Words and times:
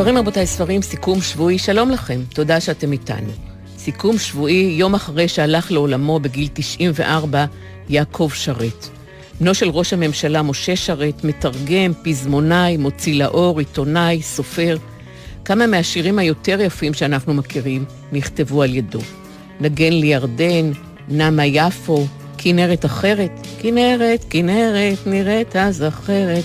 ספרים 0.00 0.18
רבותיי, 0.18 0.46
ספרים, 0.46 0.82
סיכום 0.82 1.20
שבועי, 1.20 1.58
שלום 1.58 1.90
לכם, 1.90 2.20
תודה 2.34 2.60
שאתם 2.60 2.92
איתנו. 2.92 3.30
סיכום 3.78 4.18
שבועי, 4.18 4.74
יום 4.78 4.94
אחרי 4.94 5.28
שהלך 5.28 5.72
לעולמו 5.72 6.20
בגיל 6.20 6.48
94, 6.52 7.44
יעקב 7.88 8.30
שרת. 8.34 8.88
בנו 9.40 9.54
של 9.54 9.68
ראש 9.68 9.92
הממשלה 9.92 10.42
משה 10.42 10.76
שרת, 10.76 11.24
מתרגם, 11.24 11.92
פזמונאי, 12.04 12.76
מוציא 12.76 13.14
לאור, 13.14 13.58
עיתונאי, 13.58 14.22
סופר. 14.22 14.76
כמה 15.44 15.66
מהשירים 15.66 16.18
היותר 16.18 16.60
יפים 16.60 16.94
שאנחנו 16.94 17.34
מכירים 17.34 17.84
נכתבו 18.12 18.62
על 18.62 18.74
ידו. 18.74 19.00
נגן 19.60 19.92
לי 19.92 20.06
ירדן, 20.06 20.72
נמה 21.08 21.46
יפו, 21.46 22.06
כנרת 22.38 22.84
אחרת, 22.84 23.46
כנרת, 23.62 24.24
כנרת, 24.30 25.06
נראית 25.06 25.56
אז 25.56 25.82
אחרת, 25.82 26.44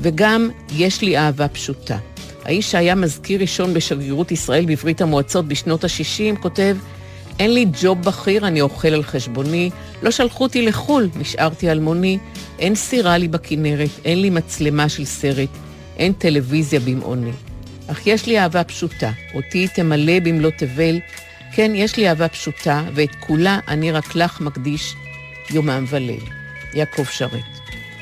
וגם 0.00 0.50
יש 0.76 1.02
לי 1.02 1.18
אהבה 1.18 1.48
פשוטה. 1.48 1.98
האיש 2.48 2.70
שהיה 2.70 2.94
מזכיר 2.94 3.40
ראשון 3.40 3.74
בשגרירות 3.74 4.32
ישראל 4.32 4.64
בברית 4.64 5.00
המועצות 5.00 5.48
בשנות 5.48 5.84
ה-60, 5.84 6.38
כותב, 6.40 6.76
אין 7.38 7.54
לי 7.54 7.66
ג'וב 7.82 8.02
בכיר, 8.02 8.46
אני 8.46 8.60
אוכל 8.60 8.88
על 8.88 9.02
חשבוני, 9.02 9.70
לא 10.02 10.10
שלחו 10.10 10.44
אותי 10.44 10.62
לחו"ל, 10.62 11.08
נשארתי 11.16 11.70
אלמוני, 11.70 12.18
אין 12.58 12.74
סירה 12.74 13.18
לי 13.18 13.28
בכנרת, 13.28 13.88
אין 14.04 14.22
לי 14.22 14.30
מצלמה 14.30 14.88
של 14.88 15.04
סרט, 15.04 15.48
אין 15.96 16.12
טלוויזיה 16.12 16.80
במעוני. 16.80 17.30
אך 17.86 18.06
יש 18.06 18.26
לי 18.26 18.38
אהבה 18.38 18.64
פשוטה, 18.64 19.10
אותי 19.34 19.68
תמלא 19.68 20.20
במלוא 20.20 20.50
תבל, 20.50 20.98
כן, 21.52 21.72
יש 21.74 21.96
לי 21.96 22.08
אהבה 22.08 22.28
פשוטה, 22.28 22.84
ואת 22.94 23.14
כולה 23.20 23.58
אני 23.68 23.92
רק 23.92 24.14
לך 24.14 24.40
מקדיש 24.40 24.94
יומם 25.50 25.84
וליל. 25.88 26.24
יעקב 26.74 27.04
שרת. 27.04 27.57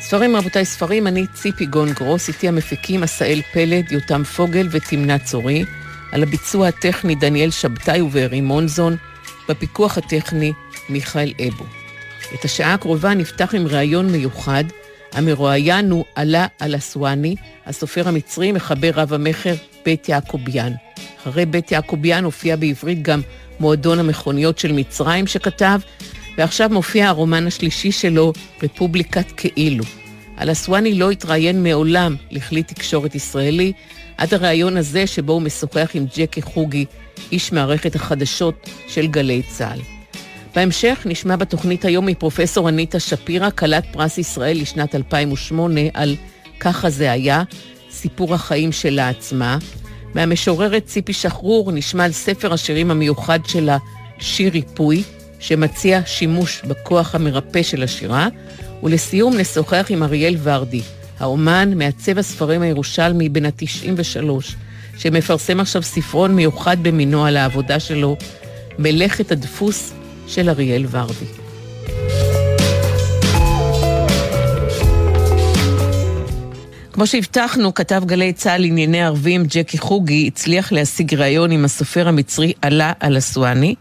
ספרים, 0.08 0.36
רבותיי, 0.36 0.64
ספרים, 0.64 1.06
אני 1.06 1.26
ציפי 1.34 1.66
גון 1.66 1.92
גרוס, 1.92 2.28
איתי 2.28 2.48
המפיקים 2.48 3.02
עשאל 3.02 3.40
פלד, 3.52 3.92
יותם 3.92 4.24
פוגל 4.24 4.68
ותמנה 4.70 5.18
צורי, 5.18 5.64
על 6.12 6.22
הביצוע 6.22 6.68
הטכני 6.68 7.14
דניאל 7.14 7.50
שבתאי 7.50 8.00
ובארי 8.00 8.40
מונזון, 8.40 8.96
בפיקוח 9.48 9.98
הטכני 9.98 10.52
מיכאל 10.88 11.32
אבו. 11.48 11.64
את 12.34 12.44
השעה 12.44 12.74
הקרובה 12.74 13.14
נפתח 13.14 13.54
עם 13.54 13.66
ראיון 13.66 14.12
מיוחד, 14.12 14.64
המרואיין 15.12 15.90
הוא 15.90 16.04
עלה 16.14 16.46
אל-אסואני, 16.62 17.36
הסופר 17.66 18.08
המצרי, 18.08 18.52
מחבר 18.52 18.90
רב 18.94 19.12
המכר 19.12 19.54
בית 19.84 20.08
יעקוביאן. 20.08 20.72
אחרי 21.22 21.46
בית 21.46 21.72
יעקוביאן 21.72 22.24
הופיע 22.24 22.56
בעברית 22.56 23.02
גם 23.02 23.20
מועדון 23.60 23.98
המכוניות 23.98 24.58
של 24.58 24.72
מצרים 24.72 25.26
שכתב, 25.26 25.80
ועכשיו 26.38 26.70
מופיע 26.72 27.08
הרומן 27.08 27.46
השלישי 27.46 27.92
שלו, 27.92 28.32
רפובליקת 28.62 29.32
כאילו. 29.36 29.84
אל-אסואני 30.40 30.94
לא 30.94 31.10
התראיין 31.10 31.62
מעולם 31.62 32.16
לכלי 32.30 32.62
תקשורת 32.62 33.14
ישראלי, 33.14 33.72
עד 34.18 34.34
הריאיון 34.34 34.76
הזה 34.76 35.06
שבו 35.06 35.32
הוא 35.32 35.42
משוחח 35.42 35.90
עם 35.94 36.06
ג'קי 36.16 36.42
חוגי, 36.42 36.84
איש 37.32 37.52
מערכת 37.52 37.94
החדשות 37.94 38.70
של 38.88 39.06
גלי 39.06 39.42
צה"ל. 39.48 39.80
בהמשך 40.54 41.02
נשמע 41.04 41.36
בתוכנית 41.36 41.84
היום 41.84 42.06
מפרופסור 42.06 42.68
אניטה 42.68 43.00
שפירא, 43.00 43.50
כלת 43.50 43.84
פרס 43.92 44.18
ישראל 44.18 44.60
לשנת 44.60 44.94
2008 44.94 45.80
על 45.94 46.16
"ככה 46.60 46.90
זה 46.90 47.12
היה", 47.12 47.42
סיפור 47.90 48.34
החיים 48.34 48.72
שלה 48.72 49.08
עצמה. 49.08 49.58
מהמשוררת 50.14 50.84
ציפי 50.84 51.12
שחרור 51.12 51.72
נשמע 51.72 52.04
על 52.04 52.12
ספר 52.12 52.52
השירים 52.52 52.90
המיוחד 52.90 53.38
שלה, 53.46 53.78
שיר 54.18 54.52
ריפוי, 54.52 55.02
שמציע 55.40 56.00
שימוש 56.06 56.62
בכוח 56.64 57.14
המרפא 57.14 57.62
של 57.62 57.82
השירה, 57.82 58.28
ולסיום 58.82 59.36
נשוחח 59.36 59.86
עם 59.88 60.02
אריאל 60.02 60.36
ורדי, 60.42 60.82
האומן, 61.20 61.72
מעצב 61.74 62.18
הספרים 62.18 62.62
הירושלמי 62.62 63.28
בן 63.28 63.44
ה-93, 63.44 64.30
שמפרסם 64.98 65.60
עכשיו 65.60 65.82
ספרון 65.82 66.34
מיוחד 66.34 66.76
במינו 66.82 67.26
על 67.26 67.36
העבודה 67.36 67.80
שלו, 67.80 68.16
מלאכת 68.78 69.32
הדפוס 69.32 69.92
של 70.26 70.48
אריאל 70.48 70.86
ורדי. 70.90 71.26
כמו 76.96 77.06
שהבטחנו, 77.06 77.74
כתב 77.74 78.02
גלי 78.06 78.32
צה"ל 78.32 78.60
לענייני 78.60 79.02
ערבים 79.02 79.44
ג'קי 79.48 79.78
חוגי 79.78 80.26
הצליח 80.26 80.72
להשיג 80.72 81.14
ראיון 81.14 81.50
עם 81.50 81.64
הסופר 81.64 82.08
המצרי 82.08 82.52
עלה 82.62 82.92
אל-אסואני. 83.02 83.74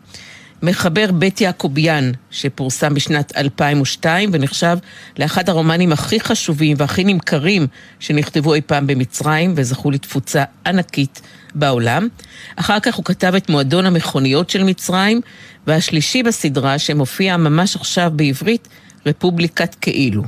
מחבר 0.63 1.11
בית 1.11 1.41
יעקוביאן, 1.41 2.11
שפורסם 2.31 2.93
בשנת 2.93 3.38
2002 3.38 4.29
ונחשב 4.33 4.77
לאחד 5.19 5.49
הרומנים 5.49 5.91
הכי 5.91 6.19
חשובים 6.19 6.77
והכי 6.79 7.03
נמכרים 7.03 7.67
שנכתבו 7.99 8.53
אי 8.53 8.61
פעם 8.61 8.88
במצרים 8.88 9.53
וזכו 9.57 9.91
לתפוצה 9.91 10.43
ענקית 10.66 11.21
בעולם. 11.55 12.07
אחר 12.55 12.79
כך 12.79 12.95
הוא 12.95 13.05
כתב 13.05 13.35
את 13.35 13.49
מועדון 13.49 13.85
המכוניות 13.85 14.49
של 14.49 14.63
מצרים, 14.63 15.21
והשלישי 15.67 16.23
בסדרה 16.23 16.79
שמופיע 16.79 17.37
ממש 17.37 17.75
עכשיו 17.75 18.11
בעברית, 18.16 18.67
רפובליקת 19.05 19.75
כאילו. 19.81 20.23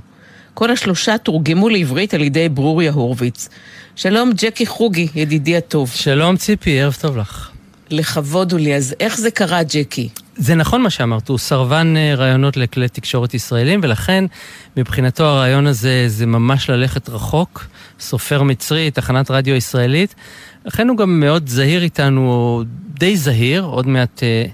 כל 0.53 0.71
השלושה 0.71 1.17
תורגמו 1.17 1.69
לעברית 1.69 2.13
על 2.13 2.21
ידי 2.21 2.49
ברוריה 2.49 2.91
הורוביץ. 2.91 3.49
שלום 3.95 4.31
ג'קי 4.35 4.65
חוגי, 4.65 5.07
ידידי 5.15 5.57
הטוב. 5.57 5.91
שלום 5.91 6.38
ציפי, 6.38 6.81
ערב 6.81 6.97
טוב 7.01 7.17
לך. 7.17 7.56
לכבוד 7.90 8.52
הוא 8.52 8.59
לי. 8.59 8.75
אז 8.75 8.96
איך 9.00 9.18
זה 9.18 9.31
קרה, 9.31 9.64
ג'קי? 9.64 10.09
זה 10.36 10.56
נכון 10.56 10.81
מה 10.81 10.90
שאמרת, 10.90 11.30
הוא 11.30 11.38
סרבן 11.38 11.94
אה, 11.98 12.16
רעיונות 12.16 12.58
לכלי 12.58 12.88
תקשורת 12.88 13.34
ישראלים, 13.34 13.80
ולכן 13.84 14.25
מבחינתו 14.78 15.24
הרעיון 15.24 15.68
הזה 15.68 16.06
זה 16.08 16.25
ממש 16.25 16.70
ללכת 16.70 17.09
רחוק. 17.09 17.68
סופר 18.00 18.44
מצרי, 18.44 18.92
תחנת 18.92 19.31
רדיו 19.31 19.56
ישראלית. 19.56 20.16
לכן 20.66 20.90
הוא 20.90 20.98
גם 20.98 21.20
מאוד 21.20 21.48
זהיר 21.48 21.84
איתנו, 21.84 22.64
די 23.00 23.18
זהיר, 23.18 23.64
עוד 23.64 23.88
מעט 23.88 24.24
אה, 24.24 24.46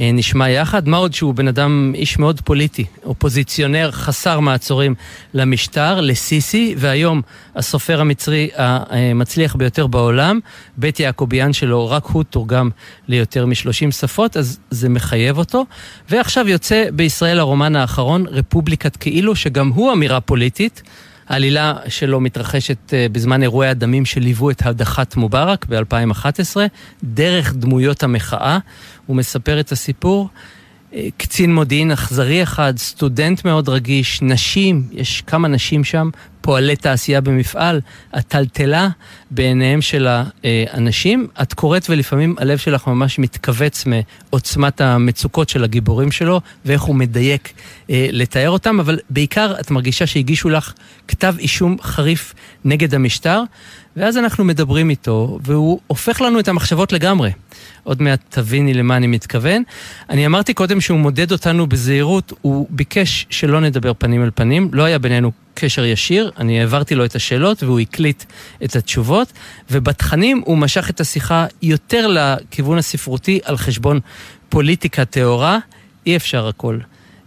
נשמע 0.00 0.48
יחד. 0.48 0.88
מה 0.88 0.96
עוד 0.96 1.14
שהוא 1.14 1.34
בן 1.34 1.48
אדם, 1.48 1.92
איש 1.94 2.18
מאוד 2.18 2.40
פוליטי, 2.40 2.84
אופוזיציונר 3.04 3.90
חסר 3.90 4.40
מעצורים 4.40 4.94
למשטר, 5.34 6.00
לסיסי, 6.00 6.74
והיום 6.78 7.22
הסופר 7.56 8.00
המצרי 8.00 8.48
המצליח 8.56 9.56
ביותר 9.56 9.86
בעולם, 9.86 10.40
בית 10.76 11.00
יעקוביאן 11.00 11.52
שלו, 11.52 11.90
רק 11.90 12.06
הוא 12.06 12.22
תורגם 12.22 12.70
ליותר 13.08 13.46
מ-30 13.46 13.90
שפות, 13.90 14.36
אז 14.36 14.58
זה 14.70 14.88
מחייב 14.88 15.38
אותו. 15.38 15.66
ועכשיו 16.10 16.48
יוצא 16.48 16.84
בישראל 16.92 17.38
הרומן 17.38 17.76
האחרון, 17.76 18.26
רפובליקת 18.28 18.96
כאילו, 18.96 19.36
שגם 19.36 19.68
הוא 19.68 19.92
אמירה 19.92 20.20
פוליטית. 20.20 20.82
העלילה 21.30 21.74
שלו 21.88 22.20
מתרחשת 22.20 22.94
אה, 22.94 23.06
בזמן 23.12 23.42
אירועי 23.42 23.68
הדמים 23.68 24.04
שליוו 24.04 24.50
את 24.50 24.66
הדחת 24.66 25.16
מובארק 25.16 25.66
ב-2011, 25.68 26.56
דרך 27.04 27.54
דמויות 27.54 28.02
המחאה. 28.02 28.58
הוא 29.06 29.16
מספר 29.16 29.60
את 29.60 29.72
הסיפור. 29.72 30.28
אה, 30.94 31.08
קצין 31.16 31.54
מודיעין 31.54 31.90
אכזרי 31.90 32.42
אחד, 32.42 32.74
סטודנט 32.76 33.44
מאוד 33.44 33.68
רגיש, 33.68 34.22
נשים, 34.22 34.88
יש 34.92 35.22
כמה 35.26 35.48
נשים 35.48 35.84
שם, 35.84 36.10
פועלי 36.40 36.76
תעשייה 36.76 37.20
במפעל, 37.20 37.80
הטלטלה 38.12 38.88
בעיניהם 39.30 39.80
של 39.80 40.08
האנשים. 40.08 41.26
את 41.42 41.54
קוראת 41.54 41.90
ולפעמים 41.90 42.34
הלב 42.38 42.58
שלך 42.58 42.86
ממש 42.86 43.18
מתכווץ 43.18 43.84
מעוצמת 43.86 44.80
המצוקות 44.80 45.48
של 45.48 45.64
הגיבורים 45.64 46.12
שלו, 46.12 46.40
ואיך 46.64 46.82
הוא 46.82 46.94
מדייק 46.94 47.52
אה, 47.90 48.06
לתאר 48.12 48.50
אותם, 48.50 48.80
אבל 48.80 48.98
בעיקר 49.10 49.54
את 49.60 49.70
מרגישה 49.70 50.06
שהגישו 50.06 50.48
לך 50.48 50.72
כתב 51.08 51.34
אישום 51.38 51.76
חריף 51.82 52.34
נגד 52.64 52.94
המשטר, 52.94 53.42
ואז 53.96 54.16
אנחנו 54.16 54.44
מדברים 54.44 54.90
איתו, 54.90 55.38
והוא 55.42 55.80
הופך 55.86 56.20
לנו 56.20 56.40
את 56.40 56.48
המחשבות 56.48 56.92
לגמרי. 56.92 57.30
עוד 57.84 58.02
מעט 58.02 58.20
תביני 58.28 58.74
למה 58.74 58.96
אני 58.96 59.06
מתכוון. 59.06 59.62
אני 60.10 60.26
אמרתי 60.26 60.54
קודם 60.54 60.80
שהוא 60.80 60.98
מודד 60.98 61.32
אותנו 61.32 61.66
בזהירות, 61.66 62.32
הוא 62.40 62.66
ביקש 62.70 63.26
שלא 63.30 63.60
נדבר 63.60 63.92
פנים 63.98 64.24
אל 64.24 64.30
פנים, 64.34 64.70
לא 64.72 64.82
היה 64.82 64.98
בינינו 64.98 65.32
קשר 65.54 65.84
ישיר, 65.84 66.30
אני 66.38 66.60
העברתי 66.60 66.94
לו 66.94 67.04
את 67.04 67.14
השאלות 67.14 67.62
והוא 67.62 67.80
הקליט 67.80 68.24
את 68.64 68.76
התשובות, 68.76 69.32
ובתכנים 69.70 70.42
הוא 70.44 70.58
משך 70.58 70.90
את 70.90 71.00
השיחה 71.00 71.46
יותר 71.62 72.06
לכיוון 72.06 72.78
הספרותי 72.78 73.40
על 73.44 73.56
חשבון 73.56 74.00
פוליטיקה 74.48 75.04
טהורה, 75.04 75.58
אי 76.06 76.16
אפשר 76.16 76.48
הכל. 76.48 76.78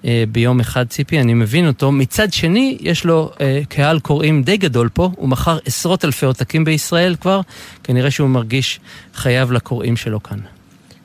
אה, 0.05 0.23
ביום 0.31 0.59
אחד, 0.59 0.88
ציפי, 0.88 1.19
אני 1.19 1.33
מבין 1.33 1.67
אותו. 1.67 1.91
מצד 1.91 2.33
שני, 2.33 2.77
יש 2.81 3.05
לו 3.05 3.31
אה, 3.41 3.61
קהל 3.69 4.00
קוראים 4.00 4.44
די 4.44 4.57
גדול 4.57 4.89
פה, 4.94 5.09
הוא 5.15 5.29
מכר 5.29 5.57
עשרות 5.65 6.05
אלפי 6.05 6.25
עותקים 6.25 6.65
בישראל 6.65 7.15
כבר, 7.21 7.41
כנראה 7.83 8.11
שהוא 8.11 8.29
מרגיש 8.29 8.79
חייב 9.13 9.51
לקוראים 9.51 9.97
שלו 9.97 10.23
כאן. 10.23 10.39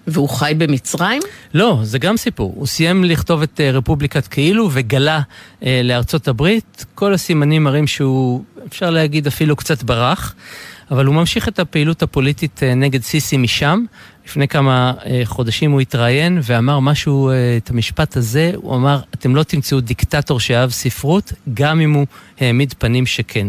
והוא 0.09 0.29
חי 0.29 0.53
במצרים? 0.59 1.23
לא, 1.55 1.79
זה 1.83 1.99
גם 1.99 2.17
סיפור. 2.17 2.53
הוא 2.57 2.67
סיים 2.67 3.05
לכתוב 3.05 3.43
את 3.43 3.61
אה, 3.61 3.71
רפובליקת 3.71 4.27
כאילו 4.27 4.69
וגלה 4.73 5.21
אה, 5.63 5.81
לארצות 5.85 6.29
הברית. 6.29 6.85
כל 6.95 7.15
הסימנים 7.15 7.65
מראים 7.65 7.87
שהוא, 7.87 8.45
אפשר 8.67 8.91
להגיד, 8.91 9.27
אפילו 9.27 9.57
קצת 9.57 9.83
ברח. 9.83 10.35
אבל 10.91 11.07
הוא 11.07 11.15
ממשיך 11.15 11.49
את 11.49 11.59
הפעילות 11.59 12.03
הפוליטית 12.03 12.63
אה, 12.63 12.75
נגד 12.75 13.03
סיסי 13.03 13.37
משם. 13.37 13.85
לפני 14.29 14.49
כמה 14.49 14.93
אה, 15.07 15.21
חודשים 15.25 15.71
הוא 15.71 15.81
התראיין 15.81 16.39
ואמר 16.43 16.81
משהו, 16.81 17.31
אה, 17.31 17.35
את 17.57 17.71
המשפט 17.71 18.17
הזה, 18.17 18.53
הוא 18.57 18.77
אמר, 18.77 19.01
אתם 19.15 19.37
לא 19.37 19.43
תמצאו 19.43 19.81
דיקטטור 19.81 20.41
שאהב 20.41 20.71
ספרות, 20.71 21.33
גם 21.55 21.81
אם 21.81 21.93
הוא 21.93 22.07
העמיד 22.41 22.75
פנים 22.79 23.07
שכן. 23.07 23.49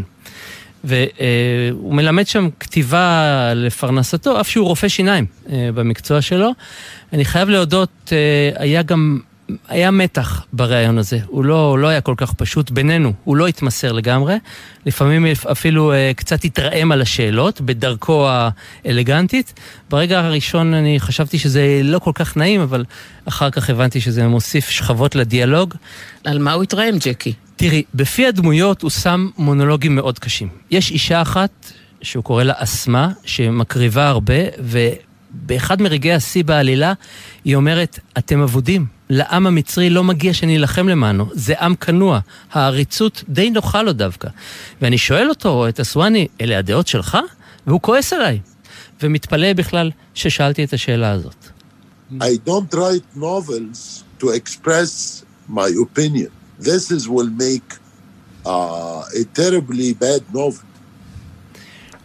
והוא 0.84 1.94
מלמד 1.94 2.28
שם 2.28 2.50
כתיבה 2.60 3.54
לפרנסתו, 3.56 4.42
אף 4.42 4.50
שהוא 4.50 4.68
רופא 4.68 4.88
שיניים 4.88 5.26
במקצוע 5.50 6.22
שלו. 6.22 6.52
אני 7.14 7.26
חייב 7.26 7.50
להודות, 7.50 8.14
היה 8.56 8.82
גם 8.82 9.20
היה 9.68 9.92
מתח 9.92 10.46
בריאיון 10.54 10.98
הזה, 10.98 11.20
הוא 11.28 11.46
לא, 11.46 11.80
לא 11.80 11.88
היה 11.88 12.02
כל 12.02 12.14
כך 12.18 12.34
פשוט 12.34 12.72
בינינו, 12.72 13.14
הוא 13.24 13.36
לא 13.38 13.48
התמסר 13.48 13.92
לגמרי, 13.92 14.36
לפעמים 14.86 15.26
אפילו 15.52 15.94
אה, 15.94 16.12
קצת 16.16 16.44
התרעם 16.44 16.92
על 16.92 17.02
השאלות 17.02 17.62
בדרכו 17.62 18.28
האלגנטית. 18.30 19.54
ברגע 19.90 20.20
הראשון 20.20 20.74
אני 20.74 21.00
חשבתי 21.00 21.40
שזה 21.40 21.82
לא 21.84 22.00
כל 22.00 22.12
כך 22.14 22.38
נעים, 22.38 22.62
אבל 22.62 22.86
אחר 23.26 23.50
כך 23.50 23.70
הבנתי 23.70 24.02
שזה 24.02 24.28
מוסיף 24.28 24.70
שכבות 24.70 25.16
לדיאלוג. 25.16 25.76
על 26.24 26.40
מה 26.40 26.54
הוא 26.54 26.64
התרעם, 26.64 26.98
ג'קי? 26.98 27.34
תראי, 27.56 27.84
בפי 27.94 28.28
הדמויות 28.28 28.82
הוא 28.82 28.90
שם 28.90 29.30
מונולוגים 29.38 29.96
מאוד 29.96 30.20
קשים. 30.20 30.48
יש 30.72 30.92
אישה 30.92 31.22
אחת, 31.22 31.72
שהוא 32.02 32.24
קורא 32.24 32.44
לה 32.44 32.54
אסמה, 32.58 33.12
שמקריבה 33.26 34.08
הרבה, 34.08 34.34
ובאחד 34.60 35.82
מרגעי 35.82 36.14
השיא 36.14 36.44
בעלילה, 36.44 36.94
היא 37.46 37.56
אומרת, 37.56 38.00
אתם 38.18 38.42
אבודים. 38.42 38.99
לעם 39.10 39.48
המצרי 39.48 39.90
לא 39.90 40.04
מגיע 40.04 40.34
שנילחם 40.34 40.88
למענו, 40.88 41.26
זה 41.32 41.54
עם 41.60 41.76
כנוע, 41.76 42.20
העריצות 42.52 43.24
די 43.30 43.50
נוחה 43.50 43.82
לו 43.84 43.94
דווקא. 43.94 44.30
ואני 44.82 44.98
שואל 44.98 45.30
אותו, 45.30 45.68
את 45.70 45.80
אסואני, 45.80 46.28
אלה 46.42 46.58
הדעות 46.58 46.88
שלך? 46.88 47.18
והוא 47.68 47.82
כועס 47.82 48.14
עליי, 48.14 48.40
ומתפלא 49.04 49.54
בכלל 49.54 49.92
ששאלתי 50.14 50.64
את 50.64 50.74
השאלה 50.74 51.12
הזאת. 51.12 51.46
I 52.20 52.50
don't 52.50 52.74
write 52.74 53.18
novels 53.18 54.04
to 54.20 54.26
express 54.40 55.24
my 55.50 55.70
opinion. 55.86 56.32
This 56.60 56.92
is 56.92 57.08
will 57.08 57.32
make 57.48 57.70
uh, 58.46 59.22
a 59.22 59.24
terribly 59.34 59.94
bad 59.94 60.36
novel. 60.36 60.66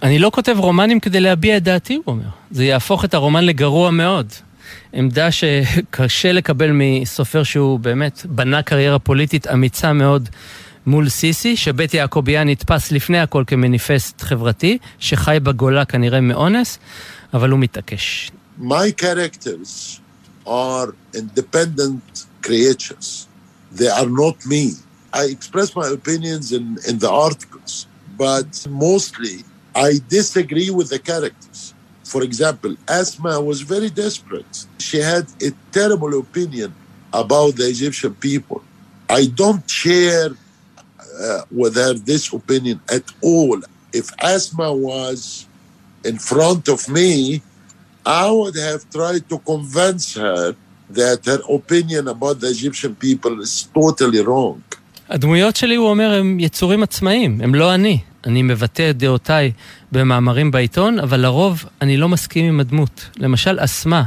אני 0.03 0.19
לא 0.19 0.31
כותב 0.35 0.57
רומנים 0.59 1.01
כדי 1.01 1.21
להביע 1.21 1.57
את 1.57 1.63
דעתי, 1.63 1.95
הוא 1.95 2.03
אומר. 2.07 2.29
זה 2.51 2.65
יהפוך 2.65 3.05
את 3.05 3.15
הרומן 3.15 3.45
לגרוע 3.45 3.91
מאוד. 3.91 4.33
עמדה 4.97 5.31
שקשה 5.31 6.33
לקבל 6.33 6.71
מסופר 6.73 7.43
שהוא 7.43 7.79
באמת 7.81 8.27
בנה 8.29 8.63
קריירה 8.63 8.99
פוליטית 8.99 9.47
אמיצה 9.47 9.93
מאוד 9.93 10.29
מול 10.87 11.09
סיסי, 11.09 11.57
שבית 11.57 11.95
יעקוביאן 11.95 12.49
נתפס 12.49 12.93
לפני 12.93 13.21
הכל 13.21 13.45
כמניפסט 13.47 14.23
חברתי, 14.23 14.79
שחי 14.99 15.39
בגולה 15.43 15.85
כנראה 15.85 16.21
מאונס, 16.21 16.79
אבל 17.35 17.51
הוא 17.51 17.59
מתעקש. 17.59 18.31
My 18.61 18.91
characters 19.03 20.01
are 20.47 20.95
independent 21.15 22.25
creatures. 22.43 23.27
They 23.79 23.91
are 24.01 24.11
not 24.23 24.37
me. 24.47 24.65
I 25.13 25.25
express 25.37 25.75
my 25.75 25.89
opinions 25.99 26.53
in, 26.53 26.79
in 26.89 26.99
the 26.99 27.11
articles, 27.11 27.87
but 28.17 28.51
mostly 28.71 29.37
I 29.75 29.91
disagree 30.09 30.71
with 30.71 30.89
the 30.91 31.01
characters. 31.11 31.74
For 32.04 32.24
example, 32.24 32.76
Asma 32.88 33.40
was 33.50 33.62
very 33.62 33.90
desperate. 33.90 34.54
She 34.80 34.98
had 34.98 35.26
a 35.48 35.52
terrible 35.72 36.14
opinion 36.20 36.74
about 37.14 37.52
the 37.60 37.68
Egyptian 37.76 38.14
people. 38.16 38.62
I 39.10 39.22
don't 39.42 39.66
share 39.70 40.30
uh, 40.30 41.42
with 41.52 41.76
her 41.76 41.94
this 41.94 42.24
opinion 42.34 42.80
at 42.98 43.06
all. 43.22 43.60
If 43.94 44.08
Asma 44.22 44.70
was 44.74 45.46
in 46.10 46.18
front 46.18 46.68
of 46.70 46.88
me, 46.90 47.42
I 48.06 48.30
would 48.32 48.58
have 48.70 48.82
tried 48.90 49.24
to 49.30 49.38
convince 49.40 50.06
her 50.16 50.56
that 50.90 51.26
her 51.26 51.42
opinion 51.60 52.08
about 52.08 52.40
the 52.40 52.48
Egyptian 52.48 52.96
people 52.96 53.42
is 53.42 53.68
totally 53.74 54.22
wrong. 54.22 54.62
הדמויות 55.10 55.56
שלי, 55.56 55.76
הוא 55.76 55.90
אומר, 55.90 56.14
הם 56.14 56.40
יצורים 56.40 56.84
עצמאיים, 56.84 57.42
הם 57.42 57.56
לא 57.56 57.74
אני. 57.74 58.00
אני 58.27 58.43
מבטא 58.43 58.91
את 58.91 58.97
דעותיי 58.97 59.53
במאמרים 59.93 60.51
בעיתון, 60.51 60.99
אבל 60.99 61.21
לרוב 61.21 61.65
אני 61.81 61.97
לא 61.97 62.09
מסכים 62.09 62.45
עם 62.45 62.61
הדמות. 62.61 63.09
למשל, 63.17 63.57
אסמה 63.61 64.03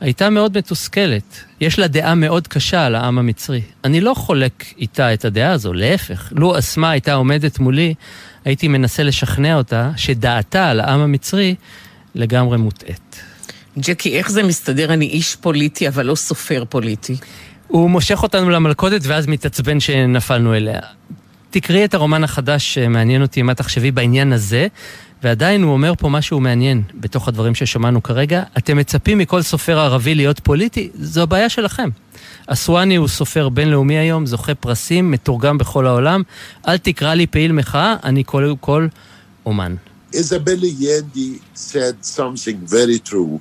הייתה 0.00 0.30
מאוד 0.30 0.58
מתוסכלת. 0.58 1.44
יש 1.60 1.78
לה 1.78 1.88
דעה 1.88 2.14
מאוד 2.14 2.48
קשה 2.48 2.86
על 2.86 2.94
העם 2.94 3.18
המצרי. 3.18 3.62
אני 3.84 4.00
לא 4.00 4.14
חולק 4.14 4.64
איתה 4.78 5.14
את 5.14 5.24
הדעה 5.24 5.52
הזו, 5.52 5.72
להפך. 5.72 6.32
לו 6.36 6.58
אסמה 6.58 6.90
הייתה 6.90 7.14
עומדת 7.14 7.58
מולי, 7.58 7.94
הייתי 8.44 8.68
מנסה 8.68 9.02
לשכנע 9.02 9.56
אותה 9.56 9.90
שדעתה 9.96 10.70
על 10.70 10.80
העם 10.80 11.00
המצרי 11.00 11.54
לגמרי 12.14 12.58
מוטעית. 12.58 13.22
ג'קי, 13.78 14.18
איך 14.18 14.30
זה 14.30 14.42
מסתדר? 14.42 14.92
אני 14.92 15.06
איש 15.06 15.36
פוליטי, 15.36 15.88
אבל 15.88 16.06
לא 16.06 16.14
סופר 16.14 16.64
פוליטי. 16.68 17.16
הוא 17.68 17.90
מושך 17.90 18.22
אותנו 18.22 18.50
למלכודת 18.50 19.00
ואז 19.04 19.26
מתעצבן 19.26 19.80
שנפלנו 19.80 20.54
אליה. 20.54 20.80
תקראי 21.50 21.84
את 21.84 21.94
הרומן 21.94 22.24
החדש 22.24 22.74
שמעניין 22.74 23.22
אותי 23.22 23.42
מה 23.42 23.54
תחשבי 23.54 23.90
בעניין 23.90 24.32
הזה, 24.32 24.66
ועדיין 25.22 25.62
הוא 25.62 25.72
אומר 25.72 25.92
פה 25.98 26.08
משהו 26.08 26.40
מעניין 26.40 26.82
בתוך 26.94 27.28
הדברים 27.28 27.54
ששמענו 27.54 28.02
כרגע. 28.02 28.42
אתם 28.58 28.76
מצפים 28.76 29.18
מכל 29.18 29.42
סופר 29.42 29.78
ערבי 29.78 30.14
להיות 30.14 30.40
פוליטי? 30.40 30.90
זו 30.94 31.22
הבעיה 31.22 31.48
שלכם. 31.48 31.88
אסואני 32.46 32.96
הוא 32.96 33.08
סופר 33.08 33.48
בינלאומי 33.48 33.98
היום, 33.98 34.26
זוכה 34.26 34.54
פרסים, 34.54 35.10
מתורגם 35.10 35.58
בכל 35.58 35.86
העולם. 35.86 36.22
אל 36.68 36.78
תקרא 36.78 37.14
לי 37.14 37.26
פעיל 37.26 37.52
מחאה, 37.52 37.96
אני 38.04 38.24
קודם 38.24 38.56
כל 38.56 38.86
אומן. 39.46 39.74
Isabella 40.12 40.70
Yendi 40.84 41.40
said 41.54 42.04
something 42.04 42.58
very 42.66 42.98
true. 42.98 43.40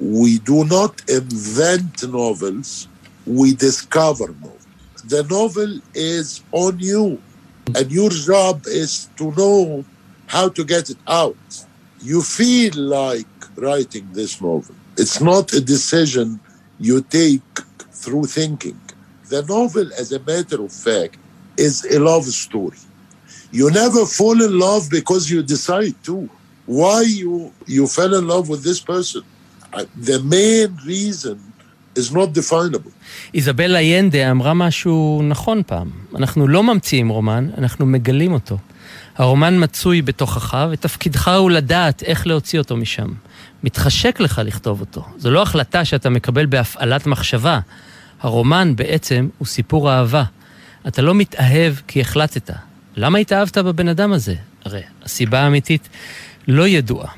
We 0.00 0.38
do 0.38 0.64
not 0.64 0.94
invent 1.18 1.94
novels, 2.18 2.88
we 3.26 3.54
discover 3.54 4.28
novels. 4.44 4.66
The 5.14 5.22
novel 5.36 5.72
is 5.94 6.42
on 6.52 6.74
you. 6.80 7.18
And 7.75 7.91
your 7.91 8.09
job 8.09 8.63
is 8.67 9.09
to 9.17 9.31
know 9.39 9.85
how 10.27 10.49
to 10.49 10.63
get 10.63 10.89
it 10.89 10.97
out. 11.07 11.65
You 12.01 12.21
feel 12.21 12.73
like 12.75 13.27
writing 13.55 14.07
this 14.13 14.41
novel. 14.41 14.75
It's 14.97 15.21
not 15.21 15.53
a 15.53 15.61
decision 15.61 16.39
you 16.79 17.01
take 17.01 17.51
through 18.01 18.25
thinking. 18.25 18.79
The 19.29 19.41
novel, 19.43 19.87
as 20.01 20.11
a 20.11 20.19
matter 20.19 20.59
of 20.63 20.71
fact, 20.71 21.17
is 21.57 21.75
a 21.85 21.99
love 21.99 22.25
story. 22.25 22.77
You 23.51 23.69
never 23.71 24.05
fall 24.05 24.41
in 24.47 24.53
love 24.57 24.89
because 24.89 25.29
you 25.29 25.43
decide 25.43 25.95
to. 26.03 26.29
Why 26.65 27.01
you 27.01 27.51
you 27.75 27.87
fell 27.87 28.13
in 28.19 28.25
love 28.33 28.45
with 28.49 28.63
this 28.63 28.79
person? 28.79 29.23
The 30.09 30.19
main 30.37 30.69
reason 30.85 31.37
is 31.95 32.11
not 32.11 32.33
definable. 32.33 32.91
איזבלה 33.33 33.81
ינדה 33.81 34.31
אמרה 34.31 34.53
משהו 34.53 35.21
נכון 35.23 35.61
פעם. 35.67 35.89
אנחנו 36.16 36.48
לא 36.48 36.62
ממציאים 36.62 37.08
רומן, 37.08 37.48
אנחנו 37.58 37.86
מגלים 37.86 38.32
אותו. 38.32 38.58
הרומן 39.16 39.64
מצוי 39.64 40.02
בתוכך, 40.02 40.66
ותפקידך 40.70 41.28
הוא 41.28 41.50
לדעת 41.50 42.02
איך 42.02 42.26
להוציא 42.26 42.58
אותו 42.58 42.76
משם. 42.76 43.08
מתחשק 43.64 44.20
לך 44.20 44.40
לכתוב 44.44 44.80
אותו. 44.80 45.04
זו 45.18 45.30
לא 45.30 45.42
החלטה 45.42 45.84
שאתה 45.84 46.10
מקבל 46.10 46.46
בהפעלת 46.46 47.06
מחשבה. 47.06 47.60
הרומן 48.20 48.76
בעצם 48.76 49.28
הוא 49.38 49.46
סיפור 49.46 49.92
אהבה. 49.92 50.24
אתה 50.88 51.02
לא 51.02 51.14
מתאהב 51.14 51.74
כי 51.86 52.00
החלטת. 52.00 52.50
למה 52.96 53.18
התאהבת 53.18 53.58
בבן 53.58 53.88
אדם 53.88 54.12
הזה? 54.12 54.34
הרי 54.64 54.80
הסיבה 55.04 55.40
האמיתית 55.40 55.88
לא 56.48 56.68
ידועה. 56.68 57.08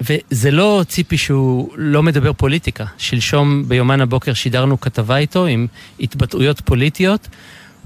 וזה 0.00 0.50
לא 0.50 0.82
ציפי 0.88 1.18
שהוא 1.18 1.70
לא 1.76 2.02
מדבר 2.02 2.32
פוליטיקה. 2.32 2.84
שלשום 2.98 3.68
ביומן 3.68 4.00
הבוקר 4.00 4.34
שידרנו 4.34 4.80
כתבה 4.80 5.16
איתו 5.16 5.46
עם 5.46 5.66
התבטאויות 6.00 6.60
פוליטיות. 6.60 7.28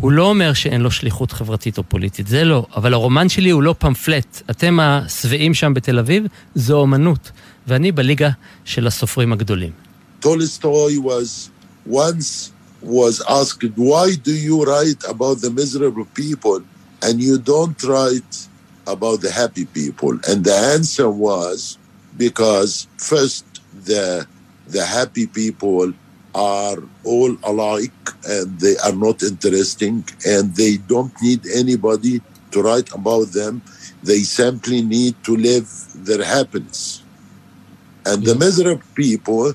הוא 0.01 0.13
לא 0.13 0.23
אומר 0.23 0.53
שאין 0.53 0.81
לו 0.81 0.91
שליחות 0.91 1.33
חברתית 1.33 1.79
או 1.79 1.83
פוליטית, 1.83 2.27
זה 2.27 2.45
לא. 2.45 2.67
אבל 2.77 2.95
הרומן 2.95 3.29
שלי 3.29 3.51
הוא 3.51 3.63
לא 3.63 3.75
פמפלט. 3.79 4.43
אתם 4.51 4.81
השבעים 4.81 5.55
שם 5.55 5.75
בתל 5.75 5.99
אביב, 5.99 6.25
זו 6.55 6.77
אומנות. 6.77 7.31
ואני 7.67 7.93
בליגה 7.93 8.31
של 8.65 8.87
הסופרים 8.87 9.33
הגדולים. 9.33 9.71
טולסטוי 10.21 10.99
was 10.99 11.51
once 11.91 12.51
was 12.83 13.21
asked, 13.29 13.63
why 13.77 14.07
do 14.25 14.33
you 14.33 14.65
write 14.65 15.05
about 15.05 15.37
the 15.45 15.51
miserable 15.51 16.07
people 16.15 16.61
and 17.03 17.21
you 17.21 17.39
don't 17.39 17.83
write 17.85 18.49
about 18.87 19.21
the 19.21 19.31
happy 19.31 19.67
people? 19.79 20.15
And 20.31 20.45
the 20.45 20.59
answer 20.77 21.09
was, 21.11 21.79
because 22.17 22.87
first 23.11 23.45
the 23.89 24.27
the 24.77 24.85
happy 24.99 25.27
people 25.41 25.93
are 26.35 26.79
all 27.05 27.33
alike 27.43 28.03
and 28.25 28.61
they 28.61 28.77
are 28.85 28.93
not 28.93 29.23
interesting 29.23 30.05
and 30.27 30.55
they 30.55 30.77
don't 30.77 31.13
need 31.23 31.41
anybody 31.63 32.21
to 32.53 32.63
write 32.63 32.93
about 32.93 33.33
them. 33.33 33.63
They 34.03 34.21
simply 34.21 34.83
need 34.83 35.15
to 35.25 35.37
live 35.37 35.69
their 36.07 36.25
happiness. 36.25 37.03
And 38.07 38.25
the 38.25 38.35
miserable 38.35 38.83
people 38.95 39.53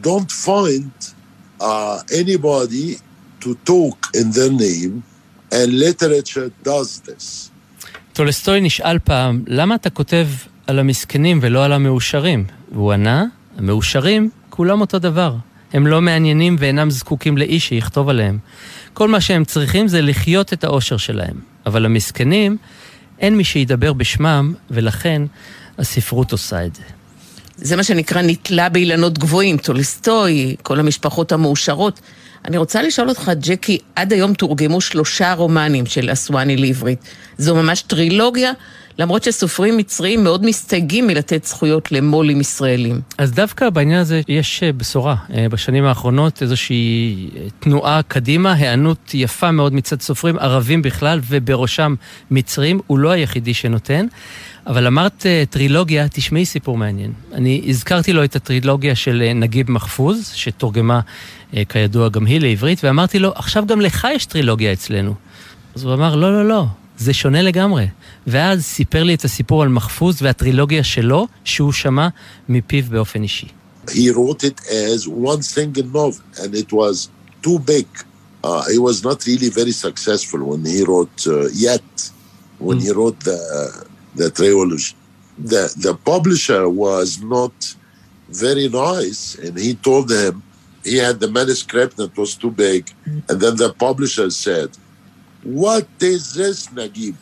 don't 0.00 0.30
find 0.30 0.92
uh, 1.60 2.02
anybody 2.12 2.98
to 3.40 3.54
talk 3.64 3.96
in 4.14 4.30
their 4.36 4.52
name, 4.52 5.02
and 5.52 5.66
literature 5.86 6.50
does 6.62 7.00
this. 7.00 7.50
טולסטוי 8.12 8.60
נשאל 8.60 8.98
פעם, 8.98 9.44
למה 9.46 9.74
אתה 9.74 9.90
כותב 9.90 10.26
על 10.66 10.78
המסכנים 10.78 11.38
ולא 11.42 11.64
על 11.64 11.72
המאושרים? 11.72 12.44
והוא 12.72 12.92
ענה, 12.92 13.24
המאושרים 13.56 14.30
כולם 14.50 14.80
אותו 14.80 14.98
דבר. 14.98 15.36
הם 15.72 15.86
לא 15.86 16.00
מעניינים 16.00 16.56
ואינם 16.58 16.90
זקוקים 16.90 17.38
לאיש 17.38 17.68
שיכתוב 17.68 18.08
עליהם. 18.08 18.38
כל 18.94 19.08
מה 19.08 19.20
שהם 19.20 19.44
צריכים 19.44 19.88
זה 19.88 20.02
לחיות 20.02 20.52
את 20.52 20.64
האושר 20.64 20.96
שלהם. 20.96 21.36
אבל 21.66 21.84
המסכנים, 21.84 22.56
אין 23.18 23.36
מי 23.36 23.44
שידבר 23.44 23.92
בשמם, 23.92 24.54
ולכן 24.70 25.22
הספרות 25.78 26.32
עושה 26.32 26.66
את 26.66 26.74
זה. 26.74 26.82
זה 27.56 27.76
מה 27.76 27.82
שנקרא 27.82 28.22
נתלה 28.22 28.68
באילנות 28.68 29.18
גבוהים, 29.18 29.58
טולסטוי, 29.58 30.56
כל 30.62 30.80
המשפחות 30.80 31.32
המאושרות. 31.32 32.00
אני 32.44 32.56
רוצה 32.56 32.82
לשאול 32.82 33.08
אותך, 33.08 33.32
ג'קי, 33.40 33.78
עד 33.96 34.12
היום 34.12 34.34
תורגמו 34.34 34.80
שלושה 34.80 35.34
רומנים 35.34 35.86
של 35.86 36.12
אסואני 36.12 36.56
לעברית. 36.56 36.98
זו 37.38 37.54
ממש 37.54 37.82
טרילוגיה, 37.82 38.52
למרות 38.98 39.22
שסופרים 39.22 39.76
מצריים 39.76 40.24
מאוד 40.24 40.44
מסתייגים 40.44 41.06
מלתת 41.06 41.44
זכויות 41.44 41.92
למו"לים 41.92 42.40
ישראלים. 42.40 43.00
אז 43.18 43.32
דווקא 43.32 43.70
בעניין 43.70 44.00
הזה 44.00 44.20
יש 44.28 44.62
אה, 44.62 44.72
בשורה. 44.72 45.16
אה, 45.34 45.48
בשנים 45.48 45.84
האחרונות 45.84 46.42
איזושהי 46.42 47.30
אה, 47.36 47.46
תנועה 47.60 48.00
קדימה, 48.08 48.52
היענות 48.52 49.14
יפה 49.14 49.50
מאוד 49.50 49.74
מצד 49.74 50.00
סופרים 50.00 50.38
ערבים 50.38 50.82
בכלל, 50.82 51.20
ובראשם 51.28 51.94
מצרים, 52.30 52.80
הוא 52.86 52.98
לא 52.98 53.10
היחידי 53.10 53.54
שנותן. 53.54 54.06
אבל 54.66 54.86
אמרת 54.86 55.26
טרילוגיה, 55.50 56.08
תשמעי 56.08 56.44
סיפור 56.44 56.78
מעניין. 56.78 57.12
אני 57.32 57.62
הזכרתי 57.68 58.12
לו 58.12 58.24
את 58.24 58.36
הטרילוגיה 58.36 58.94
של 58.94 59.32
נגיב 59.34 59.70
מחפוז, 59.70 60.32
שתורגמה 60.34 61.00
כידוע 61.68 62.08
גם 62.08 62.26
היא 62.26 62.40
לעברית, 62.40 62.84
ואמרתי 62.84 63.18
לו, 63.18 63.32
עכשיו 63.34 63.66
גם 63.66 63.80
לך 63.80 64.06
יש 64.14 64.26
טרילוגיה 64.26 64.72
אצלנו. 64.72 65.14
אז 65.74 65.84
הוא 65.84 65.94
אמר, 65.94 66.16
לא, 66.16 66.32
לא, 66.32 66.48
לא, 66.48 66.66
זה 66.98 67.14
שונה 67.14 67.42
לגמרי. 67.42 67.86
ואז 68.26 68.64
סיפר 68.64 69.02
לי 69.02 69.14
את 69.14 69.24
הסיפור 69.24 69.62
על 69.62 69.68
מחפוז 69.68 70.22
והטרילוגיה 70.22 70.84
שלו, 70.84 71.26
שהוא 71.44 71.72
שמע 71.72 72.08
מפיו 72.48 72.84
באופן 72.90 73.22
אישי. 73.22 73.48
He 73.88 74.10
wrote 74.10 74.42
it 74.42 74.60
as 74.68 75.06
one 75.06 75.42
single 75.42 75.86
novel, 75.94 76.20
and 76.42 76.54
it 76.62 76.72
was 76.72 77.08
too 77.42 77.58
big. 77.60 77.86
Uh, 78.42 78.64
he 78.72 78.78
was 78.78 79.04
not 79.08 79.18
really 79.30 79.50
very 79.60 79.74
successful 79.86 80.40
when 80.50 80.64
he 80.64 80.82
wrote 80.90 81.18
uh, 81.26 81.48
yet, 81.68 81.88
when 82.66 82.78
mm. 82.78 82.84
he 82.84 82.90
wrote 82.98 83.18
the 83.30 83.40
the 84.20 84.28
trilogy. 84.38 84.92
The 85.52 85.62
the 85.86 85.94
publisher 86.10 86.62
was 86.84 87.08
not 87.34 87.56
very 88.44 88.68
nice, 88.68 89.22
and 89.44 89.52
he 89.66 89.72
told 89.88 90.06
him 90.10 90.42
he 90.90 90.96
had 91.06 91.16
the 91.24 91.30
manuscript 91.38 91.96
that 92.00 92.12
was 92.16 92.30
too 92.42 92.52
big, 92.66 92.82
and 93.28 93.36
then 93.42 93.54
the 93.64 93.72
publisher 93.86 94.28
said, 94.46 94.70
"What 95.46 95.88
is 96.00 96.34
this, 96.34 96.68
Nagib? 96.68 97.16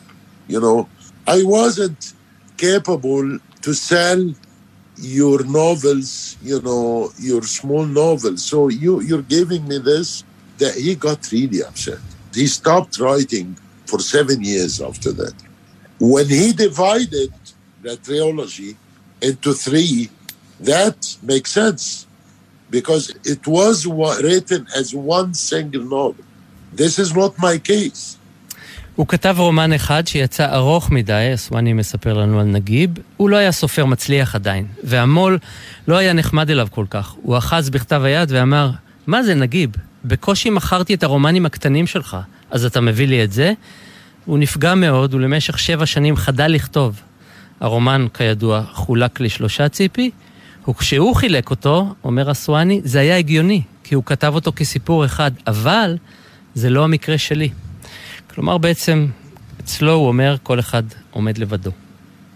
You 0.47 0.59
know, 0.59 0.89
I 1.27 1.43
wasn't 1.43 2.13
capable 2.57 3.39
to 3.61 3.73
sell 3.73 4.33
your 4.97 5.43
novels, 5.45 6.37
you 6.41 6.61
know, 6.61 7.11
your 7.19 7.43
small 7.43 7.85
novels. 7.85 8.43
So 8.43 8.69
you, 8.69 9.01
you're 9.01 9.21
giving 9.37 9.67
me 9.67 9.79
this. 9.79 10.23
That 10.59 10.75
he 10.75 10.95
got 10.95 11.31
really 11.33 11.63
upset. 11.63 11.99
He 12.33 12.47
stopped 12.47 12.99
writing 12.99 13.57
for 13.85 13.99
seven 13.99 14.41
years 14.43 14.81
after 14.81 15.11
that. 15.13 15.33
When 15.99 16.27
he 16.29 16.53
divided 16.53 17.33
the 17.81 17.97
trilogy 17.97 18.77
into 19.21 19.53
three, 19.53 20.09
that 20.61 21.17
makes 21.21 21.51
sense 21.51 22.07
because 22.69 23.13
it 23.25 23.47
was 23.47 23.85
written 23.85 24.67
as 24.75 24.95
one 24.95 25.33
single 25.33 25.83
novel. 25.83 26.25
This 26.73 26.99
is 26.99 27.15
not 27.15 27.37
my 27.39 27.57
case. 27.59 28.14
הוא 28.95 29.07
כתב 29.07 29.35
רומן 29.37 29.73
אחד 29.73 30.07
שיצא 30.07 30.55
ארוך 30.55 30.91
מדי, 30.91 31.31
אסואני 31.33 31.73
מספר 31.73 32.13
לנו 32.13 32.39
על 32.39 32.45
נגיב. 32.45 32.89
הוא 33.17 33.29
לא 33.29 33.37
היה 33.37 33.51
סופר 33.51 33.85
מצליח 33.85 34.35
עדיין, 34.35 34.65
והמו"ל 34.83 35.37
לא 35.87 35.97
היה 35.97 36.13
נחמד 36.13 36.49
אליו 36.49 36.67
כל 36.71 36.85
כך. 36.89 37.15
הוא 37.21 37.37
אחז 37.37 37.69
בכתב 37.69 38.01
היד 38.03 38.31
ואמר, 38.31 38.71
מה 39.07 39.23
זה 39.23 39.35
נגיב? 39.35 39.69
בקושי 40.05 40.49
מכרתי 40.49 40.93
את 40.93 41.03
הרומנים 41.03 41.45
הקטנים 41.45 41.87
שלך, 41.87 42.17
אז 42.51 42.65
אתה 42.65 42.81
מביא 42.81 43.07
לי 43.07 43.23
את 43.23 43.31
זה? 43.31 43.53
הוא 44.25 44.37
נפגע 44.39 44.75
מאוד, 44.75 45.13
ולמשך 45.13 45.59
שבע 45.59 45.85
שנים 45.85 46.15
חדל 46.15 46.47
לכתוב. 46.47 47.01
הרומן, 47.59 48.07
כידוע, 48.13 48.63
חולק 48.73 49.19
לשלושה 49.19 49.69
ציפי, 49.69 50.11
וכשהוא 50.69 51.15
חילק 51.15 51.49
אותו, 51.49 51.93
אומר 52.03 52.31
אסואני, 52.31 52.81
זה 52.83 52.99
היה 52.99 53.17
הגיוני, 53.17 53.61
כי 53.83 53.95
הוא 53.95 54.03
כתב 54.05 54.31
אותו 54.35 54.51
כסיפור 54.55 55.05
אחד, 55.05 55.31
אבל 55.47 55.97
זה 56.53 56.69
לא 56.69 56.83
המקרה 56.83 57.17
שלי. 57.17 57.49
כלומר, 58.35 58.57
בעצם, 58.57 59.07
אצלו 59.59 59.93
הוא 59.93 60.07
אומר, 60.07 60.35
כל 60.43 60.59
אחד 60.59 60.83
עומד 61.11 61.37
לבדו. 61.37 61.71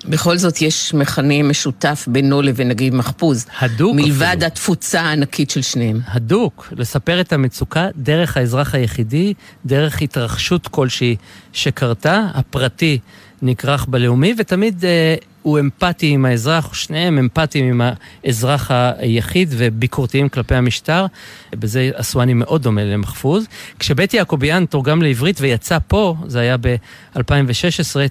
בכל 0.06 0.38
זאת 0.38 0.62
יש 0.62 0.94
מכנה 0.94 1.44
משותף 1.44 2.06
בינו 2.08 2.42
לבין 2.42 2.68
נגיד 2.68 2.94
מחפוז. 2.94 3.46
הדוק 3.60 3.96
מלבד 3.96 4.26
אפילו. 4.26 4.46
התפוצה 4.46 5.02
הענקית 5.02 5.50
של 5.50 5.62
שניהם. 5.62 6.00
הדוק. 6.08 6.74
לספר 6.78 7.22
את 7.22 7.34
המצוקה 7.34 7.88
דרך 7.96 8.38
האזרח 8.38 8.76
היחידי, 8.76 9.34
דרך 9.66 10.02
התרחשות 10.02 10.68
כלשהי 10.68 11.16
שקרתה, 11.54 12.28
הפרטי 12.34 13.00
נכרך 13.42 13.86
בלאומי, 13.90 14.34
ותמיד 14.38 14.86
אה, 14.86 15.16
הוא 15.42 15.60
אמפתי 15.60 16.08
עם 16.08 16.26
האזרח, 16.26 16.74
שניהם 16.74 17.18
אמפתיים 17.18 17.66
עם 17.66 17.82
האזרח 18.24 18.72
היחיד 18.98 19.54
וביקורתיים 19.58 20.30
כלפי 20.30 20.56
המשטר. 20.56 21.06
בזה 21.54 21.90
אסואני 21.94 22.34
מאוד 22.34 22.64
דומה 22.64 22.84
למחפוז. 22.84 23.46
כשבית 23.80 24.14
יעקוביאן 24.14 24.66
תורגם 24.66 25.02
לעברית 25.02 25.38
ויצא 25.42 25.78
פה, 25.88 26.16
זה 26.28 26.40
היה 26.40 26.58
ב-2016, 26.58 27.22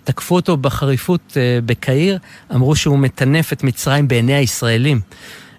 תקפו 0.05 0.35
אותו 0.35 0.57
בחריפות 0.57 1.37
אה, 1.37 1.59
בקהיר, 1.67 2.19
אמרו 2.55 2.77
שהוא 2.77 2.99
מטנף 2.99 3.53
את 3.53 3.65
מצרים 3.65 4.09
בעיני 4.09 4.35
הישראלים. 4.35 5.01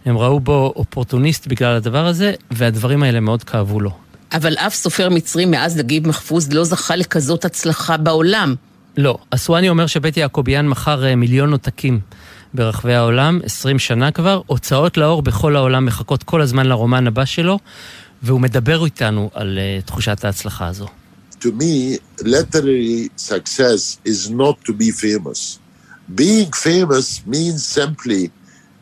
הם 0.05 0.17
ראו 0.17 0.39
בו 0.39 0.73
אופורטוניסט 0.75 1.47
בגלל 1.47 1.75
הדבר 1.75 2.05
הזה, 2.05 2.33
והדברים 2.51 3.03
האלה 3.03 3.19
מאוד 3.19 3.43
כאבו 3.43 3.79
לו. 3.79 3.91
אבל 4.33 4.53
אף 4.57 4.75
סופר 4.75 5.09
מצרי 5.09 5.45
מאז 5.45 5.77
נגיב 5.77 6.07
מחפוז 6.07 6.53
לא 6.53 6.63
זכה 6.63 6.95
לכזאת 6.95 7.45
הצלחה 7.45 7.97
בעולם. 7.97 8.55
לא. 9.00 9.18
אסואני 9.29 9.70
אומר 9.70 9.88
שבית 9.88 10.18
יעקוביאן 10.18 10.68
מכר 10.68 11.06
אה, 11.06 11.15
מיליון 11.15 11.51
עותקים 11.51 12.00
ברחבי 12.53 12.94
העולם, 12.94 13.39
20 13.44 13.79
שנה 13.79 14.12
כבר. 14.12 14.41
הוצאות 14.46 14.98
לאור 14.98 15.22
בכל 15.22 15.56
העולם 15.56 15.86
מחכות 15.86 16.24
כל 16.24 16.41
הזמן 16.41 16.65
לרומן 16.65 17.08
הבא 17.08 17.25
שלו, 17.25 17.60
והוא 18.24 18.41
מדבר 18.41 18.86
איתנו 18.86 19.29
על 19.34 19.58
uh, 19.58 19.86
תחושת 19.86 20.25
ההצלחה 20.25 20.68
הזו. 20.68 20.88
To 21.41 21.48
me, 21.48 22.00
literary 22.22 23.10
success 23.15 24.00
is 24.06 24.29
not 24.29 24.56
to 24.68 24.74
be 24.74 24.91
famous. 24.91 25.60
Being 26.15 26.51
famous 26.51 27.08
means 27.25 27.60
simply 27.79 28.24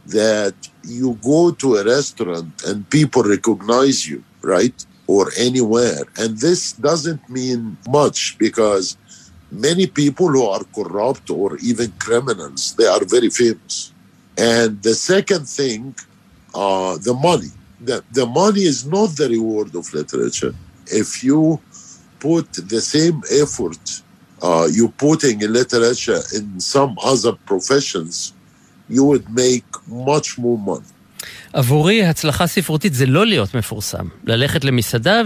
that 0.07 0.55
you 0.83 1.09
go 1.33 1.51
to 1.61 1.67
a 1.75 1.83
restaurant 1.83 2.51
and 2.67 2.77
people 2.89 3.21
recognize 3.35 3.97
you, 4.09 4.19
right? 4.41 4.77
Or 5.05 5.23
anywhere. 5.47 6.03
And 6.21 6.29
this 6.45 6.61
doesn't 6.87 7.23
mean 7.29 7.77
much 7.99 8.19
because 8.45 8.97
many 9.50 9.86
people 9.86 10.28
who 10.28 10.44
are 10.54 10.64
corrupt 10.74 11.30
or 11.30 11.56
even 11.58 11.92
criminals, 11.98 12.74
they 12.78 12.86
are 12.86 13.04
very 13.04 13.30
famous. 13.30 13.92
And 14.36 14.82
the 14.82 14.94
second 14.94 15.46
thing, 15.46 15.94
uh, 16.54 16.96
the 17.08 17.14
money. 17.14 17.52
The, 17.80 18.04
the 18.12 18.26
money 18.26 18.62
is 18.62 18.86
not 18.86 19.08
the 19.16 19.28
reward 19.28 19.74
of 19.74 19.92
literature. 19.92 20.54
If 20.86 21.24
you 21.24 21.60
put 22.20 22.46
the 22.52 22.80
same 22.80 23.22
effort 23.42 24.02
uh, 24.42 24.66
you 24.78 24.88
putting 25.06 25.40
in 25.44 25.52
literature 25.52 26.20
in 26.36 26.44
some 26.60 26.92
other 27.12 27.32
professions, 27.50 28.32
you 28.88 29.04
would 29.04 29.26
make 29.30 29.68
much 29.86 30.38
more 30.38 30.58
money. 30.58 30.90
עבורי 31.52 32.04
הצלחה 32.04 32.46
ספרותית 32.46 32.94
זה 32.94 33.06
לא 33.06 33.26
להיות 33.26 33.54
מפורסם, 33.54 34.06
ללכת 34.24 34.64
למסעדה 34.64 35.22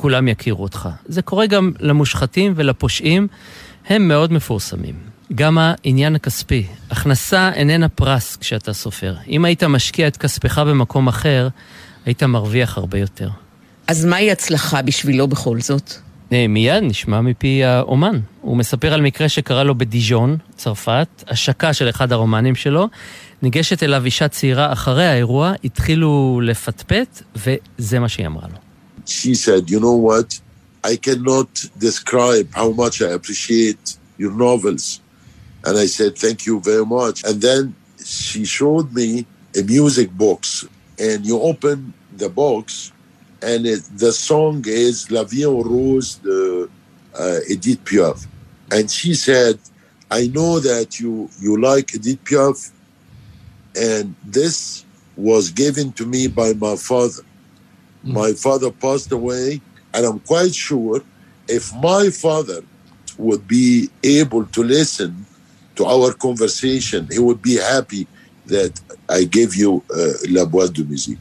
ושכולם 0.00 0.28
יכירו 0.28 0.62
אותך. 0.62 0.88
זה 1.06 1.22
קורה 1.22 1.46
גם 1.46 1.72
למושחתים 1.80 2.52
ולפושעים 2.56 3.28
הם 3.88 4.08
מאוד 4.08 4.32
מפורסמים. 4.32 4.94
גם 5.34 5.58
העניין 5.58 6.14
הכספי. 6.14 6.66
הכנסה 6.90 7.50
איננה 7.54 7.88
פרס 7.88 8.36
כשאתה 8.36 8.72
סופר. 8.72 9.14
אם 9.28 9.44
היית 9.44 9.64
משקיע 9.64 10.06
את 10.06 10.16
כספך 10.16 10.58
במקום 10.58 11.08
אחר, 11.08 11.48
היית 12.06 12.22
מרוויח 12.22 12.78
הרבה 12.78 12.98
יותר. 12.98 13.28
אז 13.86 14.04
מהי 14.04 14.30
הצלחה 14.30 14.82
בשבילו 14.82 15.28
בכל 15.28 15.60
זאת? 15.60 15.92
אה, 16.32 16.46
מיד 16.48 16.82
נשמע 16.82 17.20
מפי 17.20 17.64
האומן. 17.64 18.20
הוא 18.40 18.56
מספר 18.56 18.92
על 18.94 19.00
מקרה 19.00 19.28
שקרה 19.28 19.64
לו 19.64 19.74
בדיז'ון, 19.74 20.36
צרפת, 20.56 21.08
השקה 21.28 21.72
של 21.72 21.88
אחד 21.88 22.12
הרומנים 22.12 22.54
שלו. 22.54 22.88
ניגשת 23.42 23.82
אליו 23.82 24.04
אישה 24.04 24.28
צעירה 24.28 24.72
אחרי 24.72 25.06
האירוע, 25.06 25.52
התחילו 25.64 26.40
לפטפט, 26.44 27.22
וזה 27.36 27.98
מה 27.98 28.08
שהיא 28.08 28.26
אמרה 28.26 28.48
לו. 28.52 28.69
She 29.10 29.34
said, 29.34 29.68
you 29.68 29.80
know 29.80 29.96
what? 29.96 30.40
I 30.84 30.96
cannot 30.96 31.48
describe 31.76 32.48
how 32.54 32.70
much 32.70 33.02
I 33.02 33.10
appreciate 33.10 33.98
your 34.16 34.32
novels. 34.32 35.00
And 35.64 35.76
I 35.76 35.86
said, 35.86 36.16
thank 36.16 36.46
you 36.46 36.60
very 36.60 36.86
much. 36.86 37.24
And 37.24 37.42
then 37.42 37.74
she 38.04 38.44
showed 38.44 38.94
me 38.94 39.26
a 39.58 39.62
music 39.62 40.16
box. 40.16 40.64
And 40.98 41.26
you 41.26 41.40
open 41.40 41.92
the 42.16 42.28
box, 42.28 42.92
and 43.42 43.66
it, 43.66 43.82
the 43.96 44.12
song 44.12 44.62
is 44.66 45.10
La 45.10 45.24
Vie 45.24 45.44
en 45.44 45.62
Rose 45.62 46.16
de 46.16 46.68
uh, 47.18 47.40
Edith 47.48 47.82
Piaf. 47.84 48.26
And 48.70 48.90
she 48.90 49.14
said, 49.14 49.58
I 50.10 50.26
know 50.28 50.60
that 50.60 51.00
you, 51.00 51.30
you 51.40 51.60
like 51.60 51.94
Edith 51.94 52.22
Piaf, 52.24 52.70
and 53.74 54.14
this 54.24 54.84
was 55.16 55.50
given 55.50 55.92
to 55.92 56.06
me 56.06 56.28
by 56.28 56.52
my 56.54 56.76
father. 56.76 57.22
Mm. 58.04 58.12
My 58.12 58.32
father 58.32 58.70
passed 58.70 59.12
away, 59.12 59.60
and 59.94 60.06
I'm 60.06 60.20
quite 60.20 60.54
sure 60.54 61.02
if 61.48 61.74
my 61.74 62.10
father 62.10 62.62
would 63.18 63.46
be 63.46 63.88
able 64.02 64.46
to 64.46 64.62
listen 64.62 65.26
to 65.76 65.84
our 65.84 66.12
conversation, 66.12 67.08
he 67.10 67.18
would 67.18 67.42
be 67.42 67.56
happy 67.56 68.06
that 68.46 68.80
I 69.08 69.24
gave 69.24 69.54
you 69.54 69.82
uh, 69.94 70.12
La 70.28 70.44
Boîte 70.44 70.74
de 70.74 70.84
Musique. 70.84 71.18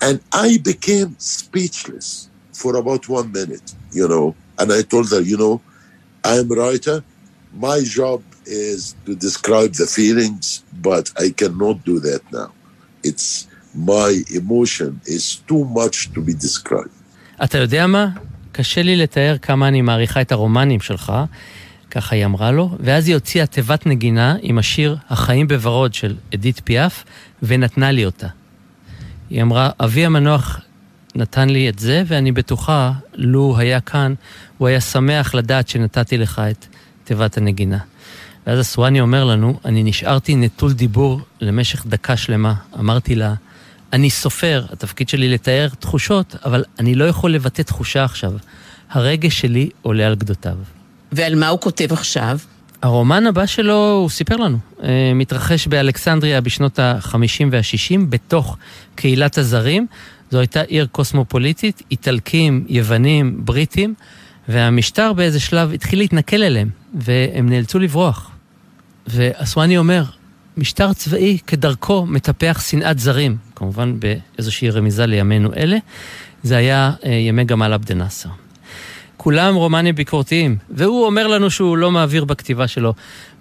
And 0.00 0.20
I 0.32 0.58
became 0.58 1.14
speechless 1.18 2.30
for 2.52 2.76
about 2.76 3.08
one 3.08 3.32
minute, 3.32 3.74
you 3.92 4.08
know. 4.08 4.34
And 4.58 4.72
I 4.72 4.82
told 4.82 5.10
her, 5.10 5.20
you 5.20 5.36
know, 5.36 5.60
I'm 6.24 6.50
a 6.50 6.54
writer. 6.54 7.04
My 7.52 7.80
job 7.82 8.22
is 8.46 8.94
to 9.06 9.14
describe 9.14 9.74
the 9.74 9.86
feelings, 9.86 10.64
but 10.80 11.10
I 11.18 11.30
cannot 11.30 11.84
do 11.84 12.00
that 12.00 12.22
now. 12.32 12.52
It's 13.02 13.46
my 13.76 14.12
emotion 14.30 15.00
is 15.06 15.36
too 15.48 15.64
much 15.74 16.10
to 16.14 16.20
be 16.20 16.34
described. 16.34 17.00
אתה 17.44 17.58
יודע 17.58 17.86
מה? 17.86 18.08
קשה 18.52 18.82
לי 18.82 18.96
לתאר 18.96 19.36
כמה 19.42 19.68
אני 19.68 19.82
מעריכה 19.82 20.20
את 20.20 20.32
הרומנים 20.32 20.80
שלך, 20.80 21.12
ככה 21.90 22.16
היא 22.16 22.24
אמרה 22.24 22.50
לו, 22.50 22.76
ואז 22.80 23.06
היא 23.06 23.14
הוציאה 23.14 23.46
תיבת 23.46 23.86
נגינה 23.86 24.36
עם 24.42 24.58
השיר 24.58 24.96
"החיים 25.10 25.48
בוורוד" 25.48 25.94
של 25.94 26.16
אדית 26.34 26.60
פיאף, 26.64 27.04
ונתנה 27.42 27.90
לי 27.90 28.04
אותה. 28.04 28.26
היא 29.30 29.42
אמרה, 29.42 29.70
אבי 29.80 30.06
המנוח 30.06 30.60
נתן 31.14 31.48
לי 31.48 31.68
את 31.68 31.78
זה, 31.78 32.02
ואני 32.06 32.32
בטוחה, 32.32 32.92
לו 33.14 33.58
היה 33.58 33.80
כאן, 33.80 34.14
הוא 34.58 34.68
היה 34.68 34.80
שמח 34.80 35.34
לדעת 35.34 35.68
שנתתי 35.68 36.18
לך 36.18 36.42
את 36.50 36.66
תיבת 37.04 37.36
הנגינה. 37.36 37.78
ואז 38.46 38.60
אסואני 38.60 39.00
אומר 39.00 39.24
לנו, 39.24 39.60
אני 39.64 39.82
נשארתי 39.82 40.34
נטול 40.34 40.72
דיבור 40.72 41.20
למשך 41.40 41.86
דקה 41.86 42.16
שלמה. 42.16 42.54
אמרתי 42.78 43.14
לה, 43.14 43.34
אני 43.92 44.10
סופר, 44.10 44.64
התפקיד 44.72 45.08
שלי 45.08 45.28
לתאר 45.28 45.68
תחושות, 45.78 46.36
אבל 46.44 46.64
אני 46.78 46.94
לא 46.94 47.04
יכול 47.04 47.32
לבטא 47.32 47.62
תחושה 47.62 48.04
עכשיו. 48.04 48.32
הרגש 48.90 49.40
שלי 49.40 49.70
עולה 49.82 50.06
על 50.06 50.14
גדותיו. 50.14 50.56
ועל 51.12 51.34
מה 51.34 51.48
הוא 51.48 51.60
כותב 51.60 51.92
עכשיו? 51.92 52.38
הרומן 52.82 53.26
הבא 53.26 53.46
שלו, 53.46 53.92
הוא 53.92 54.10
סיפר 54.10 54.36
לנו, 54.36 54.58
אה, 54.82 55.12
מתרחש 55.14 55.66
באלכסנדריה 55.66 56.40
בשנות 56.40 56.78
ה-50 56.78 57.44
וה-60, 57.50 58.00
בתוך 58.08 58.56
קהילת 58.94 59.38
הזרים. 59.38 59.86
זו 60.30 60.38
הייתה 60.38 60.60
עיר 60.60 60.86
קוסמופוליטית, 60.92 61.82
איטלקים, 61.90 62.64
יוונים, 62.68 63.40
בריטים, 63.44 63.94
והמשטר 64.48 65.12
באיזה 65.12 65.40
שלב 65.40 65.72
התחיל 65.72 65.98
להתנכל 65.98 66.42
אליהם, 66.42 66.68
והם 66.94 67.48
נאלצו 67.48 67.78
לברוח. 67.78 68.30
ואסואני 69.06 69.78
אומר, 69.78 70.04
משטר 70.60 70.92
צבאי 70.92 71.38
כדרכו 71.46 72.06
מטפח 72.06 72.62
שנאת 72.66 72.98
זרים, 72.98 73.36
כמובן 73.56 73.96
באיזושהי 74.00 74.70
רמיזה 74.70 75.06
לימינו 75.06 75.50
אלה. 75.56 75.78
זה 76.42 76.56
היה 76.56 76.92
אה, 77.04 77.10
ימי 77.10 77.44
גמל 77.44 77.72
עבד 77.72 77.92
נאסר. 77.92 78.28
כולם 79.16 79.54
רומנים 79.54 79.94
ביקורתיים, 79.94 80.56
והוא 80.70 81.06
אומר 81.06 81.26
לנו 81.26 81.50
שהוא 81.50 81.76
לא 81.76 81.90
מעביר 81.90 82.24
בכתיבה 82.24 82.68
שלו 82.68 82.94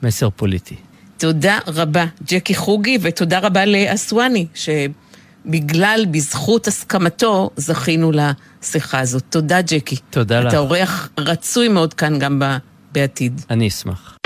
מסר 0.03 0.29
פוליטי. 0.29 0.75
תודה 1.17 1.59
רבה, 1.67 2.05
ג'קי 2.27 2.55
חוגי, 2.55 2.97
ותודה 3.01 3.39
רבה 3.39 3.65
לאסואני, 3.65 4.45
שבגלל, 4.55 6.05
בזכות 6.11 6.67
הסכמתו, 6.67 7.49
זכינו 7.57 8.11
לשיחה 8.11 8.99
הזאת. 8.99 9.23
תודה, 9.29 9.61
ג'קי. 9.61 9.95
תודה 10.09 10.39
לך. 10.39 10.47
אתה 10.47 10.57
אורח 10.57 11.09
רצוי 11.17 11.67
מאוד 11.67 11.93
כאן 11.93 12.19
גם 12.19 12.41
בעתיד. 12.91 13.41
אני 13.49 13.67
אשמח. 13.67 14.18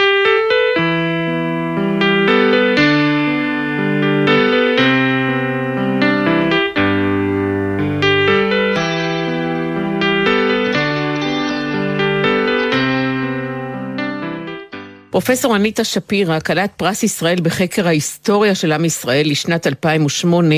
פרופסור 15.13 15.56
אניטה 15.56 15.84
שפירא, 15.84 16.39
כלת 16.39 16.71
פרס 16.78 17.04
ישראל 17.04 17.41
בחקר 17.41 17.88
ההיסטוריה 17.88 18.56
של 18.56 18.71
עם 18.71 18.86
ישראל 18.86 19.30
לשנת 19.30 19.67
2008, 19.67 20.56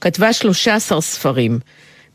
כתבה 0.00 0.32
13 0.32 1.00
ספרים. 1.00 1.58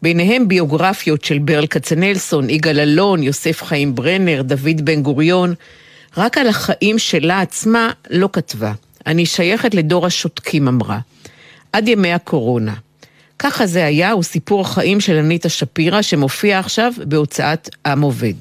ביניהם 0.02 0.48
ביוגרפיות 0.48 1.24
של 1.26 1.40
ברל 1.40 1.68
כצנלסון, 1.68 2.50
יגאל 2.50 2.80
אלון, 2.80 3.24
יוסף 3.24 3.64
חיים 3.64 3.96
ברנר, 3.96 4.42
דוד 4.42 4.82
בן 4.84 5.02
גוריון. 5.02 5.54
רק 6.18 6.38
על 6.38 6.48
החיים 6.48 7.00
שלה 7.00 7.42
עצמה 7.42 7.92
לא 8.10 8.30
כתבה. 8.34 8.74
אני 9.08 9.26
שייכת 9.26 9.74
לדור 9.74 10.06
השותקים, 10.06 10.68
אמרה. 10.68 11.00
עד 11.74 11.88
ימי 11.88 12.14
הקורונה. 12.14 12.74
ככה 13.40 13.66
זה 13.66 13.86
היה, 13.86 14.12
הוא 14.12 14.24
סיפור 14.24 14.62
החיים 14.62 15.00
של 15.00 15.16
אניטה 15.16 15.50
שפירא, 15.50 16.02
שמופיע 16.02 16.60
עכשיו 16.60 16.94
בהוצאת 17.06 17.70
עם 17.86 18.02
עובד. 18.02 18.36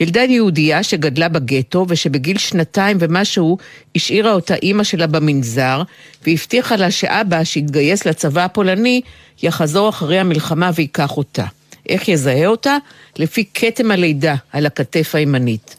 ילדה 0.00 0.20
יהודייה 0.20 0.82
שגדלה 0.82 1.28
בגטו 1.28 1.86
ושבגיל 1.88 2.38
שנתיים 2.38 2.96
ומשהו 3.00 3.58
השאירה 3.96 4.32
אותה 4.32 4.54
אימא 4.54 4.84
שלה 4.84 5.06
במנזר 5.06 5.82
והבטיחה 6.26 6.76
לה 6.76 6.90
שאבא 6.90 7.44
שהתגייס 7.44 8.06
לצבא 8.06 8.44
הפולני 8.44 9.00
יחזור 9.42 9.88
אחרי 9.88 10.18
המלחמה 10.18 10.70
ויקח 10.74 11.16
אותה. 11.16 11.44
איך 11.88 12.08
יזהה 12.08 12.46
אותה? 12.46 12.76
לפי 13.18 13.44
כתם 13.54 13.90
הלידה 13.90 14.34
על 14.52 14.66
הכתף 14.66 15.14
הימנית. 15.14 15.76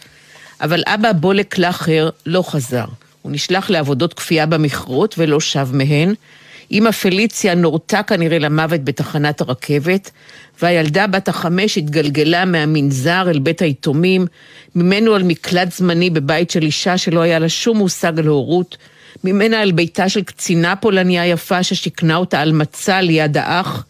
אבל 0.62 0.84
אבא 0.88 1.12
בולק 1.12 1.58
לאחר 1.58 2.10
לא 2.26 2.42
חזר. 2.42 2.86
הוא 3.22 3.32
נשלח 3.32 3.70
לעבודות 3.70 4.14
כפייה 4.14 4.46
במכרות 4.46 5.16
ולא 5.18 5.40
שב 5.40 5.70
מהן. 5.74 6.14
אמא 6.72 6.92
פליציה 6.92 7.56
נורתה 7.56 8.04
כנראה 8.04 8.40
למוות 8.40 8.84
בתחנת 8.84 9.42
הרכבת, 9.42 10.12
והילדה 10.62 11.08
בת 11.08 11.28
החמש 11.28 11.78
התגלגלה 11.78 12.46
מהמנזר 12.46 13.30
אל 13.30 13.40
בית 13.40 13.62
היתומים, 13.62 14.28
ממנו 14.76 15.16
על 15.16 15.24
מקלט 15.24 15.72
זמני 15.72 16.10
בבית 16.10 16.52
של 16.52 16.64
אישה 16.64 16.98
שלא 16.98 17.22
היה 17.22 17.40
לה 17.40 17.50
שום 17.50 17.78
מושג 17.78 18.20
על 18.20 18.28
הורות, 18.28 18.78
ממנה 19.24 19.64
אל 19.64 19.72
ביתה 19.72 20.10
של 20.10 20.24
קצינה 20.24 20.76
פולניה 20.76 21.26
יפה 21.26 21.64
ששיכנה 21.64 22.16
אותה 22.16 22.42
על 22.42 22.52
מצע 22.52 23.02
ליד 23.02 23.38
האח, 23.38 23.86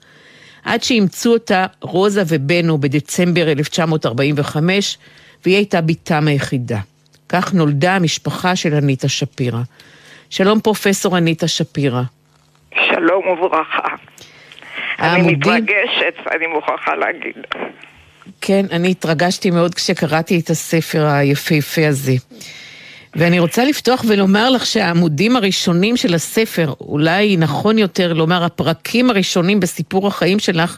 עד 0.64 0.84
שאימצו 0.84 1.34
אותה 1.34 1.66
רוזה 1.82 2.24
ובנו 2.28 2.78
בדצמבר 2.78 3.52
1945, 3.52 4.98
והיא 5.46 5.56
הייתה 5.56 5.82
בתם 5.82 6.28
היחידה. 6.28 6.80
כך 7.30 7.54
נולדה 7.54 7.96
המשפחה 7.96 8.56
של 8.56 8.74
אניטה 8.74 9.08
שפירא. 9.08 9.62
שלום 10.30 10.60
פרופסור 10.60 11.18
אניטה 11.18 11.48
שפירא. 11.48 12.02
שלום 12.76 13.28
וברכה. 13.28 13.96
אני 15.00 15.32
מתרגשת, 15.32 16.14
אני 16.32 16.48
מוכרחה 16.48 16.96
להגיד. 16.96 17.38
כן, 18.42 18.66
אני 18.72 18.92
התרגשתי 18.92 19.52
מאוד 19.52 19.76
כשקראתי 19.76 20.40
את 20.40 20.50
הספר 20.50 21.06
היפהפה 21.06 21.88
הזה. 21.88 22.12
ואני 23.16 23.40
רוצה 23.40 23.64
לפתוח 23.64 24.04
ולומר 24.10 24.50
לך 24.50 24.66
שהעמודים 24.66 25.36
הראשונים 25.36 25.98
של 25.98 26.14
הספר, 26.14 26.74
אולי 26.82 27.38
נכון 27.38 27.78
יותר 27.78 28.14
לומר 28.14 28.44
הפרקים 28.44 29.10
הראשונים 29.10 29.60
בסיפור 29.60 30.08
החיים 30.08 30.40
שלך, 30.40 30.78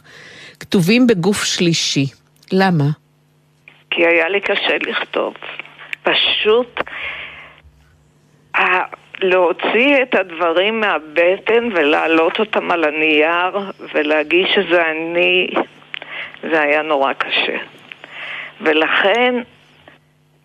כתובים 0.60 1.06
בגוף 1.06 1.44
שלישי. 1.44 2.06
למה? 2.52 2.84
כי 3.90 4.06
היה 4.06 4.28
לי 4.28 4.40
קשה 4.40 4.76
לכתוב. 4.86 5.34
פשוט 6.02 6.80
להוציא 9.22 10.02
את 10.02 10.14
הדברים 10.14 10.80
מהבטן 10.80 11.68
ולהעלות 11.74 12.38
אותם 12.38 12.70
על 12.70 12.84
הנייר 12.84 13.70
ולהגיש 13.94 14.54
שזה 14.54 14.82
אני, 14.90 15.46
זה 16.50 16.60
היה 16.60 16.82
נורא 16.82 17.12
קשה. 17.12 17.56
ולכן 18.60 19.34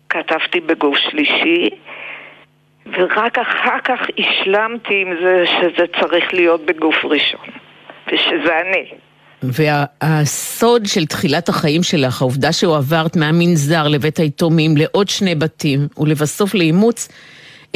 כתבתי 0.08 0.60
בגוף 0.60 0.96
שלישי, 0.98 1.68
ורק 2.86 3.38
אחר 3.38 3.78
כך 3.84 4.00
השלמתי 4.18 5.02
עם 5.06 5.14
זה 5.22 5.44
שזה 5.46 5.84
צריך 6.00 6.34
להיות 6.34 6.66
בגוף 6.66 7.04
ראשון, 7.04 7.46
ושזה 8.06 8.60
אני. 8.60 8.84
והסוד 9.42 10.86
של 10.86 11.06
תחילת 11.06 11.48
החיים 11.48 11.82
שלך, 11.82 12.22
העובדה 12.22 12.52
שהועברת 12.52 13.16
מהמנזר 13.16 13.88
לבית 13.88 14.18
היתומים 14.18 14.76
לעוד 14.76 15.08
שני 15.08 15.34
בתים 15.34 15.88
ולבסוף 15.98 16.54
לאימוץ, 16.54 17.08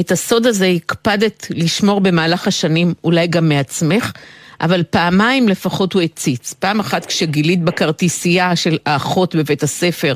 את 0.00 0.10
הסוד 0.10 0.46
הזה 0.46 0.66
הקפדת 0.66 1.46
לשמור 1.50 2.00
במהלך 2.00 2.46
השנים, 2.46 2.94
אולי 3.04 3.26
גם 3.26 3.48
מעצמך, 3.48 4.12
אבל 4.60 4.82
פעמיים 4.90 5.48
לפחות 5.48 5.92
הוא 5.92 6.02
הציץ. 6.02 6.52
פעם 6.52 6.80
אחת 6.80 7.06
כשגילית 7.06 7.62
בכרטיסייה 7.62 8.56
של 8.56 8.78
האחות 8.86 9.34
בבית 9.34 9.62
הספר 9.62 10.14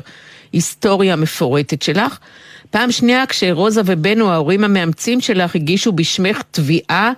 היסטוריה 0.53 1.15
מפורטת 1.15 1.81
שלך, 1.81 2.19
פעם 2.71 2.91
שנייה 2.91 3.25
כשרוזה 3.25 3.81
ובנו, 3.85 4.31
ההורים 4.31 4.63
המאמצים 4.63 5.21
שלך, 5.21 5.55
הגישו 5.55 5.91
בשמך 5.91 6.41
תביעה 6.51 7.11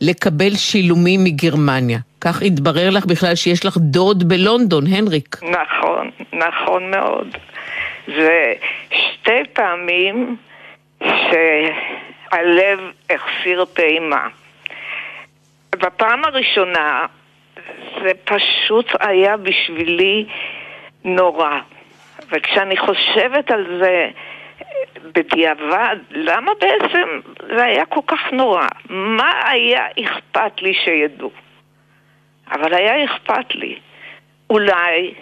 לקבל 0.00 0.56
שילומים 0.56 1.24
מגרמניה. 1.24 1.98
כך 2.20 2.42
התברר 2.42 2.90
לך 2.90 3.06
בכלל 3.06 3.34
שיש 3.34 3.66
לך 3.66 3.76
דוד 3.80 4.28
בלונדון, 4.28 4.86
הנריק. 4.86 5.36
נכון, 5.42 6.10
נכון 6.32 6.90
מאוד. 6.90 7.26
זה 8.06 8.52
שתי 8.90 9.42
פעמים 9.52 10.36
שהלב 11.04 12.80
החסיר 13.10 13.64
פעימה. 13.64 14.28
בפעם 15.76 16.24
הראשונה 16.24 17.06
זה 18.02 18.10
פשוט 18.24 18.86
היה 19.00 19.36
בשבילי 19.36 20.26
נורא. 21.04 21.58
וכשאני 22.28 22.76
חושבת 22.76 23.50
על 23.50 23.78
זה 23.82 24.08
בדיעבד, 25.02 25.96
למה 26.10 26.52
בעצם 26.60 27.20
זה 27.56 27.64
היה 27.64 27.86
כל 27.86 28.00
כך 28.06 28.20
נורא? 28.32 28.66
מה 28.88 29.32
היה 29.48 29.86
אכפת 30.00 30.62
לי 30.62 30.74
שידעו? 30.74 31.30
אבל 32.52 32.74
היה 32.74 33.04
אכפת 33.04 33.54
לי. 33.54 33.78
אולי, 34.50 35.14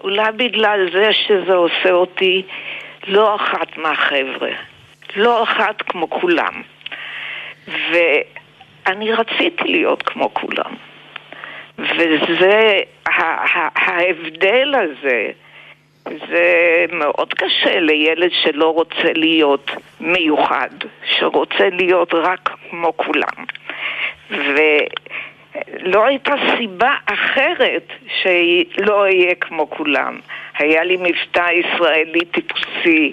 אולי 0.00 0.32
בגלל 0.32 0.88
זה 0.92 1.12
שזה 1.12 1.54
עושה 1.54 1.90
אותי 1.90 2.42
לא 3.06 3.36
אחת 3.36 3.76
מהחבר'ה, 3.76 4.50
לא 5.16 5.42
אחת 5.42 5.82
כמו 5.82 6.10
כולם. 6.10 6.62
ואני 7.68 9.12
רציתי 9.12 9.64
להיות 9.64 10.02
כמו 10.02 10.34
כולם. 10.34 10.74
וזה, 11.78 12.80
ההבדל 13.76 14.74
הזה, 14.74 15.30
זה 16.04 16.84
מאוד 16.92 17.34
קשה 17.34 17.80
לילד 17.80 18.30
שלא 18.42 18.74
רוצה 18.74 19.12
להיות 19.14 19.70
מיוחד, 20.00 20.70
שרוצה 21.04 21.68
להיות 21.72 22.14
רק 22.14 22.50
כמו 22.70 22.96
כולם. 22.96 23.44
ולא 24.30 26.06
הייתה 26.06 26.34
סיבה 26.58 26.94
אחרת 27.06 27.92
שלא 28.22 29.02
אהיה 29.02 29.34
כמו 29.34 29.70
כולם. 29.70 30.18
היה 30.58 30.84
לי 30.84 30.96
מבטא 31.00 31.50
ישראלי 31.52 32.24
טיפוסי, 32.24 33.12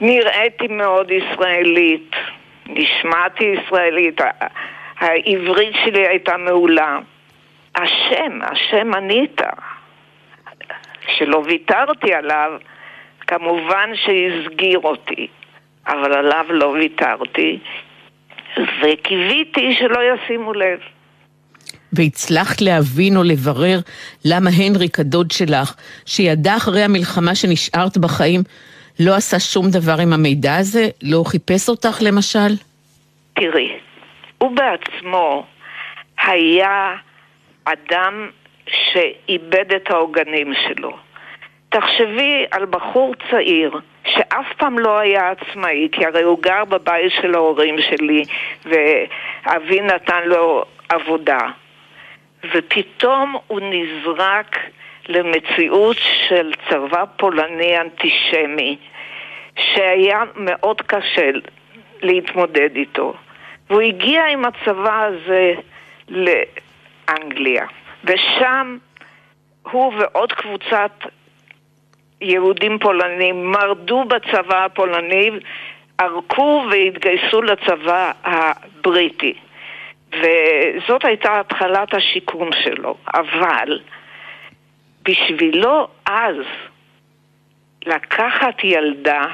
נראיתי 0.00 0.68
מאוד 0.68 1.10
ישראלית, 1.10 2.10
נשמעתי 2.66 3.44
ישראלית, 3.44 4.20
העברית 4.98 5.74
שלי 5.84 6.06
הייתה 6.08 6.36
מעולה. 6.36 6.98
השם, 7.74 8.38
השם 8.42 8.94
אניטה. 8.94 9.50
כשלא 11.06 11.42
ויתרתי 11.46 12.14
עליו, 12.14 12.50
כמובן 13.26 13.90
שהסגיר 13.94 14.78
אותי, 14.84 15.26
אבל 15.86 16.12
עליו 16.12 16.44
לא 16.48 16.66
ויתרתי, 16.66 17.58
וקיוויתי 18.56 19.74
שלא 19.78 20.00
ישימו 20.14 20.52
לב. 20.52 20.78
והצלחת 21.92 22.60
להבין 22.60 23.16
או 23.16 23.22
לברר 23.22 23.78
למה 24.24 24.50
הנריק 24.50 25.00
הדוד 25.00 25.30
שלך, 25.30 25.74
שידע 26.06 26.56
אחרי 26.56 26.82
המלחמה 26.82 27.34
שנשארת 27.34 27.98
בחיים, 27.98 28.42
לא 29.00 29.14
עשה 29.14 29.40
שום 29.40 29.66
דבר 29.70 29.96
עם 30.02 30.12
המידע 30.12 30.56
הזה? 30.56 30.88
לא 31.02 31.22
חיפש 31.26 31.68
אותך 31.68 31.98
למשל? 32.02 32.52
תראי, 33.34 33.72
הוא 34.38 34.56
בעצמו 34.56 35.46
היה 36.22 36.96
אדם 37.64 38.28
שאיבד 38.68 39.74
את 39.76 39.90
העוגנים 39.90 40.52
שלו. 40.54 40.96
תחשבי 41.68 42.44
על 42.50 42.66
בחור 42.66 43.14
צעיר 43.30 43.80
שאף 44.04 44.46
פעם 44.58 44.78
לא 44.78 44.98
היה 44.98 45.30
עצמאי, 45.30 45.88
כי 45.92 46.06
הרי 46.06 46.22
הוא 46.22 46.42
גר 46.42 46.64
בבית 46.64 47.12
של 47.20 47.34
ההורים 47.34 47.76
שלי 47.80 48.22
ואבי 48.64 49.80
נתן 49.80 50.22
לו 50.26 50.64
עבודה. 50.88 51.38
ופתאום 52.54 53.36
הוא 53.46 53.60
נזרק 53.62 54.56
למציאות 55.08 55.96
של 56.28 56.52
צבא 56.70 57.04
פולני 57.16 57.80
אנטישמי, 57.80 58.76
שהיה 59.60 60.22
מאוד 60.36 60.80
קשה 60.80 61.30
להתמודד 62.02 62.76
איתו. 62.76 63.14
והוא 63.70 63.80
הגיע 63.80 64.26
עם 64.26 64.44
הצבא 64.44 65.04
הזה 65.04 65.52
לאנגליה. 66.08 67.66
ושם 68.04 68.76
הוא 69.62 69.92
ועוד 69.98 70.32
קבוצת 70.32 70.90
יהודים 72.20 72.78
פולנים 72.78 73.52
מרדו 73.52 74.04
בצבא 74.04 74.64
הפולני, 74.64 75.30
ערקו 75.98 76.64
והתגייסו 76.70 77.42
לצבא 77.42 78.12
הבריטי. 78.24 79.34
וזאת 80.12 81.04
הייתה 81.04 81.40
התחלת 81.40 81.94
השיקום 81.94 82.50
שלו. 82.64 82.96
אבל 83.14 83.80
בשבילו 85.02 85.88
אז 86.06 86.36
לקחת 87.86 88.64
ילדה 88.64 89.24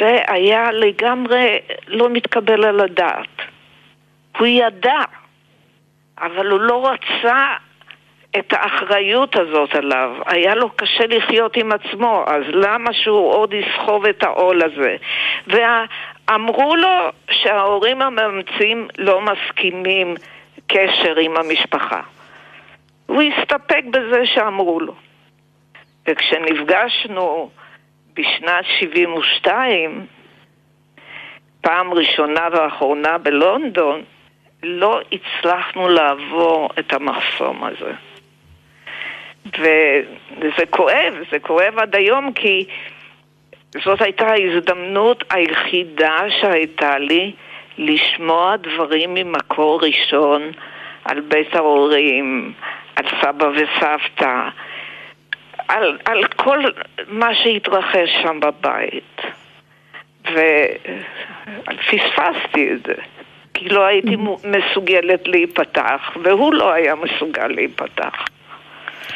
זה 0.00 0.18
היה 0.28 0.72
לגמרי 0.72 1.58
לא 1.86 2.08
מתקבל 2.08 2.64
על 2.64 2.80
הדעת. 2.80 3.42
הוא 4.38 4.46
ידע 4.46 5.02
אבל 6.18 6.50
הוא 6.50 6.60
לא 6.60 6.88
רצה 6.88 7.54
את 8.38 8.52
האחריות 8.52 9.36
הזאת 9.36 9.74
עליו. 9.74 10.10
היה 10.26 10.54
לו 10.54 10.70
קשה 10.70 11.06
לחיות 11.06 11.56
עם 11.56 11.72
עצמו, 11.72 12.24
אז 12.26 12.42
למה 12.48 12.92
שהוא 12.92 13.32
עוד 13.32 13.54
יסחוב 13.54 14.06
את 14.06 14.22
העול 14.22 14.62
הזה? 14.62 14.96
ואמרו 15.46 16.76
לו 16.76 17.10
שההורים 17.30 18.02
המאמצים 18.02 18.88
לא 18.98 19.20
מסכימים 19.20 20.14
קשר 20.66 21.16
עם 21.20 21.36
המשפחה. 21.36 22.00
הוא 23.06 23.22
הסתפק 23.22 23.82
בזה 23.90 24.26
שאמרו 24.26 24.80
לו. 24.80 24.94
וכשנפגשנו 26.08 27.50
בשנת 28.14 28.64
72, 28.80 30.06
פעם 31.60 31.92
ראשונה 31.92 32.48
ואחרונה 32.52 33.18
בלונדון, 33.18 34.02
לא 34.62 35.00
הצלחנו 35.12 35.88
לעבור 35.88 36.68
את 36.78 36.92
המחסום 36.92 37.64
הזה. 37.64 37.92
וזה 39.46 40.66
כואב, 40.70 41.14
זה 41.30 41.38
כואב 41.38 41.78
עד 41.78 41.96
היום 41.96 42.32
כי 42.32 42.66
זאת 43.84 44.02
הייתה 44.02 44.26
ההזדמנות 44.26 45.24
היחידה 45.30 46.16
שהייתה 46.40 46.98
לי 46.98 47.32
לשמוע 47.78 48.56
דברים 48.56 49.14
ממקור 49.14 49.80
ראשון 49.82 50.42
על 51.04 51.20
בית 51.20 51.54
ההורים, 51.54 52.52
על 52.96 53.04
סבא 53.20 53.46
וסבתא, 53.46 54.48
על, 55.72 55.98
על 56.04 56.24
כל 56.36 56.58
מה 57.08 57.34
שהתרחש 57.34 58.10
שם 58.22 58.40
בבית. 58.40 59.20
ופספסתי 61.64 62.72
את 62.72 62.86
זה. 62.86 62.94
כי 63.54 63.68
לא 63.68 63.86
הייתי 63.86 64.16
מסוגלת 64.44 65.28
להיפתח, 65.28 66.00
והוא 66.24 66.54
לא 66.54 66.72
היה 66.72 66.94
מסוגל 66.94 67.46
להיפתח. 67.46 68.14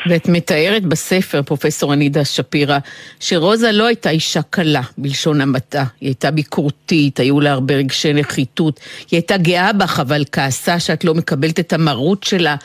ואת 0.06 0.28
מתארת 0.28 0.84
בספר, 0.84 1.42
פרופסור 1.42 1.94
אנידה 1.94 2.24
שפירא, 2.24 2.78
שרוזה 3.20 3.72
לא 3.72 3.86
הייתה 3.86 4.10
אישה 4.10 4.42
קלה, 4.42 4.80
בלשון 4.98 5.40
המעטה. 5.40 5.84
היא 6.00 6.08
הייתה 6.08 6.30
ביקורתית, 6.30 7.20
היו 7.20 7.40
לה 7.40 7.52
הרבה 7.52 7.74
רגשי 7.74 8.12
נחיתות. 8.12 8.80
היא 9.10 9.18
הייתה 9.18 9.36
גאה 9.36 9.72
בך, 9.72 10.00
אבל 10.00 10.22
כעסה 10.32 10.80
שאת 10.80 11.04
לא 11.04 11.14
מקבלת 11.14 11.60
את 11.60 11.72
המרות 11.72 12.24
שלה. 12.24 12.56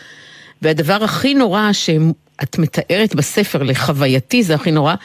והדבר 0.62 1.04
הכי 1.04 1.34
נורא 1.34 1.70
שאת 2.42 2.60
מתארת 2.60 3.16
בספר, 3.16 3.64
לחווייתי 3.64 4.44
זה 4.44 4.56
הכי 4.56 4.72
נורא, 4.72 4.96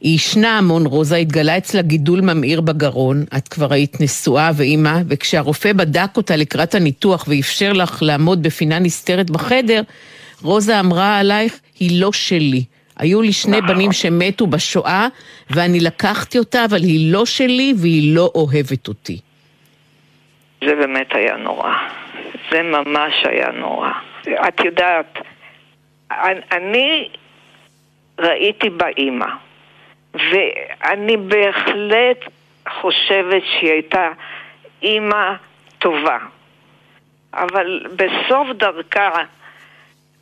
היא 0.00 0.14
ישנה 0.14 0.58
המון, 0.58 0.86
רוזה, 0.86 1.16
התגלה 1.16 1.58
אצלה 1.58 1.82
גידול 1.82 2.20
ממאיר 2.20 2.60
בגרון, 2.60 3.24
את 3.36 3.48
כבר 3.48 3.72
היית 3.72 4.00
נשואה 4.00 4.50
ואימא, 4.56 4.98
וכשהרופא 5.08 5.72
בדק 5.72 6.16
אותה 6.16 6.36
לקראת 6.36 6.74
הניתוח 6.74 7.24
ואפשר 7.28 7.72
לך 7.72 8.02
לעמוד 8.02 8.42
בפינה 8.42 8.78
נסתרת 8.78 9.30
בחדר, 9.30 9.82
רוזה 10.42 10.80
אמרה 10.80 11.18
עלייך, 11.18 11.60
היא 11.80 12.00
לא 12.00 12.12
שלי. 12.12 12.64
היו 12.98 13.22
לי 13.22 13.32
שני. 13.32 13.60
בנים 13.60 13.92
שמתו 13.92 14.46
בשואה, 14.46 15.08
ואני 15.50 15.80
לקחתי 15.80 16.38
אותה, 16.38 16.64
אבל 16.64 16.82
היא 16.82 17.12
לא 17.12 17.26
שלי 17.26 17.74
והיא 17.76 18.14
לא 18.14 18.30
אוהבת 18.34 18.88
אותי. 18.88 19.18
זה 20.64 20.74
באמת 20.74 21.08
היה 21.14 21.36
נורא. 21.36 21.72
זה 22.50 22.62
ממש 22.62 23.14
היה 23.24 23.50
נורא. 23.52 23.90
את 24.48 24.60
יודעת, 24.64 25.18
אני 26.52 27.08
ראיתי 28.18 28.70
באימא, 28.70 29.26
ואני 30.14 31.16
בהחלט 31.16 32.18
חושבת 32.68 33.42
שהיא 33.44 33.70
הייתה 33.70 34.08
אימא 34.82 35.32
טובה. 35.78 36.18
אבל 37.34 37.86
בסוף 37.96 38.48
דרכה 38.56 39.10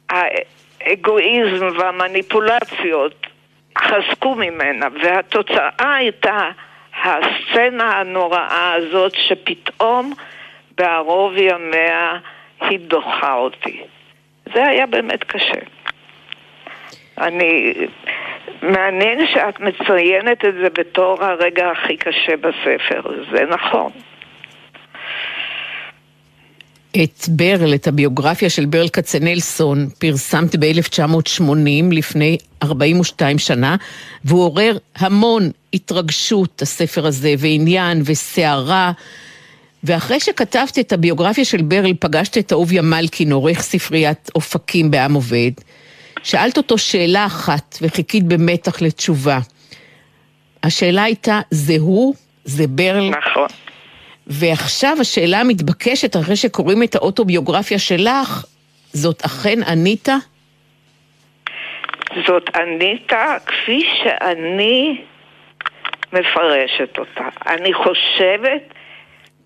האגואיזם 0.08 1.68
והמניפולציות 1.78 3.26
חזקו 3.78 4.34
ממנה, 4.34 4.86
והתוצאה 5.02 5.94
הייתה 5.94 6.50
הסצנה 7.04 7.98
הנוראה 8.00 8.72
הזאת 8.72 9.12
שפתאום 9.14 10.12
בערוב 10.78 11.32
ימיה 11.36 12.18
היא 12.60 12.78
דוחה 12.78 13.34
אותי. 13.34 13.82
זה 14.54 14.66
היה 14.66 14.86
באמת 14.86 15.24
קשה. 15.24 15.60
אני... 17.20 17.74
מעניין 18.62 19.26
שאת 19.34 19.60
מציינת 19.60 20.44
את 20.44 20.54
זה 20.62 20.68
בתור 20.78 21.24
הרגע 21.24 21.70
הכי 21.70 21.96
קשה 21.96 22.36
בספר, 22.36 23.00
זה 23.32 23.44
נכון. 23.50 23.90
את 26.96 27.28
ברל, 27.28 27.74
את 27.74 27.86
הביוגרפיה 27.86 28.50
של 28.50 28.64
ברל 28.64 28.88
כצנלסון, 28.88 29.88
פרסמת 29.98 30.56
ב-1980, 30.56 31.92
לפני 31.92 32.38
42 32.62 33.38
שנה, 33.38 33.76
והוא 34.24 34.44
עורר 34.44 34.76
המון 34.96 35.50
התרגשות, 35.74 36.62
הספר 36.62 37.06
הזה, 37.06 37.34
ועניין 37.38 38.02
וסערה. 38.04 38.92
ואחרי 39.84 40.20
שכתבת 40.20 40.78
את 40.78 40.92
הביוגרפיה 40.92 41.44
של 41.44 41.62
ברל, 41.62 41.92
פגשת 42.00 42.38
את 42.38 42.52
אהוביה 42.52 42.82
מלכין, 42.82 43.32
עורך 43.32 43.60
ספריית 43.60 44.30
אופקים 44.34 44.90
בעם 44.90 45.14
עובד. 45.14 45.50
שאלת 46.22 46.56
אותו 46.56 46.78
שאלה 46.78 47.26
אחת, 47.26 47.78
וחיכית 47.82 48.24
במתח 48.24 48.82
לתשובה. 48.82 49.38
השאלה 50.62 51.02
הייתה, 51.02 51.40
זה 51.50 51.74
הוא? 51.78 52.14
זה 52.44 52.64
ברל? 52.68 53.10
נכון. 53.10 53.48
ועכשיו 54.26 54.96
השאלה 55.00 55.40
המתבקשת, 55.40 56.16
אחרי 56.16 56.36
שקוראים 56.36 56.82
את 56.82 56.94
האוטוביוגרפיה 56.94 57.78
שלך, 57.78 58.44
זאת 58.92 59.24
אכן 59.24 59.62
אניטה? 59.62 60.16
זאת 62.26 62.56
אניטה 62.56 63.36
כפי 63.46 63.86
שאני 64.02 65.00
מפרשת 66.12 66.98
אותה. 66.98 67.28
אני 67.46 67.74
חושבת, 67.74 68.74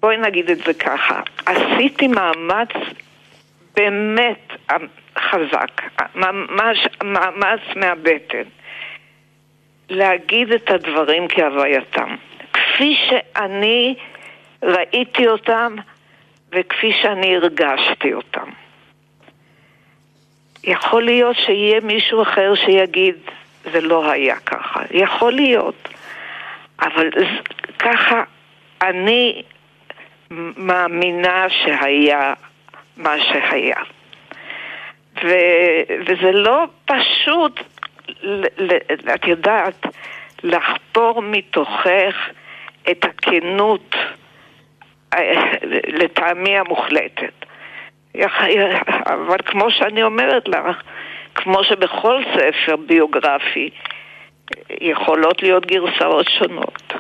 בואי 0.01 0.17
נגיד 0.17 0.51
את 0.51 0.59
זה 0.59 0.75
ככה, 0.75 1.21
עשיתי 1.47 2.07
מאמץ 2.07 2.69
באמת 3.77 4.53
חזק, 5.19 5.83
ממש 6.15 6.89
מאמץ 7.05 7.61
מהבטן, 7.77 8.43
להגיד 9.89 10.53
את 10.53 10.71
הדברים 10.71 11.29
כהווייתם. 11.29 12.17
כפי 12.53 12.97
שאני 13.09 13.95
ראיתי 14.63 15.29
אותם 15.29 15.77
וכפי 16.53 16.93
שאני 16.93 17.37
הרגשתי 17.37 18.13
אותם. 18.13 18.51
יכול 20.65 21.03
להיות 21.03 21.37
שיהיה 21.37 21.81
מישהו 21.81 22.23
אחר 22.23 22.55
שיגיד, 22.55 23.17
זה 23.73 23.81
לא 23.81 24.11
היה 24.11 24.37
ככה. 24.37 24.81
יכול 24.91 25.33
להיות. 25.33 25.89
אבל 26.81 27.11
ככה 27.79 28.23
אני 28.83 29.43
מאמינה 30.57 31.47
שהיה 31.49 32.35
מה 32.97 33.15
שהיה. 33.21 33.77
ו, 35.25 35.29
וזה 36.07 36.33
לא 36.33 36.65
פשוט, 36.85 37.61
את 39.15 39.25
יודעת, 39.27 39.87
לחפור 40.43 41.23
מתוכך 41.23 42.15
את 42.91 43.05
הכנות 43.05 43.95
לטעמי 45.87 46.59
המוחלטת. 46.59 47.45
אבל 49.07 49.39
כמו 49.45 49.71
שאני 49.71 50.03
אומרת 50.03 50.49
לך, 50.49 50.83
כמו 51.35 51.65
שבכל 51.65 52.23
ספר 52.35 52.77
ביוגרפי 52.77 53.71
יכולות 54.71 55.43
להיות 55.43 55.67
גרסאות 55.67 56.27
שונות. 56.39 56.93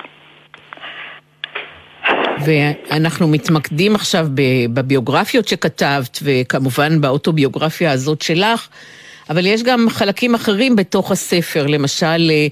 ואנחנו 2.45 3.29
מתמקדים 3.29 3.95
עכשיו 3.95 4.29
בביוגרפיות 4.73 5.49
שכתבת, 5.49 6.19
וכמובן 6.23 7.01
באוטוביוגרפיה 7.01 7.93
הזאת 7.93 8.23
שלך, 8.23 8.69
אבל 9.31 9.47
יש 9.47 9.63
גם 9.63 9.87
חלקים 9.91 10.35
אחרים 10.35 10.77
בתוך 10.77 11.11
הספר, 11.11 11.67
למשל 11.67 12.31
אה, 12.31 12.47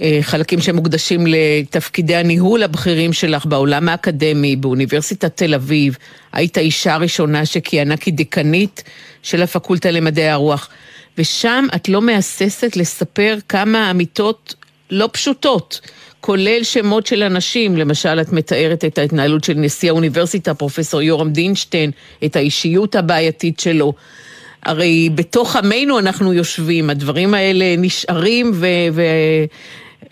אה, 0.00 0.18
חלקים 0.22 0.60
שמוקדשים 0.60 1.26
לתפקידי 1.26 2.16
הניהול 2.16 2.62
הבכירים 2.62 3.12
שלך 3.12 3.46
בעולם 3.46 3.88
האקדמי, 3.88 4.56
באוניברסיטת 4.56 5.36
תל 5.36 5.54
אביב. 5.54 5.96
היית 6.32 6.56
האישה 6.56 6.94
הראשונה 6.94 7.46
שכיהנה 7.46 7.96
כדיקנית 7.96 8.82
של 9.22 9.42
הפקולטה 9.42 9.90
למדעי 9.90 10.28
הרוח. 10.28 10.68
ושם 11.18 11.66
את 11.74 11.88
לא 11.88 12.02
מהססת 12.02 12.76
לספר 12.76 13.38
כמה 13.48 13.90
אמיתות 13.90 14.54
לא 14.90 15.08
פשוטות, 15.12 15.80
כולל 16.20 16.62
שמות 16.62 17.06
של 17.06 17.22
אנשים, 17.22 17.76
למשל 17.76 18.20
את 18.20 18.32
מתארת 18.32 18.84
את 18.84 18.98
ההתנהלות 18.98 19.44
של 19.44 19.54
נשיא 19.56 19.90
האוניברסיטה, 19.90 20.54
פרופסור 20.54 21.02
יורם 21.02 21.30
דינשטיין, 21.30 21.90
את 22.24 22.36
האישיות 22.36 22.94
הבעייתית 22.94 23.60
שלו. 23.60 23.92
הרי 24.62 25.08
בתוך 25.14 25.56
עמנו 25.56 25.98
אנחנו 25.98 26.32
יושבים, 26.32 26.90
הדברים 26.90 27.34
האלה 27.34 27.64
נשארים 27.78 28.52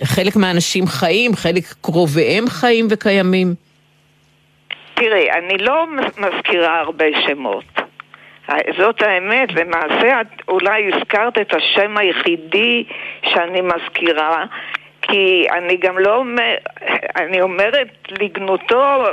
וחלק 0.00 0.36
מהאנשים 0.36 0.86
חיים, 0.86 1.34
חלק 1.34 1.64
קרוביהם 1.80 2.48
חיים 2.48 2.86
וקיימים. 2.90 3.54
תראי, 4.94 5.30
אני 5.30 5.58
לא 5.58 5.86
מזכירה 6.18 6.80
הרבה 6.80 7.04
שמות. 7.26 7.83
זאת 8.78 9.02
האמת, 9.02 9.52
למעשה 9.52 10.20
את 10.20 10.26
אולי 10.48 10.90
הזכרת 10.92 11.38
את 11.38 11.54
השם 11.54 11.96
היחידי 11.96 12.84
שאני 13.24 13.60
מזכירה, 13.60 14.44
כי 15.02 15.46
אני 15.52 15.76
גם 15.76 15.98
לא 15.98 16.16
אומר, 16.16 16.54
אני 17.16 17.42
אומרת 17.42 17.88
לגנותו 18.20 19.04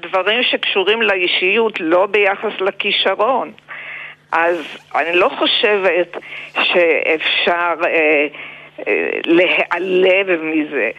דברים 0.00 0.42
שקשורים 0.42 1.02
לאישיות, 1.02 1.80
לא 1.80 2.06
ביחס 2.06 2.52
לכישרון. 2.60 3.52
אז 4.32 4.78
אני 4.94 5.16
לא 5.16 5.28
חושבת 5.38 6.16
שאפשר 6.62 7.74
אה, 7.84 8.26
אה, 8.88 9.10
להיעלב 9.24 10.42
מזה. 10.42 10.90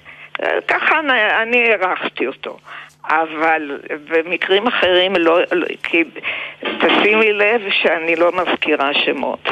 ככה 0.67 1.00
אני 1.41 1.72
הערכתי 1.72 2.28
אותו. 2.28 2.58
אבל 3.12 3.80
במקרים 4.10 4.67
אחרים 4.67 5.15
לא, 5.15 5.39
לא 5.52 5.67
כי 5.84 6.04
תשימי 6.62 7.34
לב 7.34 7.62
שאני 7.82 8.15
לא 8.15 8.32
מזכירה 8.32 8.89
שמות. 9.06 9.47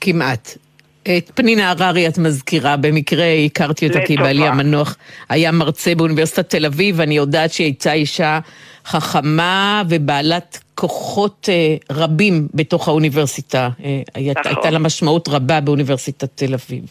כמעט. 0.00 0.56
את 1.02 1.30
פנינה 1.34 1.70
הררי 1.70 2.08
את 2.08 2.18
מזכירה, 2.18 2.76
במקרה 2.76 3.24
הכרתי 3.46 3.88
אותה 3.88 3.98
כי 4.06 4.16
בעלי 4.16 4.46
המנוח 4.46 4.96
היה 5.28 5.52
מרצה 5.52 5.94
באוניברסיטת 5.94 6.50
תל 6.50 6.66
אביב, 6.66 6.94
ואני 6.98 7.16
יודעת 7.16 7.52
שהיא 7.52 7.64
הייתה 7.64 7.92
אישה 7.92 8.38
חכמה 8.86 9.82
ובעלת 9.88 10.58
כוחות 10.74 11.48
אה, 11.52 11.76
רבים 11.96 12.48
בתוך 12.54 12.88
האוניברסיטה. 12.88 13.68
אה, 13.84 14.00
נכון. 14.16 14.42
הייתה 14.44 14.70
לה 14.70 14.78
משמעות 14.78 15.28
רבה 15.28 15.60
באוניברסיטת 15.60 16.30
תל 16.34 16.54
אביב. 16.54 16.84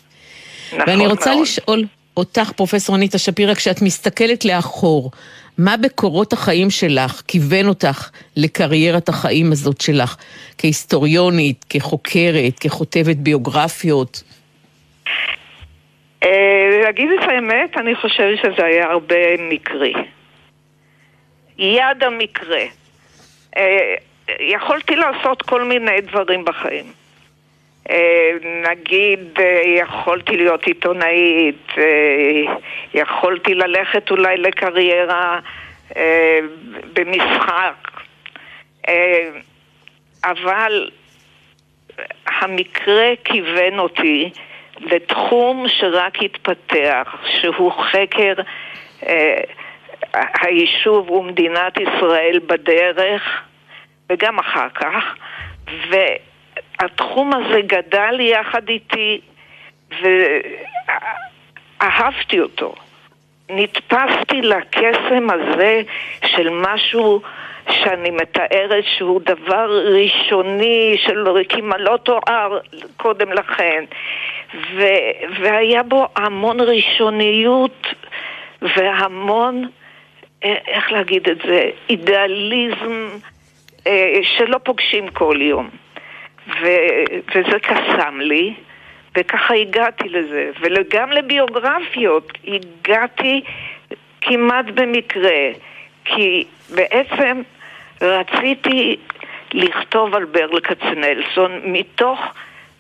נכון 0.73 0.84
ואני 0.88 1.08
רוצה 1.08 1.29
מאוד. 1.29 1.41
לשאול 1.41 1.86
אותך, 2.17 2.52
פרופסור 2.56 2.95
אניטה 2.95 3.17
שפירא, 3.17 3.54
כשאת 3.54 3.82
מסתכלת 3.82 4.45
לאחור, 4.45 5.12
מה 5.58 5.78
בקורות 5.78 6.34
החיים 6.34 6.69
שלך 6.69 7.21
כיוון 7.28 7.67
אותך 7.67 8.10
לקריירת 8.38 9.10
החיים 9.10 9.52
הזאת 9.52 9.82
שלך, 9.82 10.15
כהיסטוריונית, 10.58 11.65
כחוקרת, 11.69 12.60
ככותבת 12.60 13.15
ביוגרפיות? 13.15 14.23
אה, 16.23 16.80
להגיד 16.84 17.10
את 17.19 17.30
האמת, 17.30 17.78
אני 17.78 17.95
חושבת 17.95 18.38
שזה 18.38 18.65
היה 18.65 18.86
הרבה 18.91 19.15
מקרי. 19.49 19.93
יד 21.58 22.04
המקרה. 22.04 22.63
אה, 23.58 23.95
יכולתי 24.39 24.95
לעשות 24.95 25.41
כל 25.41 25.63
מיני 25.63 26.02
דברים 26.02 26.45
בחיים. 26.45 27.03
אה, 27.89 28.32
נגיד, 28.69 29.39
יכולתי 29.65 30.38
להיות 30.38 30.63
עיתונאית, 30.65 31.72
יכולתי 32.93 33.54
ללכת 33.56 34.12
אולי 34.12 34.38
לקריירה 34.38 35.39
במשחק, 36.93 37.91
אבל 40.24 40.89
המקרה 42.28 43.10
כיוון 43.24 43.80
אותי 43.80 44.30
לתחום 44.80 45.65
שרק 45.67 46.22
התפתח, 46.22 47.15
שהוא 47.26 47.72
חקר 47.72 48.34
היישוב 50.13 51.12
ומדינת 51.12 51.78
ישראל 51.78 52.39
בדרך, 52.48 53.41
וגם 54.10 54.39
אחר 54.39 54.69
כך, 54.69 55.15
והתחום 56.81 57.31
הזה 57.33 57.62
גדל 57.62 58.19
יחד 58.19 58.69
איתי, 58.69 59.21
ואהבתי 61.81 62.39
אותו. 62.39 62.75
נתפסתי 63.49 64.41
לקסם 64.41 65.27
הזה 65.29 65.81
של 66.25 66.49
משהו 66.49 67.21
שאני 67.69 68.12
מתארת 68.12 68.83
שהוא 68.97 69.21
דבר 69.25 69.86
ראשוני 69.93 70.95
של 70.97 71.25
לא 71.79 71.97
תואר 72.03 72.59
קודם 72.97 73.31
לכן. 73.31 73.83
ו, 74.75 74.83
והיה 75.39 75.83
בו 75.83 76.07
המון 76.15 76.59
ראשוניות 76.59 77.88
והמון, 78.62 79.69
אה, 80.43 80.55
איך 80.67 80.91
להגיד 80.91 81.29
את 81.29 81.38
זה, 81.45 81.69
אידיאליזם 81.89 83.07
אה, 83.88 84.19
שלא 84.23 84.57
פוגשים 84.57 85.07
כל 85.07 85.38
יום 85.41 85.69
ו, 86.47 86.65
וזה 87.36 87.60
קסם 87.60 88.19
לי 88.19 88.53
וככה 89.17 89.53
הגעתי 89.53 90.10
לזה 90.10 90.51
וגם 90.62 91.12
לביוגרפיות 91.12 92.32
הגעתי 92.47 93.43
כמעט 94.21 94.65
במקרה 94.65 95.51
כי 96.06 96.45
בעצם 96.75 97.41
רציתי 98.01 98.97
לכתוב 99.53 100.15
על 100.15 100.25
ברל 100.25 100.60
כצנלסון 100.60 101.62
מתוך 101.63 102.19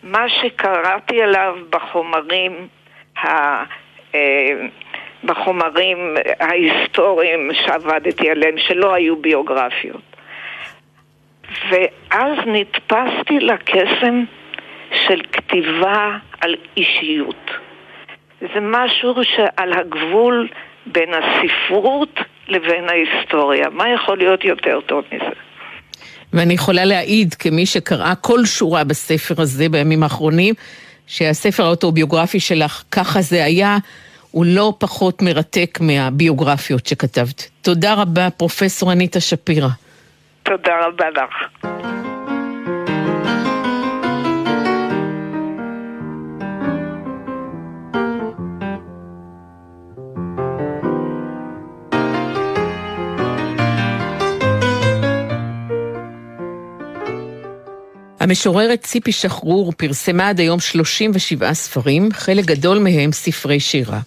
מה 0.03 0.29
שקראתי 0.29 1.21
עליו 1.21 1.55
בחומרים 1.69 2.67
ה... 3.17 3.27
אה, 4.15 4.67
בחומרים 5.23 6.15
ההיסטוריים 6.39 7.49
שעבדתי 7.53 8.29
עליהם, 8.29 8.55
שלא 8.57 8.93
היו 8.93 9.15
ביוגרפיות. 9.15 10.12
ואז 11.71 12.37
נתפסתי 12.45 13.39
לקסם 13.39 14.23
של 15.07 15.21
כתיבה 15.31 16.17
על 16.41 16.55
אישיות. 16.77 17.51
זה 18.41 18.59
משהו 18.61 19.13
שעל 19.23 19.73
הגבול 19.73 20.47
בין 20.85 21.09
הספרות 21.13 22.19
לבין 22.47 22.83
ההיסטוריה. 22.89 23.69
מה 23.71 23.89
יכול 23.89 24.17
להיות 24.17 24.45
יותר 24.45 24.79
טוב 24.85 25.03
מזה? 25.11 25.35
ואני 26.33 26.53
יכולה 26.53 26.85
להעיד, 26.85 27.33
כמי 27.33 27.65
שקראה 27.65 28.15
כל 28.15 28.45
שורה 28.45 28.83
בספר 28.83 29.41
הזה 29.41 29.69
בימים 29.69 30.03
האחרונים, 30.03 30.53
שהספר 31.07 31.65
האוטוביוגרפי 31.65 32.39
שלך, 32.39 32.83
ככה 32.91 33.21
זה 33.21 33.43
היה, 33.45 33.77
הוא 34.31 34.45
לא 34.45 34.73
פחות 34.77 35.21
מרתק 35.21 35.77
מהביוגרפיות 35.81 36.87
שכתבת. 36.87 37.49
תודה 37.61 37.93
רבה, 37.93 38.29
פרופסור 38.29 38.91
אניטה 38.91 39.19
שפירא. 39.19 39.67
תודה 40.43 40.73
רבה 40.85 41.09
לך. 41.09 41.63
המשוררת 58.19 58.81
ציפי 58.81 59.11
שחרור 59.11 59.71
פרסמה 59.77 60.29
עד 60.29 60.39
היום 60.39 60.59
37 60.59 61.53
ספרים, 61.53 62.09
חלק 62.13 62.45
גדול 62.45 62.79
מהם 62.79 63.11
ספרי 63.11 63.59
שירה. 63.59 63.99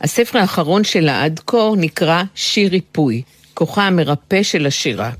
הספר 0.00 0.38
האחרון 0.38 0.84
שלה 0.84 1.24
עד 1.24 1.40
כה 1.46 1.70
נקרא 1.76 2.22
שיר 2.34 2.70
ריפוי, 2.70 3.22
כוחה 3.54 3.86
המרפא 3.86 4.42
של 4.42 4.66
השירה. 4.66 5.10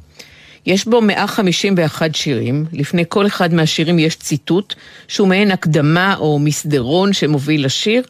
יש 0.66 0.84
בו 0.84 1.00
151 1.00 2.14
שירים, 2.14 2.66
לפני 2.72 3.04
כל 3.08 3.26
אחד 3.26 3.54
מהשירים 3.54 3.98
יש 3.98 4.16
ציטוט, 4.16 4.74
שהוא 5.08 5.28
מעין 5.28 5.50
הקדמה 5.50 6.16
או 6.16 6.38
מסדרון 6.38 7.12
שמוביל 7.12 7.64
לשיר, 7.64 8.02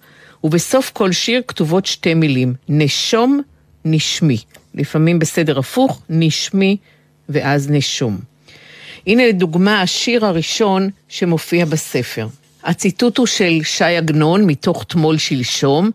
ובסוף 0.44 0.90
כל 0.90 1.12
שיר 1.12 1.42
כתובות 1.48 1.86
שתי 1.86 2.14
מילים, 2.14 2.54
נשום, 2.68 3.40
נשמי. 3.84 4.38
לפעמים 4.74 5.18
בסדר 5.18 5.58
הפוך, 5.58 6.02
נשמי 6.08 6.76
ואז 7.28 7.70
נשום. 7.70 8.18
הנה 9.06 9.28
לדוגמה 9.28 9.82
השיר 9.82 10.26
הראשון 10.26 10.90
שמופיע 11.08 11.64
בספר. 11.64 12.26
הציטוט 12.64 13.18
הוא 13.18 13.26
של 13.26 13.60
ש"י 13.62 13.84
עגנון 13.84 14.44
מתוך 14.44 14.84
תמול 14.88 15.18
שלשום, 15.18 15.90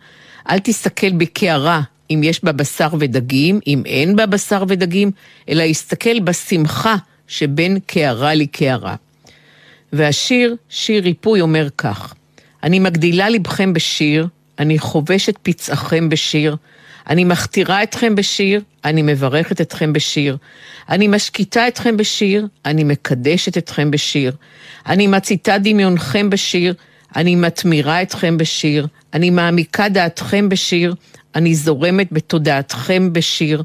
אל 0.50 0.60
תסתכל 0.60 1.12
בקערה 1.12 1.82
אם 2.10 2.22
יש 2.24 2.44
בה 2.44 2.52
בשר 2.52 2.90
ודגים, 3.00 3.60
אם 3.68 3.84
אין 3.86 4.16
בה 4.16 4.26
בשר 4.26 4.64
ודגים, 4.68 5.12
אלא 5.50 5.64
הסתכל 5.64 6.20
בשמחה 6.20 6.96
שבין 7.28 7.80
קערה 7.86 8.34
לקערה. 8.34 8.96
והשיר, 9.94 10.56
שיר 10.70 11.04
ריפוי, 11.04 11.42
אומר 11.42 11.68
כך: 11.78 12.14
אני 12.64 12.80
מגדילה 12.80 13.30
לבכם 13.30 13.74
בשיר, 13.74 14.28
אני 14.60 14.80
חובשת 14.80 15.36
פצעכם 15.44 16.10
בשיר, 16.10 16.56
אני 17.10 17.24
מכתירה 17.24 17.84
אתכם 17.84 18.16
בשיר, 18.16 18.62
אני 18.86 19.02
מברכת 19.02 19.62
אתכם 19.62 19.94
בשיר. 19.94 20.38
אני 20.90 21.08
משקיטה 21.08 21.68
אתכם 21.68 21.98
בשיר, 21.98 22.48
אני 22.66 22.84
מקדשת 22.84 23.58
אתכם 23.58 23.92
בשיר. 23.92 24.32
אני 24.88 25.08
מציתה 25.08 25.58
דמיונכם 25.58 26.30
בשיר, 26.30 26.74
אני 27.16 27.36
מתמירה 27.36 28.02
אתכם 28.02 28.38
בשיר. 28.38 28.88
אני 29.14 29.30
מעמיקה 29.30 29.90
דעתכם 29.90 30.50
בשיר, 30.50 30.96
אני 31.36 31.56
זורמת 31.56 32.08
בתודעתכם 32.12 33.14
בשיר. 33.14 33.64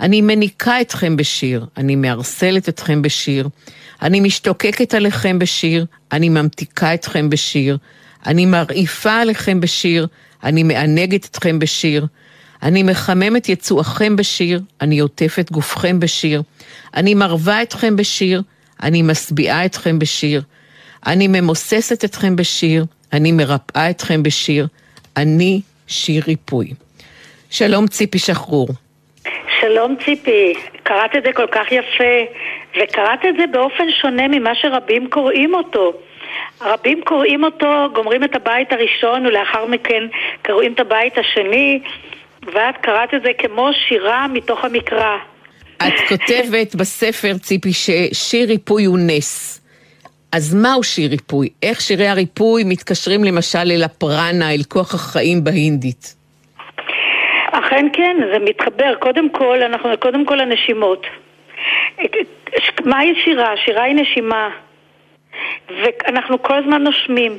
אני 0.00 0.20
מניקה 0.20 0.80
אתכם 0.80 1.16
בשיר, 1.16 1.66
אני 1.76 1.96
מערסלת 1.96 2.68
אתכם 2.68 3.02
בשיר. 3.02 3.48
אני 4.02 4.20
משתוקקת 4.20 4.94
עליכם 4.94 5.38
בשיר, 5.38 5.86
אני 6.12 6.28
ממתיקה 6.28 6.94
אתכם 6.94 7.30
בשיר. 7.30 7.78
אני 8.26 8.46
מרעיפה 8.46 9.12
עליכם 9.12 9.60
בשיר, 9.60 10.06
אני 10.44 10.62
מענגת 10.62 11.24
אתכם 11.24 11.58
בשיר. 11.58 12.06
אני 12.62 12.82
מחמם 12.82 13.36
את 13.36 13.48
יצואכם 13.48 14.16
בשיר, 14.16 14.60
אני 14.80 14.98
עוטפת 14.98 15.50
גופכם 15.50 16.00
בשיר, 16.00 16.42
אני 16.94 17.14
מרווה 17.14 17.62
אתכם 17.62 17.96
בשיר, 17.96 18.42
אני 18.82 19.02
משביעה 19.02 19.64
אתכם 19.64 19.98
בשיר, 19.98 20.42
אני 21.06 21.28
ממוססת 21.28 22.04
אתכם 22.04 22.36
בשיר, 22.36 22.84
אני 23.12 23.32
מרפאה 23.32 23.90
אתכם 23.90 24.22
בשיר, 24.22 24.66
אני 25.16 25.60
שיר 25.86 26.24
ריפוי. 26.26 26.74
שלום 27.52 27.86
ציפי 27.86 28.18
שחרור. 28.18 28.68
שלום 29.60 29.96
ציפי, 30.04 30.54
קראת 30.82 31.16
את 31.16 31.22
זה 31.26 31.32
כל 31.32 31.46
כך 31.46 31.72
יפה, 31.72 32.14
וקראת 32.70 33.18
את 33.28 33.34
זה 33.38 33.44
באופן 33.52 33.84
שונה 34.00 34.28
ממה 34.28 34.54
שרבים 34.54 35.10
קוראים 35.10 35.54
אותו. 35.54 35.92
רבים 36.60 37.00
קוראים 37.04 37.44
אותו, 37.44 37.88
גומרים 37.94 38.24
את 38.24 38.36
הבית 38.36 38.72
הראשון 38.72 39.26
ולאחר 39.26 39.66
מכן 39.66 40.02
קוראים 40.46 40.72
את 40.72 40.80
הבית 40.80 41.18
השני, 41.18 41.80
ואת 42.46 42.76
קראת 42.82 43.14
את 43.14 43.22
זה 43.22 43.30
כמו 43.38 43.70
שירה 43.88 44.26
מתוך 44.28 44.64
המקרא. 44.64 45.16
את 45.76 45.92
כותבת 46.08 46.74
בספר, 46.80 47.38
ציפי, 47.38 47.72
ששיר 47.72 48.48
ריפוי 48.48 48.84
הוא 48.84 48.98
נס. 49.06 49.60
אז 50.32 50.54
מהו 50.54 50.82
שיר 50.82 51.10
ריפוי? 51.10 51.48
איך 51.62 51.80
שירי 51.80 52.08
הריפוי 52.08 52.64
מתקשרים 52.64 53.24
למשל 53.24 53.58
אל 53.58 53.82
הפרנה, 53.82 54.54
אל 54.54 54.62
כוח 54.68 54.94
החיים 54.94 55.44
בהינדית? 55.44 56.21
אכן 57.72 57.86
כן, 57.92 58.16
זה 58.32 58.38
מתחבר. 58.38 58.94
קודם 58.98 59.28
כל, 59.28 59.62
אנחנו 59.62 59.90
קודם 59.98 60.24
כל 60.24 60.40
הנשימות. 60.40 61.06
מהי 62.84 63.14
שירה? 63.24 63.56
שירה 63.64 63.82
היא 63.82 63.94
נשימה. 63.94 64.50
ואנחנו 65.68 66.42
כל 66.42 66.54
הזמן 66.54 66.82
נושמים. 66.82 67.38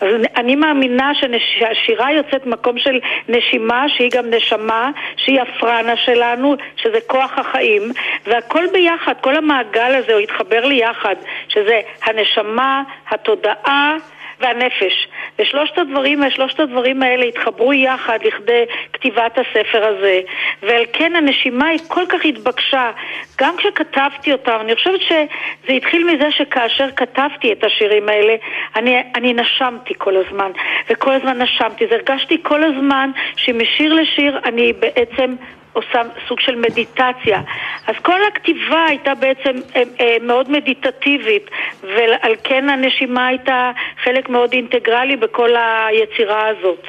אז 0.00 0.08
אני 0.36 0.56
מאמינה 0.56 1.12
שהשירה 1.58 2.12
יוצאת 2.12 2.46
מקום 2.46 2.78
של 2.78 3.00
נשימה, 3.28 3.88
שהיא 3.88 4.10
גם 4.10 4.30
נשמה, 4.30 4.90
שהיא 5.16 5.40
הפרנה 5.40 5.96
שלנו, 5.96 6.56
שזה 6.76 6.98
כוח 7.06 7.38
החיים, 7.38 7.82
והכל 8.26 8.64
ביחד, 8.72 9.14
כל 9.20 9.36
המעגל 9.36 9.94
הזה 9.94 10.12
הוא 10.12 10.20
יתחבר 10.20 10.64
לי 10.64 10.74
יחד, 10.74 11.14
שזה 11.48 11.80
הנשמה, 12.04 12.82
התודעה, 13.10 13.96
והנפש. 14.40 15.08
ושלושת 15.38 15.78
הדברים, 15.78 16.30
שלושת 16.30 16.60
הדברים 16.60 17.02
האלה 17.02 17.24
התחברו 17.24 17.72
יחד 17.72 18.18
לכדי 18.24 18.64
כתיבת 18.92 19.38
הספר 19.38 19.84
הזה. 19.84 20.20
ועל 20.62 20.84
כן 20.92 21.16
הנשימה 21.16 21.66
היא 21.66 21.80
כל 21.88 22.04
כך 22.08 22.24
התבקשה. 22.24 22.90
גם 23.38 23.56
כשכתבתי 23.56 24.32
אותם, 24.32 24.58
אני 24.60 24.74
חושבת 24.74 25.00
שזה 25.00 25.72
התחיל 25.72 26.04
מזה 26.04 26.30
שכאשר 26.30 26.90
כתבתי 26.96 27.52
את 27.52 27.64
השירים 27.64 28.08
האלה, 28.08 28.36
אני, 28.76 29.02
אני 29.14 29.32
נשמתי 29.32 29.94
כל 29.98 30.16
הזמן. 30.16 30.50
וכל 30.90 31.12
הזמן 31.12 31.42
נשמתי. 31.42 31.84
אז 31.84 31.92
הרגשתי 31.92 32.42
כל 32.42 32.64
הזמן 32.64 33.10
שמשיר 33.36 33.94
לשיר 33.94 34.40
אני 34.44 34.72
בעצם 34.72 35.34
עושה 35.72 36.02
סוג 36.28 36.40
של 36.40 36.54
מדיטציה. 36.56 37.40
אז 37.86 37.94
כל 38.02 38.20
הכתיבה 38.32 38.84
הייתה 38.88 39.14
בעצם 39.14 39.60
אה, 39.76 39.82
אה, 40.00 40.16
מאוד 40.22 40.50
מדיטטיבית, 40.50 41.50
ועל 41.82 42.34
כן 42.44 42.68
הנשימה 42.68 43.26
הייתה 43.26 43.70
חלק 44.04 44.28
מאוד 44.28 44.52
אינטגרלי 44.52 45.16
בכל 45.16 45.50
היצירה 45.56 46.48
הזאת. 46.48 46.84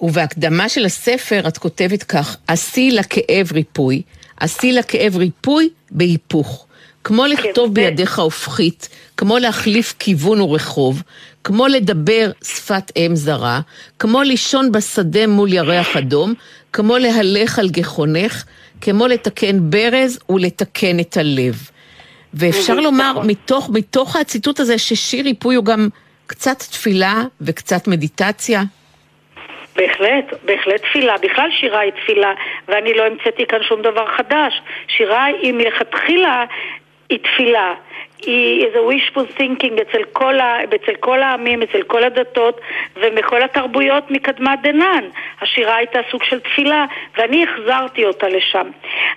ובהקדמה 0.00 0.68
של 0.68 0.84
הספר 0.84 1.40
את 1.48 1.58
כותבת 1.58 2.02
כך, 2.02 2.36
עשי 2.48 2.90
לכאב 2.90 3.52
ריפוי, 3.52 4.02
עשי 4.40 4.72
לכאב 4.72 5.16
ריפוי 5.16 5.68
בהיפוך. 5.90 6.66
כמו 7.04 7.26
לכתוב 7.26 7.68
כן, 7.68 7.74
בידיך 7.74 8.18
הופכית, 8.18 8.88
כמו 9.16 9.38
להחליף 9.38 9.94
כיוון 9.98 10.40
ורחוב, 10.40 11.02
כמו 11.44 11.66
לדבר 11.66 12.30
שפת 12.44 12.92
אם 12.96 13.10
זרה, 13.14 13.60
כמו 13.98 14.22
לישון 14.22 14.72
בשדה 14.72 15.26
מול 15.26 15.52
ירח 15.52 15.96
אדום, 15.96 16.34
כמו 16.72 16.98
להלך 16.98 17.58
על 17.58 17.68
גחונך, 17.68 18.44
כמו 18.80 19.06
לתקן 19.06 19.70
ברז 19.70 20.18
ולתקן 20.28 21.00
את 21.00 21.16
הלב. 21.16 21.70
ואפשר 22.34 22.74
לומר 22.74 23.12
מתוך, 23.24 23.70
מתוך 23.72 24.16
הציטוט 24.16 24.60
הזה 24.60 24.78
ששיר 24.78 25.24
ריפוי 25.24 25.54
הוא 25.54 25.64
גם 25.64 25.88
קצת 26.26 26.58
תפילה 26.58 27.22
וקצת 27.40 27.88
מדיטציה. 27.88 28.62
בהחלט, 29.76 30.24
בהחלט 30.44 30.82
תפילה. 30.82 31.14
בכלל 31.22 31.48
שירה 31.60 31.80
היא 31.80 31.92
תפילה, 31.92 32.32
ואני 32.68 32.94
לא 32.94 33.02
המצאתי 33.06 33.46
כאן 33.48 33.58
שום 33.68 33.82
דבר 33.82 34.06
חדש. 34.16 34.62
שירה 34.96 35.24
היא 35.24 35.52
מלכתחילה 35.52 36.44
היא 37.12 37.18
תפילה. 37.18 37.74
היא 38.26 38.66
איזה 38.66 38.78
wishful 38.78 39.38
thinking 39.38 39.82
אצל 39.82 40.02
כל, 40.12 40.40
ה, 40.40 40.64
אצל 40.64 40.94
כל 41.00 41.22
העמים, 41.22 41.62
אצל 41.62 41.82
כל 41.82 42.04
הדתות 42.04 42.60
ומכל 42.96 43.42
התרבויות 43.42 44.10
מקדמת 44.10 44.58
דנן. 44.62 45.04
השירה 45.40 45.76
הייתה 45.76 45.98
סוג 46.10 46.22
של 46.24 46.40
תפילה, 46.40 46.84
ואני 47.16 47.44
החזרתי 47.44 48.04
אותה 48.04 48.28
לשם. 48.28 48.70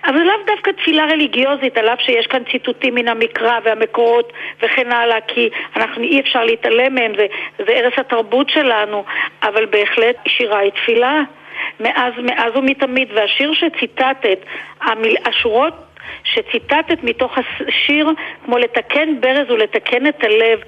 אבל 0.04 0.18
לאו 0.18 0.34
דווקא 0.46 0.70
תפילה 0.70 1.04
רליגיוזית, 1.04 1.78
על 1.78 1.88
אף 1.88 2.00
שיש 2.00 2.26
כאן 2.26 2.42
ציטוטים 2.52 2.94
מן 2.94 3.08
המקרא 3.08 3.58
והמקורות 3.64 4.32
וכן 4.62 4.92
הלאה, 4.92 5.20
כי 5.20 5.50
אנחנו 5.76 6.02
אי 6.02 6.20
אפשר 6.20 6.44
להתעלם 6.44 6.94
מהם, 6.94 7.12
זה, 7.16 7.26
זה 7.58 7.72
ערש 7.72 7.98
התרבות 7.98 8.50
שלנו, 8.50 9.04
אבל 9.42 9.66
בהחלט 9.66 10.16
שירה 10.28 10.58
היא 10.58 10.70
תפילה. 10.70 11.22
מאז, 11.80 12.12
מאז 12.22 12.52
ומתמיד, 12.56 13.08
והשיר 13.14 13.54
שציטטת, 13.54 14.38
המיל, 14.80 15.16
השורות 15.24 15.85
שציטטת 16.24 16.98
מתוך 17.02 17.38
השיר, 17.38 18.10
כמו 18.44 18.58
לתקן 18.58 19.20
ברז 19.20 19.50
ולתקן 19.50 20.06
את 20.06 20.24
הלב, 20.24 20.60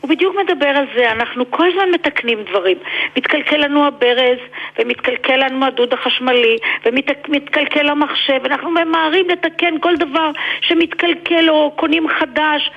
הוא 0.00 0.10
בדיוק 0.10 0.36
מדבר 0.44 0.68
על 0.68 0.84
זה, 0.94 1.12
אנחנו 1.12 1.50
כל 1.50 1.68
הזמן 1.68 1.90
מתקנים 1.90 2.42
דברים. 2.42 2.78
מתקלקל 3.16 3.56
לנו 3.56 3.86
הברז, 3.86 4.38
ומתקלקל 4.78 5.36
לנו 5.36 5.66
הדוד 5.66 5.92
החשמלי, 5.92 6.56
ומתקלקל 6.86 7.88
המחשב, 7.88 8.40
אנחנו 8.44 8.70
ממהרים 8.70 9.28
לתקן 9.28 9.78
כל 9.80 9.96
דבר 9.96 10.30
שמתקלקל 10.60 11.50
או 11.50 11.72
קונים 11.76 12.08
חדש, 12.08 12.70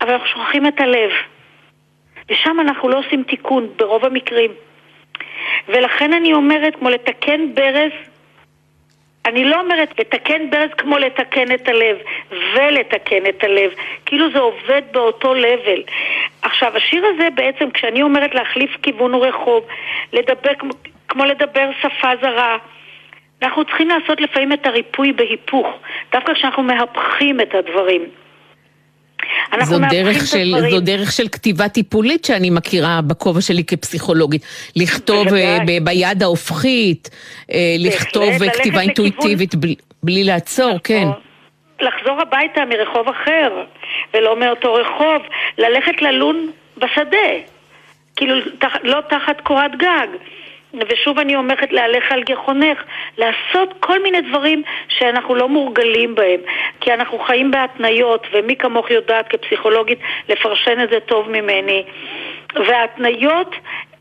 אבל 0.00 0.12
אנחנו 0.12 0.26
שוכחים 0.26 0.66
את 0.66 0.80
הלב. 0.80 1.10
ושם 2.30 2.60
אנחנו 2.60 2.88
לא 2.88 2.98
עושים 2.98 3.22
תיקון, 3.22 3.68
ברוב 3.76 4.04
המקרים. 4.04 4.50
ולכן 5.68 6.12
אני 6.12 6.32
אומרת, 6.32 6.76
כמו 6.76 6.90
לתקן 6.90 7.54
ברז 7.54 7.92
אני 9.30 9.44
לא 9.44 9.60
אומרת 9.60 9.98
לתקן 10.00 10.50
ברז 10.50 10.70
כמו 10.78 10.98
לתקן 10.98 11.54
את 11.54 11.68
הלב, 11.68 11.96
ולתקן 12.30 13.26
את 13.28 13.44
הלב, 13.44 13.70
כאילו 14.06 14.32
זה 14.32 14.38
עובד 14.38 14.82
באותו 14.92 15.34
לבל. 15.34 15.82
עכשיו, 16.42 16.76
השיר 16.76 17.06
הזה 17.06 17.28
בעצם, 17.34 17.70
כשאני 17.70 18.02
אומרת 18.02 18.34
להחליף 18.34 18.76
כיוון 18.82 19.14
ורחוב, 19.14 19.66
לדבר 20.12 20.54
כמו, 20.58 20.70
כמו 21.08 21.24
לדבר 21.24 21.70
שפה 21.80 22.08
זרה, 22.22 22.58
אנחנו 23.42 23.64
צריכים 23.64 23.88
לעשות 23.88 24.20
לפעמים 24.20 24.52
את 24.52 24.66
הריפוי 24.66 25.12
בהיפוך, 25.12 25.66
דווקא 26.12 26.34
כשאנחנו 26.34 26.62
מהפכים 26.62 27.40
את 27.40 27.54
הדברים. 27.54 28.02
זו 29.62 29.78
דרך, 29.90 30.26
של, 30.26 30.54
זו 30.70 30.80
דרך 30.80 31.12
של 31.12 31.28
כתיבה 31.28 31.68
טיפולית 31.68 32.24
שאני 32.24 32.50
מכירה 32.50 33.00
בכובע 33.06 33.40
שלי 33.40 33.64
כפסיכולוגית. 33.64 34.42
לכתוב 34.76 35.34
אה, 35.34 35.58
ב, 35.66 35.84
ביד 35.84 36.22
ההופכית, 36.22 37.10
אה, 37.52 37.74
לכתוב 37.78 38.42
אה, 38.42 38.50
כתיבה 38.50 38.80
אינטואיטיבית 38.80 39.54
בלי, 39.54 39.74
בלי 40.02 40.24
לעצור. 40.24 40.78
כן. 40.84 41.08
לחזור 41.80 42.20
הביתה 42.20 42.64
מרחוב 42.64 43.08
אחר, 43.08 43.64
ולא 44.14 44.40
מאותו 44.40 44.74
רחוב, 44.74 45.22
ללכת 45.58 46.02
ללון 46.02 46.50
בשדה, 46.76 47.28
כאילו 48.16 48.34
תח, 48.58 48.72
לא 48.82 49.00
תחת 49.08 49.40
קורת 49.40 49.76
גג. 49.76 50.08
ושוב 50.74 51.18
אני 51.18 51.36
אומרת 51.36 51.72
להלך 51.72 52.12
על 52.12 52.22
גחונך, 52.22 52.78
לעשות 53.18 53.74
כל 53.80 54.02
מיני 54.02 54.20
דברים 54.20 54.62
שאנחנו 54.88 55.34
לא 55.34 55.48
מורגלים 55.48 56.14
בהם, 56.14 56.40
כי 56.80 56.94
אנחנו 56.94 57.18
חיים 57.18 57.50
בהתניות, 57.50 58.26
ומי 58.32 58.56
כמוך 58.56 58.90
יודעת 58.90 59.28
כפסיכולוגית 59.28 59.98
לפרשן 60.28 60.80
את 60.80 60.90
זה 60.90 61.00
טוב 61.00 61.30
ממני. 61.30 61.84
וההתניות 62.54 63.54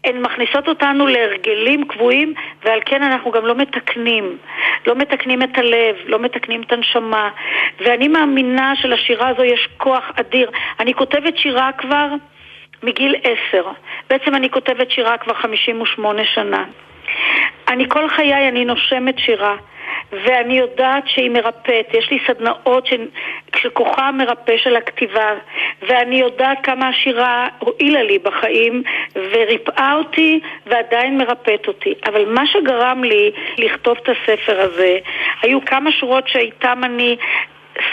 הן 0.03 0.21
מכניסות 0.21 0.67
אותנו 0.67 1.07
להרגלים 1.07 1.87
קבועים 1.87 2.33
ועל 2.63 2.79
כן 2.85 3.03
אנחנו 3.03 3.31
גם 3.31 3.45
לא 3.45 3.55
מתקנים. 3.55 4.37
לא 4.87 4.95
מתקנים 4.95 5.43
את 5.43 5.57
הלב, 5.57 5.95
לא 6.05 6.19
מתקנים 6.19 6.61
את 6.61 6.71
הנשמה. 6.71 7.29
ואני 7.79 8.07
מאמינה 8.07 8.73
שלשירה 8.75 9.27
הזו 9.27 9.43
יש 9.43 9.67
כוח 9.77 10.11
אדיר. 10.15 10.51
אני 10.79 10.93
כותבת 10.93 11.37
שירה 11.37 11.71
כבר 11.77 12.07
מגיל 12.83 13.15
עשר. 13.23 13.67
בעצם 14.09 14.35
אני 14.35 14.49
כותבת 14.49 14.91
שירה 14.91 15.17
כבר 15.17 15.33
חמישים 15.33 15.81
ושמונה 15.81 16.25
שנה. 16.25 16.65
אני 17.67 17.89
כל 17.89 18.09
חיי, 18.09 18.47
אני 18.47 18.65
נושמת 18.65 19.19
שירה. 19.19 19.55
ואני 20.11 20.57
יודעת 20.57 21.03
שהיא 21.07 21.29
מרפאת. 21.29 21.93
יש 21.93 22.11
לי 22.11 22.19
סדנאות 22.27 22.85
של, 22.85 23.07
של 23.55 23.69
כוחה 23.69 24.07
המרפא 24.07 24.57
של 24.57 24.75
הכתיבה, 24.75 25.33
ואני 25.81 26.19
יודעת 26.19 26.57
כמה 26.63 26.87
השירה 26.87 27.47
הועילה 27.59 28.03
לי 28.03 28.19
בחיים, 28.19 28.83
וריפאה 29.15 29.93
אותי, 29.93 30.39
ועדיין 30.65 31.17
מרפאת 31.17 31.67
אותי. 31.67 31.93
אבל 32.05 32.25
מה 32.25 32.47
שגרם 32.47 33.03
לי 33.03 33.31
לכתוב 33.57 33.97
את 34.03 34.09
הספר 34.09 34.61
הזה, 34.61 34.97
היו 35.41 35.65
כמה 35.65 35.91
שורות 35.91 36.27
שאיתם 36.27 36.81
אני 36.83 37.17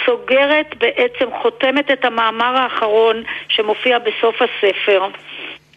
סוגרת 0.07 0.75
בעצם, 0.79 1.27
חותמת 1.43 1.91
את 1.91 2.05
המאמר 2.05 2.57
האחרון 2.57 3.23
שמופיע 3.49 3.99
בסוף 3.99 4.43
הספר. 4.43 5.09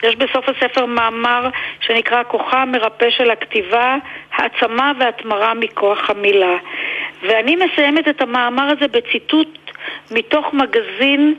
יש 0.03 0.15
בסוף 0.15 0.49
הספר 0.49 0.85
מאמר 0.85 1.49
שנקרא 1.81 2.23
כוחה 2.27 2.61
המרפא 2.61 3.09
של 3.09 3.31
הכתיבה, 3.31 3.95
העצמה 4.31 4.91
והתמרה 4.99 5.53
מכוח 5.53 6.09
המילה. 6.09 6.57
ואני 7.21 7.55
מסיימת 7.55 8.07
את 8.07 8.21
המאמר 8.21 8.63
הזה 8.63 8.87
בציטוט 8.87 9.57
מתוך 10.11 10.53
מגזין 10.53 11.35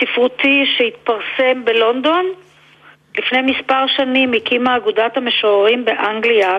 ספרותי 0.00 0.66
שהתפרסם 0.76 1.64
בלונדון. 1.64 2.26
לפני 3.18 3.42
מספר 3.42 3.86
שנים 3.86 4.32
הקימה 4.32 4.76
אגודת 4.76 5.16
המשוררים 5.16 5.84
באנגליה 5.84 6.56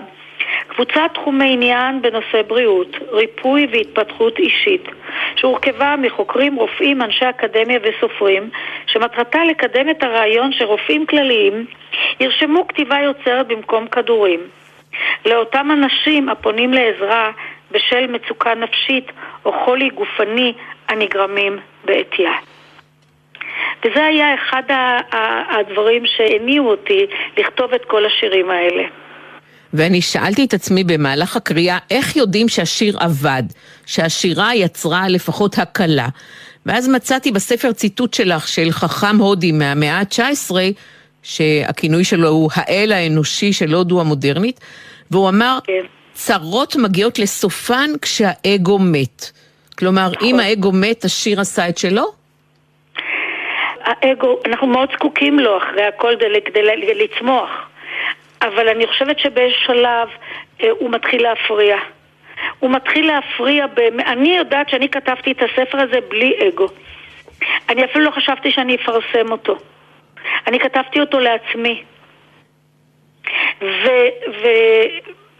קבוצת 0.68 1.10
תחומי 1.14 1.52
עניין 1.52 2.02
בנושא 2.02 2.42
בריאות, 2.46 2.96
ריפוי 3.12 3.66
והתפתחות 3.72 4.38
אישית, 4.38 4.88
שהורכבה 5.36 5.94
מחוקרים, 5.98 6.56
רופאים, 6.56 7.02
אנשי 7.02 7.30
אקדמיה 7.30 7.78
וסופרים, 7.82 8.50
שמטרתה 8.86 9.44
לקדם 9.44 9.88
את 9.90 10.02
הרעיון 10.02 10.52
שרופאים 10.52 11.06
כלליים 11.06 11.66
ירשמו 12.20 12.68
כתיבה 12.68 12.98
יוצרת 13.00 13.46
במקום 13.46 13.86
כדורים. 13.86 14.40
לאותם 15.26 15.70
אנשים 15.72 16.28
הפונים 16.28 16.72
לעזרה 16.72 17.30
בשל 17.70 18.06
מצוקה 18.06 18.54
נפשית 18.54 19.12
או 19.44 19.52
חולי 19.64 19.88
גופני 19.88 20.52
הנגרמים 20.88 21.58
בעטייה. 21.84 22.32
וזה 23.84 24.04
היה 24.04 24.34
אחד 24.34 24.62
הדברים 25.50 26.06
שהניעו 26.06 26.68
אותי 26.70 27.06
לכתוב 27.36 27.74
את 27.74 27.84
כל 27.84 28.06
השירים 28.06 28.50
האלה. 28.50 28.84
ואני 29.74 30.02
שאלתי 30.02 30.44
את 30.44 30.54
עצמי 30.54 30.84
במהלך 30.84 31.36
הקריאה, 31.36 31.78
איך 31.90 32.16
יודעים 32.16 32.48
שהשיר 32.48 32.98
עבד, 33.00 33.42
שהשירה 33.86 34.54
יצרה 34.54 35.08
לפחות 35.08 35.58
הקלה. 35.58 36.08
ואז 36.66 36.88
מצאתי 36.88 37.32
בספר 37.32 37.72
ציטוט 37.72 38.14
שלך, 38.14 38.48
של 38.48 38.70
חכם 38.70 39.16
הודי 39.16 39.52
מהמאה 39.52 39.98
ה-19, 39.98 40.54
שהכינוי 41.22 42.04
שלו 42.04 42.28
הוא 42.28 42.50
האל 42.54 42.92
האנושי 42.92 43.52
של 43.52 43.74
הודו 43.74 44.00
המודרנית, 44.00 44.60
והוא 45.10 45.28
אמר, 45.28 45.58
כן. 45.64 45.84
צרות 46.12 46.76
מגיעות 46.76 47.18
לסופן 47.18 47.90
כשהאגו 48.02 48.78
מת. 48.78 49.30
כלומר, 49.78 50.10
נכון. 50.10 50.28
אם 50.28 50.40
האגו 50.40 50.72
מת, 50.72 51.04
השיר 51.04 51.40
עשה 51.40 51.68
את 51.68 51.78
שלו? 51.78 52.04
האגו, 53.84 54.40
אנחנו 54.46 54.66
מאוד 54.66 54.88
זקוקים 54.92 55.38
לו 55.38 55.58
אחרי 55.58 55.82
הכל 55.82 56.14
כדי 56.44 56.62
לצמוח. 56.94 57.50
אבל 58.42 58.68
אני 58.68 58.86
חושבת 58.86 59.18
שבאיזשהו 59.18 59.62
שלב 59.66 60.08
אה, 60.62 60.70
הוא 60.70 60.90
מתחיל 60.90 61.22
להפריע. 61.22 61.76
הוא 62.58 62.70
מתחיל 62.70 63.06
להפריע, 63.06 63.66
ב... 63.66 63.78
אני 64.06 64.36
יודעת 64.36 64.68
שאני 64.68 64.88
כתבתי 64.88 65.32
את 65.32 65.42
הספר 65.42 65.78
הזה 65.80 65.98
בלי 66.08 66.32
אגו. 66.48 66.66
אני 67.68 67.84
אפילו 67.84 68.04
לא 68.04 68.10
חשבתי 68.10 68.50
שאני 68.50 68.74
אפרסם 68.74 69.32
אותו. 69.32 69.56
אני 70.46 70.58
כתבתי 70.60 71.00
אותו 71.00 71.20
לעצמי. 71.20 71.82
ו... 73.62 73.86
ו... 74.42 74.48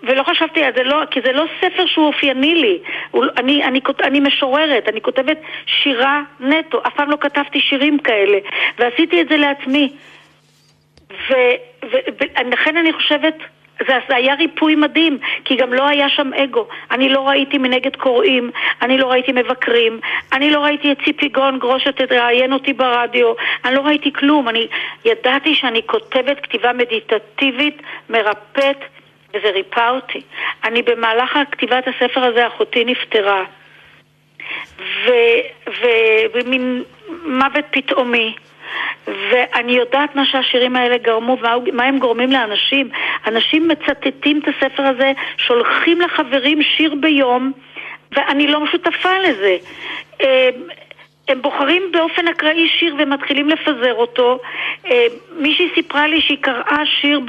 ולא 0.02 0.22
חשבתי 0.22 0.60
זה, 0.76 0.82
לא, 0.82 1.02
כי 1.10 1.20
זה 1.24 1.32
לא 1.32 1.44
ספר 1.60 1.86
שהוא 1.86 2.06
אופייני 2.06 2.54
לי. 2.54 2.78
הוא, 3.10 3.24
אני, 3.36 3.64
אני, 3.64 3.80
אני 4.02 4.20
משוררת, 4.20 4.88
אני 4.88 5.00
כותבת 5.00 5.38
שירה 5.66 6.22
נטו, 6.40 6.80
אף 6.86 6.94
פעם 6.94 7.10
לא 7.10 7.16
כתבתי 7.20 7.60
שירים 7.60 7.98
כאלה, 7.98 8.38
ועשיתי 8.78 9.20
את 9.20 9.28
זה 9.28 9.36
לעצמי. 9.36 9.92
ולכן 11.90 12.76
אני 12.76 12.92
חושבת 12.92 13.34
זה, 13.78 13.98
זה 14.08 14.16
היה 14.16 14.34
ריפוי 14.34 14.74
מדהים, 14.74 15.18
כי 15.44 15.56
גם 15.56 15.72
לא 15.72 15.88
היה 15.88 16.08
שם 16.08 16.30
אגו. 16.34 16.68
אני 16.90 17.08
לא 17.08 17.28
ראיתי 17.28 17.58
מנגד 17.58 17.96
קוראים, 17.96 18.50
אני 18.82 18.98
לא 18.98 19.06
ראיתי 19.10 19.32
מבקרים, 19.32 20.00
אני 20.32 20.50
לא 20.50 20.60
ראיתי 20.60 20.92
את 20.92 20.98
ציפי 21.04 21.28
גון 21.28 21.58
גרוש 21.58 21.84
שתראיין 21.84 22.52
אותי 22.52 22.72
ברדיו, 22.72 23.32
אני 23.64 23.74
לא 23.74 23.80
ראיתי 23.80 24.12
כלום. 24.12 24.48
אני 24.48 24.66
ידעתי 25.04 25.54
שאני 25.54 25.82
כותבת 25.86 26.40
כתיבה 26.40 26.72
מדיטטיבית, 26.72 27.82
מרפאת, 28.10 28.78
וזה 29.34 29.50
ריפא 29.50 29.90
אותי. 29.90 30.20
אני 30.64 30.82
במהלך 30.82 31.38
כתיבת 31.50 31.84
הספר 31.88 32.24
הזה, 32.24 32.46
אחותי 32.46 32.84
נפטרה. 32.84 33.44
ומין 36.34 36.82
מוות 37.24 37.64
פתאומי. 37.70 38.34
ואני 39.06 39.72
יודעת 39.72 40.16
מה 40.16 40.26
שהשירים 40.26 40.76
האלה 40.76 40.98
גרמו, 40.98 41.36
מה 41.72 41.84
הם 41.84 41.98
גורמים 41.98 42.32
לאנשים. 42.32 42.88
אנשים 43.26 43.68
מצטטים 43.68 44.40
את 44.40 44.48
הספר 44.48 44.82
הזה, 44.82 45.12
שולחים 45.36 46.00
לחברים 46.00 46.62
שיר 46.62 46.94
ביום, 46.94 47.52
ואני 48.12 48.46
לא 48.46 48.66
שותפה 48.72 49.18
לזה. 49.18 49.56
אה, 50.20 50.48
הם 51.28 51.42
בוחרים 51.42 51.82
באופן 51.92 52.28
אקראי 52.28 52.68
שיר 52.68 52.94
ומתחילים 52.98 53.48
לפזר 53.48 53.94
אותו. 53.94 54.38
אה, 54.86 55.06
מישהי 55.38 55.68
סיפרה 55.74 56.06
לי 56.06 56.20
שהיא 56.20 56.38
קראה 56.40 56.86
שיר 57.00 57.20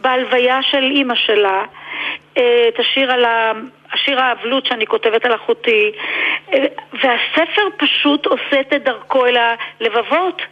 בהלוויה 0.00 0.62
של 0.62 0.82
אימא 0.82 1.14
שלה, 1.14 1.64
אה, 2.38 2.68
את 2.68 2.80
השיר 2.80 3.12
על 3.12 3.24
ה... 3.24 3.52
השיר 3.92 4.20
האבלות 4.20 4.66
שאני 4.66 4.86
כותבת 4.86 5.24
על 5.24 5.34
אחותי, 5.34 5.92
והספר 6.92 7.68
פשוט 7.76 8.26
עושה 8.26 8.60
את 8.60 8.72
דרכו 8.72 9.26
אל 9.26 9.36
הלבבות. 9.36 10.42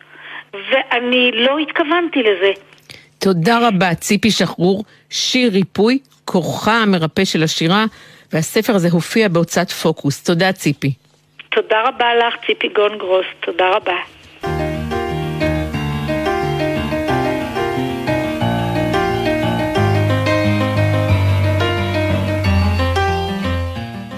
ואני 0.52 1.30
לא 1.34 1.58
התכוונתי 1.58 2.22
לזה. 2.22 2.52
תודה 3.18 3.68
רבה, 3.68 3.94
ציפי 3.94 4.30
שחרור, 4.30 4.84
שיר 5.10 5.52
ריפוי, 5.52 5.98
כוחה 6.24 6.82
המרפא 6.82 7.24
של 7.24 7.42
השירה, 7.42 7.84
והספר 8.32 8.74
הזה 8.74 8.88
הופיע 8.92 9.28
בהוצאת 9.28 9.70
פוקוס. 9.70 10.24
תודה, 10.24 10.52
ציפי. 10.52 10.92
תודה 11.50 11.82
רבה 11.88 12.14
לך, 12.14 12.34
ציפי 12.46 12.68
גונגרוס. 12.68 13.26
תודה 13.40 13.70
רבה. 13.76 14.77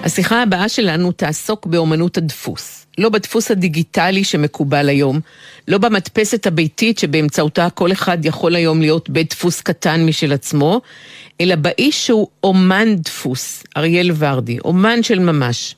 השיחה 0.03 0.43
הבאה 0.43 0.69
שלנו 0.69 1.11
תעסוק 1.11 1.65
באומנות 1.65 2.17
הדפוס. 2.17 2.85
לא 2.97 3.09
בדפוס 3.09 3.51
הדיגיטלי 3.51 4.23
שמקובל 4.23 4.89
היום, 4.89 5.19
לא 5.67 5.77
במדפסת 5.77 6.47
הביתית 6.47 6.99
שבאמצעותה 6.99 7.69
כל 7.69 7.91
אחד 7.91 8.25
יכול 8.25 8.55
היום 8.55 8.81
להיות 8.81 9.09
בית 9.09 9.29
דפוס 9.29 9.61
קטן 9.61 10.05
משל 10.05 10.33
עצמו, 10.33 10.81
אלא 11.41 11.55
באיש 11.55 12.07
שהוא 12.07 12.27
אומן 12.43 12.95
דפוס, 12.95 13.63
אריאל 13.77 14.11
ורדי, 14.17 14.57
אומן 14.65 15.03
של 15.03 15.19
ממש. 15.19 15.75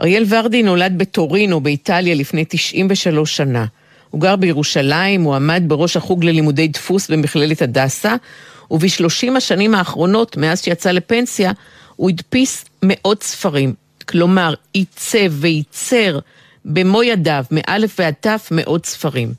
אריאל 0.00 0.24
ורדי 0.28 0.62
נולד 0.62 0.98
בטורינו 0.98 1.60
באיטליה 1.60 2.14
לפני 2.14 2.44
93 2.48 3.36
שנה. 3.36 3.64
הוא 4.10 4.20
גר 4.20 4.36
בירושלים, 4.36 5.22
הוא 5.22 5.34
עמד 5.34 5.62
בראש 5.66 5.96
החוג 5.96 6.24
ללימודי 6.24 6.68
דפוס 6.68 7.10
במכללת 7.10 7.62
הדסה, 7.62 8.14
ובשלושים 8.70 9.36
השנים 9.36 9.74
האחרונות, 9.74 10.36
מאז 10.36 10.62
שיצא 10.62 10.90
לפנסיה, 10.90 11.52
הוא 11.96 12.10
הדפיס 12.10 12.64
מאות 12.82 13.22
ספרים. 13.22 13.74
כלומר, 14.08 14.54
עיצב 14.72 15.30
וייצר 15.30 16.18
במו 16.64 17.02
ידיו, 17.02 17.44
מאלף 17.50 17.94
ועד 17.98 18.14
תף, 18.20 18.48
מאות 18.50 18.86
ספרים. 18.86 19.32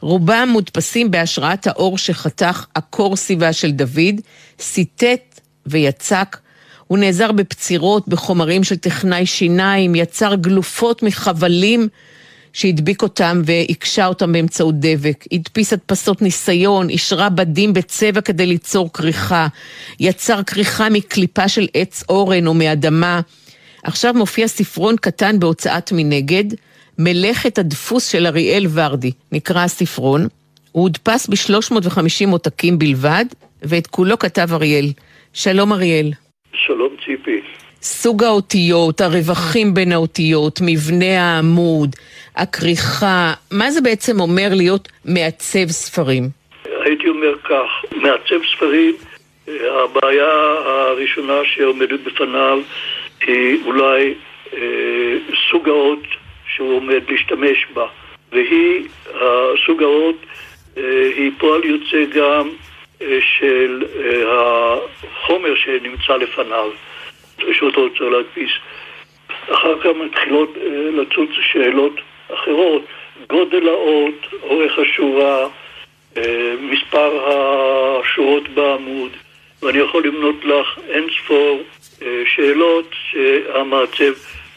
רובם 0.00 0.48
מודפסים 0.52 1.10
בהשראת 1.10 1.66
האור 1.66 1.98
שחתך 1.98 2.66
הקורסיבה 2.76 3.52
של 3.52 3.70
דוד, 3.70 4.20
סיטט 4.60 5.40
ויצק. 5.66 6.36
הוא 6.86 6.98
נעזר 6.98 7.32
בפצירות, 7.32 8.08
בחומרים 8.08 8.64
של 8.64 8.76
טכנאי 8.76 9.26
שיניים, 9.26 9.94
יצר 9.94 10.34
גלופות 10.34 11.02
מחבלים 11.02 11.88
שהדביק 12.56 13.02
אותם 13.02 13.42
והקשה 13.44 14.06
אותם 14.06 14.32
באמצעות 14.32 14.74
דבק. 14.78 15.24
הדפיס 15.32 15.72
הדפסות 15.72 16.22
ניסיון, 16.22 16.88
אישרה 16.88 17.28
בדים 17.28 17.72
בצבע 17.72 18.20
כדי 18.20 18.46
ליצור 18.46 18.92
כריכה. 18.92 19.46
יצר 20.00 20.42
כריכה 20.42 20.90
מקליפה 20.90 21.48
של 21.48 21.66
עץ 21.74 22.04
אורן 22.08 22.46
או 22.46 22.54
מאדמה. 22.54 23.20
עכשיו 23.84 24.14
מופיע 24.14 24.48
ספרון 24.48 24.96
קטן 25.00 25.38
בהוצאת 25.38 25.92
מנגד, 25.92 26.44
מלאכת 26.98 27.58
הדפוס 27.58 28.08
של 28.08 28.26
אריאל 28.26 28.66
ורדי, 28.74 29.10
נקרא 29.32 29.60
הספרון. 29.60 30.26
הוא 30.72 30.82
הודפס 30.82 31.28
ב-350 31.28 32.30
עותקים 32.30 32.78
בלבד, 32.78 33.24
ואת 33.62 33.86
כולו 33.86 34.18
כתב 34.18 34.48
אריאל. 34.52 34.86
שלום 35.32 35.72
אריאל. 35.72 36.10
שלום 36.66 36.96
ציפי. 37.04 37.15
סוג 37.86 38.24
האותיות, 38.24 39.00
הרווחים 39.00 39.74
בין 39.74 39.92
האותיות, 39.92 40.60
מבנה 40.62 41.20
העמוד, 41.20 41.90
הכריכה, 42.36 43.32
מה 43.50 43.70
זה 43.70 43.80
בעצם 43.80 44.20
אומר 44.20 44.48
להיות 44.50 44.88
מעצב 45.04 45.66
ספרים? 45.68 46.28
הייתי 46.84 47.08
אומר 47.08 47.34
כך, 47.44 47.96
מעצב 47.96 48.36
ספרים, 48.54 48.94
הבעיה 49.48 50.32
הראשונה 50.64 51.34
שעומדת 51.44 52.00
בפניו 52.00 52.58
היא 53.26 53.58
אולי 53.64 54.14
אה, 54.54 54.58
סוג 55.50 55.68
האות 55.68 56.02
שהוא 56.54 56.76
עומד 56.76 57.00
להשתמש 57.08 57.66
בה, 57.74 57.86
והיא, 58.32 58.88
סוג 59.66 59.82
האות, 59.82 60.16
אה, 60.76 61.10
היא 61.16 61.30
פועל 61.38 61.64
יוצא 61.64 62.04
גם 62.14 62.48
אה, 63.02 63.18
של 63.38 63.82
אה, 63.98 64.76
החומר 65.22 65.54
שנמצא 65.54 66.16
לפניו, 66.16 66.70
שאותו 67.52 67.80
רוצה 67.82 68.04
להדפיס. 68.04 68.50
אחר 69.50 69.80
כך 69.80 69.86
מתחילות 69.86 70.54
לצוץ 70.92 71.30
שאלות 71.52 72.00
אחרות, 72.34 72.82
גודל 73.28 73.68
האות, 73.68 74.26
אורך 74.42 74.78
השורה, 74.78 75.48
מספר 76.60 77.10
השורות 77.28 78.48
בעמוד, 78.48 79.10
ואני 79.62 79.78
יכול 79.78 80.06
למנות 80.06 80.44
לך 80.44 80.78
אין 80.88 81.04
ספור 81.18 81.62
שאלות 82.26 82.90
שהמעצב 83.10 84.12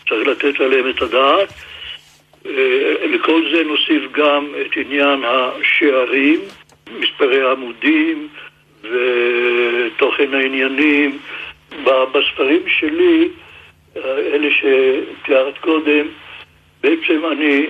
צריך 0.09 0.27
לתת 0.27 0.61
עליהן 0.61 0.89
את 0.89 1.01
הדעת. 1.01 1.49
לכל 3.05 3.41
זה 3.51 3.63
נוסיף 3.63 4.11
גם 4.11 4.45
את 4.61 4.77
עניין 4.77 5.23
השערים, 5.23 6.39
מספרי 6.99 7.41
העמודים 7.41 8.27
ותוכן 8.81 10.33
העניינים. 10.33 11.17
בספרים 11.83 12.61
שלי, 12.67 13.29
אלה 14.05 14.47
שתיארת 14.51 15.57
קודם, 15.57 16.07
בעצם 16.81 17.21
אני, 17.31 17.65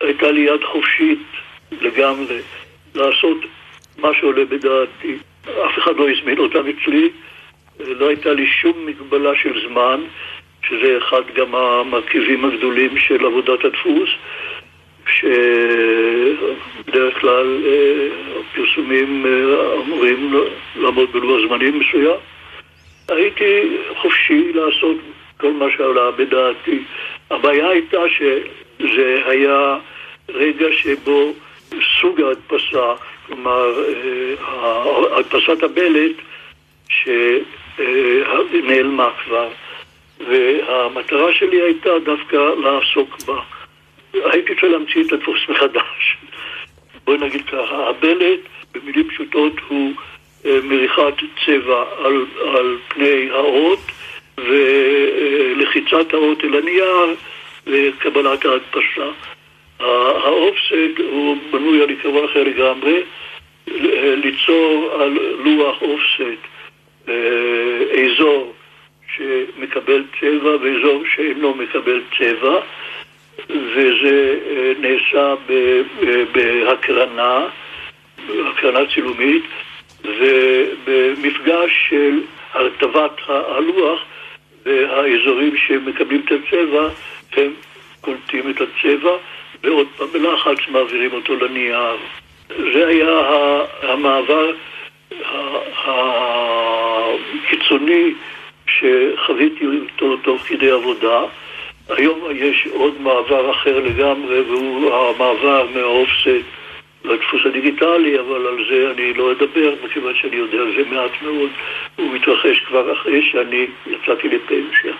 הייתה 0.00 0.30
לי 0.30 0.40
יד 0.40 0.64
חופשית 0.64 1.22
לגמרי 1.80 2.38
לעשות 2.94 3.38
מה 3.98 4.08
שעולה 4.20 4.44
בדעתי. 4.44 5.16
אף 5.42 5.78
אחד 5.78 5.96
לא 5.96 6.10
הזמין 6.10 6.38
אותם 6.38 6.62
אצלי, 6.68 7.08
לא 7.80 8.08
הייתה 8.08 8.32
לי 8.32 8.46
שום 8.46 8.86
מגבלה 8.86 9.30
של 9.42 9.68
זמן. 9.68 10.00
שזה 10.68 10.98
אחד 10.98 11.22
גם 11.34 11.54
המרכיבים 11.54 12.44
הגדולים 12.44 12.98
של 12.98 13.26
עבודת 13.26 13.64
הדפוס, 13.64 14.08
שבדרך 15.06 16.40
כלל 17.20 17.62
אה, 17.66 18.08
הפרסומים 18.40 19.26
אה, 19.26 19.30
אמורים 19.74 20.34
לעמוד 20.76 21.12
בלוח 21.12 21.40
זמנים 21.48 21.78
מסוים. 21.78 22.16
הייתי 23.08 23.76
חופשי 23.96 24.52
לעשות 24.52 24.96
כל 25.36 25.52
מה 25.52 25.66
שעלה 25.76 26.10
בדעתי. 26.10 26.84
הבעיה 27.30 27.68
הייתה 27.68 27.98
שזה 28.08 29.22
היה 29.26 29.76
רגע 30.28 30.66
שבו 30.72 31.32
סוג 32.00 32.20
ההדפסה, 32.20 32.94
כלומר 33.26 33.84
אה, 33.88 35.18
הדפסת 35.18 35.62
הבלט, 35.62 36.16
שנעלמה 38.48 39.10
כבר. 39.24 39.48
והמטרה 40.28 41.32
שלי 41.32 41.62
הייתה 41.62 41.90
דווקא 42.04 42.36
לעסוק 42.36 43.22
בה. 43.26 43.40
הייתי 44.14 44.52
רוצה 44.52 44.66
להמציא 44.66 45.04
את 45.04 45.12
הדפוס 45.12 45.40
מחדש. 45.48 46.16
בואי 47.04 47.18
נגיד 47.18 47.46
ככה, 47.46 47.88
הבלט 47.88 48.40
במילים 48.74 49.08
פשוטות 49.08 49.52
הוא 49.68 49.92
מריחת 50.44 51.14
צבע 51.46 51.84
על, 52.04 52.24
על 52.56 52.78
פני 52.88 53.30
האות 53.30 53.80
ולחיצת 54.38 56.12
האות 56.14 56.44
אל 56.44 56.56
הנייר 56.56 57.14
וקבלת 57.66 58.44
ההדפסה. 58.44 59.10
האופסט 59.80 60.98
הוא 61.10 61.36
בנוי 61.50 61.82
על 61.82 61.88
עיקרון 61.88 62.24
אחר 62.24 62.42
לגמרי, 62.44 63.02
ליצור 64.16 64.90
על 65.00 65.18
לוח 65.44 65.82
אופסט 65.82 66.40
אה, 67.08 67.14
אזור 68.04 68.52
שמקבל 69.16 70.04
צבע 70.20 70.56
ואזור 70.60 71.02
שאינו 71.14 71.54
מקבל 71.54 72.02
צבע, 72.18 72.60
וזה 73.50 74.38
אה, 74.50 74.72
נעשה 74.80 75.34
בהקרנה, 76.32 77.46
הקרנה 78.46 78.80
צילומית, 78.94 79.44
ובמפגש 80.04 81.70
של 81.88 82.20
הרטבת 82.52 83.12
הלוח 83.28 84.00
והאזורים 84.66 85.56
שמקבלים 85.56 86.22
את 86.26 86.32
הצבע, 86.32 86.88
הם 87.36 87.52
קולטים 88.00 88.50
את 88.50 88.60
הצבע 88.60 89.16
ועוד 89.62 89.86
פעם 89.96 90.08
בלחץ 90.12 90.58
מעבירים 90.68 91.12
אותו 91.12 91.36
לנייר. 91.36 91.96
זה 92.48 92.86
היה 92.86 93.20
המעבר 93.82 94.50
הקיצוני 97.44 98.14
שחוויתי 98.66 99.66
אותו 99.66 100.16
תוך 100.16 100.42
כדי 100.42 100.70
עבודה. 100.70 101.22
היום 101.88 102.20
יש 102.34 102.68
עוד 102.72 103.00
מעבר 103.00 103.50
אחר 103.50 103.78
לגמרי, 103.78 104.40
והוא 104.40 104.94
המעבר 104.94 105.66
מהאופסט 105.74 106.46
לדפוס 107.04 107.40
הדיגיטלי, 107.46 108.20
אבל 108.20 108.46
על 108.46 108.64
זה 108.70 108.90
אני 108.94 109.14
לא 109.14 109.32
אדבר, 109.32 109.74
מכיוון 109.84 110.14
שאני 110.14 110.36
יודע 110.36 110.58
על 110.58 110.72
זה 110.76 110.90
מעט 110.90 111.22
מאוד. 111.22 111.50
הוא 111.96 112.14
מתרחש 112.14 112.60
כבר 112.66 112.92
אחרי 112.92 113.30
שאני 113.32 113.66
יצאתי 113.86 114.28
לפנסיה. 114.28 114.94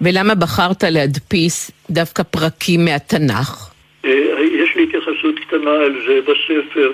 ולמה 0.00 0.34
בחרת 0.34 0.84
להדפיס 0.84 1.70
דווקא 1.90 2.22
פרקים 2.22 2.84
מהתנ"ך? 2.84 3.70
אה, 4.04 4.40
יש 4.52 4.76
לי 4.76 4.82
התייחסות 4.82 5.38
קטנה 5.38 5.70
אל 5.70 6.00
זה 6.06 6.20
בספר. 6.20 6.92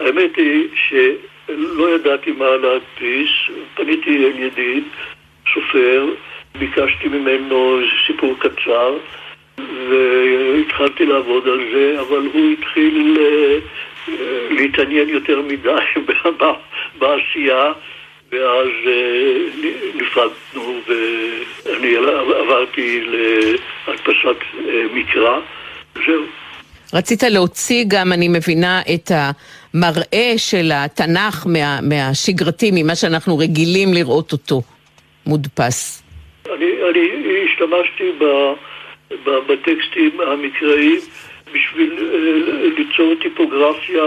האמת 0.00 0.36
היא 0.36 0.68
שלא 0.88 1.94
ידעתי 1.94 2.30
מה 2.32 2.56
להדפיס, 2.56 3.30
פניתי 3.74 4.10
אל 4.10 4.38
ידיד, 4.38 4.84
סופר, 5.54 6.06
ביקשתי 6.58 7.08
ממנו 7.08 7.78
סיפור 8.06 8.34
קצר, 8.38 8.96
והתחלתי 9.90 11.06
לעבוד 11.06 11.48
על 11.48 11.60
זה, 11.72 12.00
אבל 12.00 12.28
הוא 12.32 12.52
התחיל 12.52 13.16
אה, 13.20 13.58
להתעניין 14.50 15.08
יותר 15.08 15.42
מדי 15.42 15.68
בעשייה, 16.98 17.72
ואז 18.32 18.68
אה, 18.86 19.72
נפרדנו 19.94 20.80
ואני 20.86 21.96
עברתי 22.42 23.04
להדפסת 23.86 24.36
מקרא. 24.92 25.38
זהו. 26.06 26.22
רצית 26.94 27.22
להוציא 27.22 27.84
גם, 27.88 28.12
אני 28.12 28.28
מבינה, 28.28 28.80
את 28.94 29.10
המראה 29.14 30.32
של 30.36 30.70
התנ"ך 30.74 31.46
מה, 31.46 31.80
מהשגרתי, 31.82 32.70
ממה 32.74 32.94
שאנחנו 32.94 33.38
רגילים 33.38 33.94
לראות 33.94 34.32
אותו 34.32 34.62
מודפס. 35.26 36.02
אני, 36.54 36.66
אני 36.90 37.08
השתמשתי 37.44 38.12
ב, 38.18 38.24
בטקסטים 39.24 40.20
המקראיים 40.20 41.00
בשביל 41.52 41.92
uh, 41.98 42.78
ליצור 42.78 43.14
טיפוגרפיה 43.22 44.04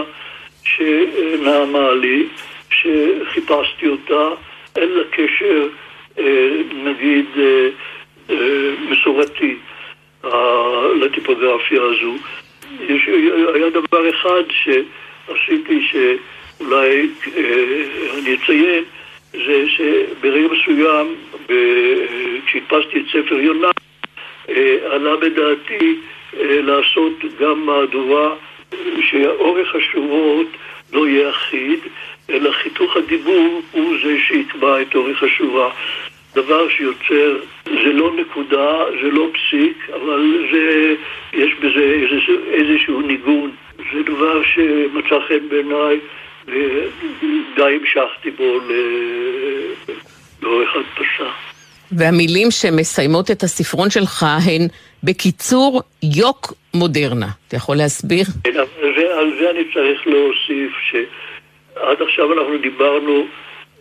שנעמה 0.64 1.92
לי, 1.92 2.28
שחיפשתי 2.70 3.88
אותה, 3.88 4.30
אין 4.76 4.90
לה 4.90 5.04
קשר, 5.12 5.68
uh, 6.18 6.22
נגיד, 6.74 7.26
uh, 7.36 8.32
מסורתי. 8.90 9.58
לטיפוגרפיה 11.02 11.82
הזו. 11.82 12.16
יש, 12.80 13.10
היה 13.54 13.70
דבר 13.70 14.10
אחד 14.10 14.44
שעשיתי 14.50 15.88
שאולי 15.92 17.10
אה, 17.38 18.20
אני 18.20 18.36
אציין, 18.36 18.84
זה 19.32 19.64
שברגע 19.68 20.48
מסוים, 20.48 21.16
כשהדפסתי 22.46 23.00
את 23.00 23.06
ספר 23.08 23.40
יונה, 23.40 23.68
אה, 23.68 23.72
עלה 24.86 25.18
בדעתי 25.18 26.00
אה, 26.40 26.62
לעשות 26.62 27.14
גם 27.40 27.66
מהדורה 27.66 28.36
שאורך 29.02 29.76
השורות 29.76 30.48
לא 30.94 31.08
יהיה 31.08 31.30
אחיד, 31.30 31.80
אלא 32.30 32.52
חיתוך 32.52 32.98
הדיבור 32.98 33.62
הוא 33.72 33.96
זה 34.04 34.18
שיקבע 34.28 34.82
את 34.82 34.96
אורך 34.96 35.24
השורה. 35.24 35.70
דבר 36.36 36.70
שיוצר, 36.70 37.38
זה 37.66 37.94
לא 37.94 38.14
נקודה, 38.16 38.86
זה 39.02 39.12
לא 39.12 39.30
פסיק, 39.34 39.90
אבל 39.94 40.48
זה, 40.52 40.96
יש 41.34 41.54
בזה 41.56 41.84
איזשהו, 41.84 42.36
איזשהו 42.52 43.02
ניגון. 43.02 43.52
זה 43.94 44.04
דבר 44.04 44.44
שמצא 44.44 45.20
חן 45.28 45.50
בעיניי 45.50 46.00
ודי 46.48 47.78
המשכתי 47.80 48.32
בו 48.32 48.60
לאורך 50.42 50.76
הדפסה. 50.76 51.51
והמילים 51.92 52.52
שמסיימות 52.52 53.32
את 53.32 53.44
הספרון 53.44 53.90
שלך 53.90 54.24
הן 54.24 54.68
בקיצור 55.04 55.82
יוק 56.16 56.54
מודרנה. 56.74 57.28
אתה 57.48 57.56
יכול 57.56 57.76
להסביר? 57.78 58.26
כן, 58.44 58.60
אבל 58.60 59.32
זה, 59.40 59.50
אני 59.50 59.64
צריך 59.74 60.08
להוסיף 60.08 60.72
שעד 60.92 62.02
עכשיו 62.02 62.34
אנחנו 62.34 62.58
דיברנו 62.58 63.26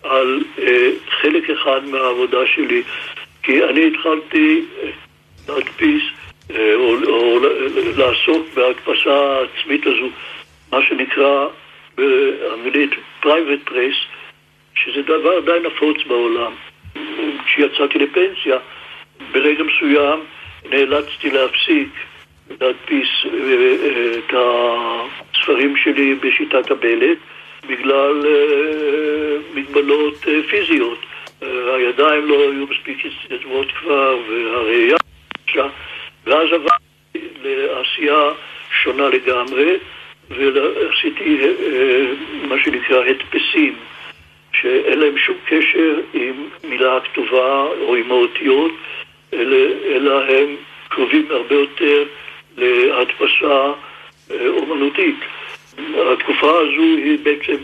על 0.03 0.43
אה, 0.59 0.91
חלק 1.11 1.51
אחד 1.51 1.81
מהעבודה 1.85 2.39
שלי, 2.55 2.83
כי 3.43 3.65
אני 3.65 3.87
התחלתי 3.87 4.65
אה, 4.83 4.91
להדפיס 5.49 6.03
אה, 6.51 6.75
או, 6.75 6.95
או 7.07 7.39
לעסוק 7.97 8.47
בהדפסה 8.55 9.11
העצמית 9.11 9.87
הזו, 9.87 10.09
מה 10.73 10.79
שנקרא 10.89 11.47
באנגלית 11.97 12.91
private 13.23 13.71
press, 13.71 13.97
שזה 14.75 15.03
דבר 15.03 15.41
די 15.41 15.69
נפוץ 15.69 15.97
בעולם. 16.07 16.53
כשיצאתי 17.45 17.99
לפנסיה, 17.99 18.57
ברגע 19.33 19.63
מסוים 19.63 20.21
נאלצתי 20.71 21.31
להפסיק 21.31 21.89
להדפיס 22.61 23.09
אה, 23.25 24.19
את 24.19 24.35
הספרים 25.35 25.77
שלי 25.77 26.15
בשיטת 26.15 26.71
הבלט. 26.71 27.19
בגלל 27.69 28.27
אה, 28.27 29.37
מגבלות 29.55 30.29
אה, 30.29 30.41
פיזיות. 30.51 30.99
אה, 31.43 31.75
הידיים 31.75 32.29
לא 32.29 32.41
היו 32.41 32.67
מספיק 32.67 33.07
התייצבות 33.07 33.67
כבר, 33.81 34.19
והראייה 34.29 34.97
ואז 36.27 36.49
עברתי 36.53 37.29
לעשייה 37.45 38.31
שונה 38.83 39.09
לגמרי, 39.09 39.77
ועשיתי 40.31 41.39
מה 42.49 42.55
שנקרא 42.65 43.05
הדפסים, 43.05 43.77
שאין 44.53 44.99
להם 44.99 45.19
שום 45.19 45.37
קשר 45.47 46.01
עם 46.15 46.49
מילה 46.65 46.99
כתובה 47.01 47.67
או 47.81 47.97
עם 47.97 48.11
האותיות, 48.11 48.73
אלא, 49.33 49.57
אלא 49.85 50.23
הם 50.23 50.57
קרובים 50.89 51.27
הרבה 51.31 51.55
יותר 51.55 52.05
להדפסה 52.57 53.73
אומנותית. 54.31 55.17
התקופה 56.13 56.59
הזו 56.59 56.97
היא 56.97 57.19
בעצם 57.23 57.57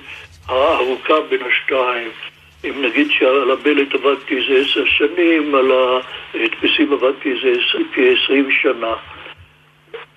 הארוכה 0.48 1.20
בין 1.20 1.40
השתיים. 1.42 2.10
אם 2.64 2.82
נגיד 2.82 3.10
שעל 3.10 3.50
הבלט 3.50 3.94
עבדתי 3.94 4.36
איזה 4.36 4.60
עשר 4.60 4.84
שנים, 4.86 5.54
על 5.54 5.70
ההדפסים 5.72 6.92
עבדתי 6.92 7.32
איזה 7.32 7.60
כעשרים 7.94 8.50
שנה. 8.50 8.94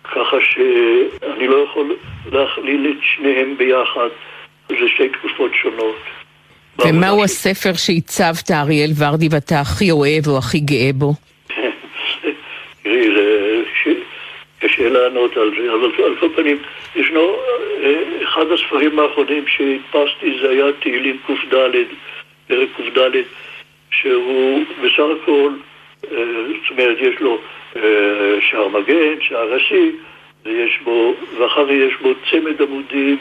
ככה 0.03 0.37
שאני 0.41 1.47
לא 1.47 1.55
יכול 1.55 1.95
להכליל 2.31 2.91
את 2.91 3.03
שניהם 3.03 3.57
ביחד, 3.57 4.09
זה 4.69 4.87
שתי 4.87 5.09
תקופות 5.09 5.51
שונות. 5.61 5.95
ומהו 6.85 7.23
הספר 7.23 7.73
שהצבת, 7.73 8.51
אריאל 8.51 8.91
ורדי, 8.97 9.27
ואתה 9.31 9.59
הכי 9.59 9.91
אוהב 9.91 10.27
או 10.27 10.37
הכי 10.37 10.59
גאה 10.59 10.89
בו? 10.93 11.13
תראי, 12.83 13.09
קשה 14.59 14.89
לענות 14.89 15.37
על 15.37 15.51
זה, 15.57 15.73
אבל 15.73 16.05
על 16.05 16.15
כל 16.19 16.29
פנים, 16.35 16.57
ישנו, 16.95 17.35
אה, 17.83 18.23
אחד 18.23 18.51
הספרים 18.51 18.99
האחרונים 18.99 19.43
שהדפסתי 19.47 20.39
זה 20.41 20.49
היה 20.49 20.65
תהילים 20.79 21.17
קד, 21.27 21.69
פרק 22.47 22.69
קד, 22.95 23.11
שהוא 23.91 24.63
בסך 24.81 25.03
הכל, 25.23 25.51
אה, 26.11 26.17
זאת 26.47 26.71
אומרת, 26.71 26.97
יש 26.99 27.19
לו 27.19 27.39
אה, 27.75 27.81
שער 28.49 28.67
מגן, 28.67 29.21
שער 29.21 29.53
ראשי, 29.53 29.91
ויש 30.45 30.79
בו, 30.83 31.13
ואחר 31.37 31.71
יש 31.71 31.93
בו 32.01 32.13
צמד 32.31 32.61
עמודים 32.61 33.17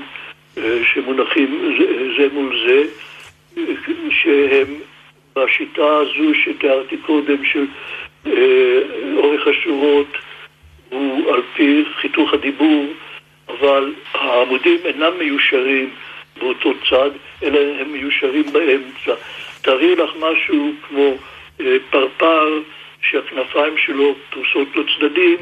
שמונחים 0.85 1.77
זה 2.19 2.27
מול 2.33 2.61
זה, 2.67 2.83
שהם 4.11 4.75
בשיטה 5.37 5.97
הזו 5.97 6.35
שתיארתי 6.35 6.97
קודם 6.97 7.45
של 7.45 7.67
אורך 9.17 9.47
השורות 9.47 10.17
הוא 10.89 11.35
על 11.35 11.43
פי 11.55 11.85
חיתוך 12.01 12.33
הדיבור, 12.33 12.87
אבל 13.49 13.93
העמודים 14.15 14.79
אינם 14.85 15.13
מיושרים 15.19 15.91
באותו 16.39 16.73
צד, 16.91 17.11
אלא 17.43 17.59
הם 17.81 17.93
מיושרים 17.93 18.45
באמצע. 18.53 19.15
תארי 19.63 19.97
לך 19.97 20.11
משהו 20.21 20.73
כמו 20.89 21.15
אה, 21.61 21.77
פרפר 21.91 22.61
שהכנפיים 23.03 23.79
שלו 23.79 24.15
פרוסות 24.31 24.69
לצדדים, 24.77 25.37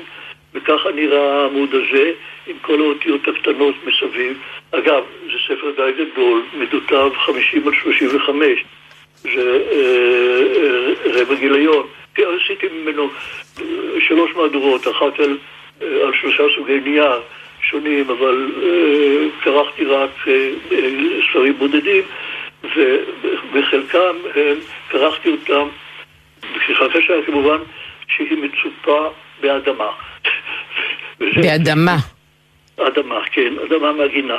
וככה 0.56 0.88
נראה 0.94 1.42
העמוד 1.42 1.74
הזה, 1.74 2.12
עם 2.46 2.56
כל 2.62 2.80
האותיות 2.80 3.28
הקטנות 3.28 3.74
מסביב. 3.86 4.38
אגב, 4.70 5.02
זה 5.24 5.38
ספר 5.46 5.70
די 5.76 6.04
גדול, 6.04 6.42
מידותיו 6.58 7.10
50 7.16 7.68
על 7.68 7.74
35. 7.82 8.64
זה 9.22 9.62
אה, 9.70 9.78
אה, 10.56 11.20
רבע 11.20 11.34
גיליון. 11.34 11.86
עשיתי 12.18 12.66
ממנו 12.68 13.10
שלוש 14.08 14.30
מהדורות, 14.36 14.88
אחת 14.88 15.20
על, 15.20 15.38
על 15.80 16.12
שלושה 16.20 16.42
סוגי 16.56 16.80
נייר, 16.80 17.20
שונים, 17.62 18.10
אבל 18.10 18.52
קרחתי 19.40 19.84
רק 19.84 20.10
ספרים 21.30 21.52
בודדים, 21.58 22.02
ובחלקם 22.64 24.16
קרחתי 24.88 25.30
אותם 25.30 25.68
בשיחת 26.56 26.90
שהיה 27.06 27.22
כמובן 27.26 27.58
שהיא 28.08 28.38
מצופה 28.38 29.08
באדמה. 29.40 29.90
באדמה. 31.20 31.96
אדמה, 32.76 33.20
כן, 33.32 33.54
אדמה 33.66 33.92
מהגינה. 33.92 34.38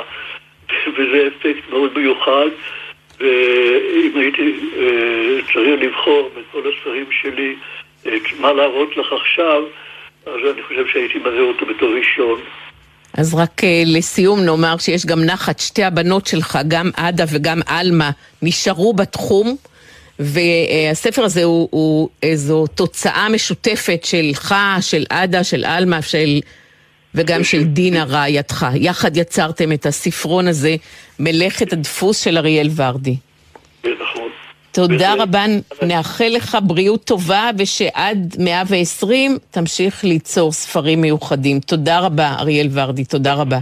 וזה 0.98 1.28
אפקט 1.28 1.70
מאוד 1.70 1.98
מיוחד, 1.98 2.48
ואם 3.20 4.12
הייתי 4.14 4.60
אה, 4.78 5.42
צריך 5.52 5.82
לבחור 5.82 6.30
מכל 6.36 6.68
הספרים 6.68 7.06
שלי 7.22 7.56
את 8.02 8.40
מה 8.40 8.52
להראות 8.52 8.96
לך 8.96 9.06
עכשיו, 9.12 9.62
אז 10.26 10.52
אני 10.54 10.62
חושב 10.62 10.86
שהייתי 10.92 11.18
מראה 11.18 11.40
אותו 11.40 11.66
בתור 11.66 11.94
ראשון. 11.94 12.40
אז 13.14 13.34
רק 13.34 13.60
uh, 13.60 13.64
לסיום 13.86 14.40
נאמר 14.40 14.78
שיש 14.78 15.06
גם 15.06 15.24
נחת, 15.24 15.58
שתי 15.58 15.84
הבנות 15.84 16.26
שלך, 16.26 16.58
גם 16.68 16.90
עדה 16.96 17.24
וגם 17.32 17.60
עלמה, 17.66 18.10
נשארו 18.42 18.92
בתחום, 18.92 19.56
והספר 20.18 21.22
הזה 21.22 21.44
הוא, 21.44 21.68
הוא 21.70 22.08
איזו 22.22 22.66
תוצאה 22.66 23.28
משותפת 23.28 24.04
שלך, 24.04 24.54
של 24.80 25.04
עדה, 25.10 25.44
של 25.44 25.64
עלמה, 25.64 26.02
של... 26.02 26.40
וגם 27.18 27.44
של 27.44 27.64
דינה 27.64 28.04
רעייתך. 28.04 28.66
יחד 28.74 29.16
יצרתם 29.16 29.72
את 29.72 29.86
הספרון 29.86 30.48
הזה, 30.48 30.76
מלאכת 31.18 31.72
הדפוס 31.72 32.20
של 32.20 32.38
אריאל 32.38 32.68
ורדי. 32.76 33.16
נכון. 33.84 34.28
תודה 34.72 35.14
רבה, 35.18 35.44
נאחל 35.82 36.28
לך 36.28 36.58
בריאות 36.62 37.04
טובה 37.04 37.50
ושעד 37.58 38.36
120 38.38 39.38
תמשיך 39.50 40.04
ליצור 40.04 40.52
ספרים 40.52 41.00
מיוחדים. 41.00 41.60
תודה 41.60 41.98
רבה, 41.98 42.34
אריאל 42.38 42.68
ורדי, 42.72 43.04
תודה 43.04 43.34
רבה. 43.34 43.58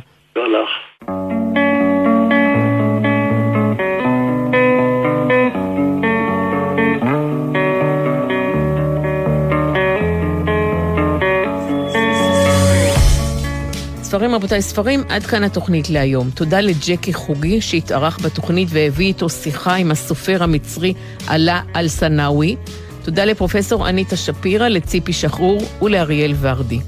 ספרים 14.06 14.34
רבותיי, 14.34 14.62
ספרים, 14.62 15.04
עד 15.08 15.26
כאן 15.26 15.44
התוכנית 15.44 15.90
להיום. 15.90 16.30
תודה 16.30 16.60
לג'קי 16.60 17.12
חוגי 17.12 17.60
שהתארח 17.60 18.18
בתוכנית 18.22 18.68
והביא 18.70 19.06
איתו 19.06 19.28
שיחה 19.28 19.74
עם 19.74 19.90
הסופר 19.90 20.42
המצרי 20.42 20.94
עלה 21.26 21.60
אל-סנאווי. 21.76 22.56
תודה 23.04 23.24
לפרופסור 23.24 23.88
אניטה 23.88 24.16
שפירא, 24.16 24.68
לציפי 24.68 25.12
שחרור 25.12 25.62
ולאריאל 25.82 26.34
ורדי. 26.40 26.80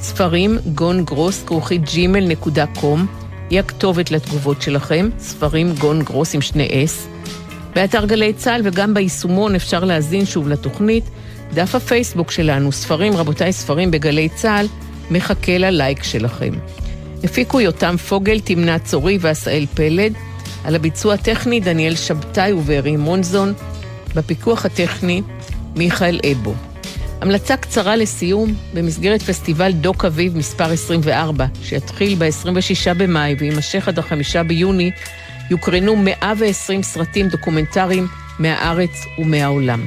ספרים, 0.00 0.58
גון 0.74 1.04
גרוס, 1.04 1.44
כרוכית 1.46 1.90
ג'ימל 1.90 2.26
נקודה 2.28 2.64
קום, 2.66 3.06
היא 3.50 3.60
הכתובת 3.60 4.10
לתגובות 4.10 4.62
שלכם, 4.62 5.08
ספרים 5.18 5.74
גון 5.78 6.02
גרוס 6.02 6.34
עם 6.34 6.40
שני 6.40 6.84
אס. 6.84 7.06
באתר 7.74 8.06
גלי 8.06 8.32
צה"ל 8.32 8.60
וגם 8.64 8.94
ביישומון 8.94 9.54
אפשר 9.54 9.84
להזין 9.84 10.26
שוב 10.26 10.48
לתוכנית. 10.48 11.04
דף 11.54 11.74
הפייסבוק 11.74 12.30
שלנו, 12.30 12.72
ספרים, 12.72 13.16
רבותיי, 13.16 13.52
ספרים 13.52 13.90
בגלי 13.90 14.28
צה"ל, 14.28 14.66
מחכה 15.10 15.58
ללייק 15.58 16.02
שלכם. 16.02 16.52
הפיקו 17.24 17.60
יותם 17.60 17.96
פוגל, 18.08 18.40
תמנה 18.40 18.78
צורי 18.78 19.18
ועשאל 19.20 19.66
פלד. 19.74 20.12
על 20.64 20.74
הביצוע 20.74 21.14
הטכני 21.14 21.60
דניאל 21.60 21.96
שבתאי 21.96 22.52
ובארי 22.52 22.96
מונזון. 22.96 23.54
בפיקוח 24.14 24.66
הטכני 24.66 25.22
מיכאל 25.76 26.20
אבו. 26.32 26.54
המלצה 27.20 27.56
קצרה 27.56 27.96
לסיום, 27.96 28.54
במסגרת 28.74 29.22
פסטיבל 29.22 29.72
דוק 29.72 30.04
אביב 30.04 30.36
מספר 30.36 30.72
24, 30.72 31.46
שיתחיל 31.62 32.14
ב-26 32.18 32.94
במאי 32.96 33.34
ויימשך 33.38 33.88
עד 33.88 33.98
ה-5 33.98 34.42
ביוני, 34.46 34.90
יוקרנו 35.50 35.96
120 35.96 36.82
סרטים 36.82 37.28
דוקומנטריים 37.28 38.06
מהארץ 38.38 39.04
ומהעולם. 39.18 39.80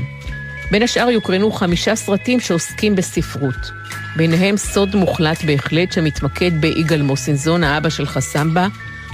בין 0.72 0.84
השאר 0.84 1.10
יוקרנו 1.10 1.52
חמישה 1.52 1.96
סרטים 1.96 2.40
שעוסקים 2.40 2.96
בספרות. 2.96 3.72
ביניהם 4.16 4.58
סוד 4.58 4.96
מוחלט 4.96 5.44
בהחלט 5.44 5.92
שמתמקד 5.92 6.62
ביגאל 6.62 7.02
מוסינזון, 7.02 7.64
האבא 7.64 7.90
של 7.90 8.06
חסמבה, 8.06 8.68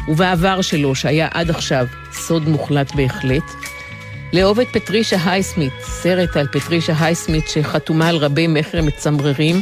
ובעבר 0.07 0.61
שלו, 0.61 0.95
שהיה 0.95 1.27
עד 1.31 1.49
עכשיו 1.49 1.87
סוד 2.13 2.49
מוחלט 2.49 2.95
בהחלט. 2.95 3.43
לאהוב 4.33 4.59
את 4.59 4.67
פטרישה 4.73 5.17
הייסמית, 5.25 5.73
סרט 5.81 6.37
על 6.37 6.47
פטרישה 6.47 6.93
הייסמית 6.99 7.47
שחתומה 7.47 8.09
על 8.09 8.15
רבי 8.15 8.47
מכר 8.47 8.81
מצמררים, 8.81 9.61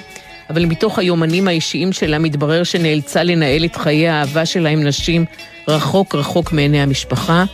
אבל 0.50 0.66
מתוך 0.66 1.00
היומנים 1.00 1.48
האישיים 1.48 1.94
שלה 1.94 2.20
מתברר 2.20 2.64
שנאלצה 2.64 3.24
לנהל 3.24 3.66
את 3.66 3.76
חיי 3.76 4.08
האהבה 4.08 4.46
שלה 4.46 4.70
עם 4.70 4.84
נשים 4.84 5.26
רחוק 5.68 6.16
רחוק 6.16 6.52
מעיני 6.52 6.82
המשפחה. 6.82 7.46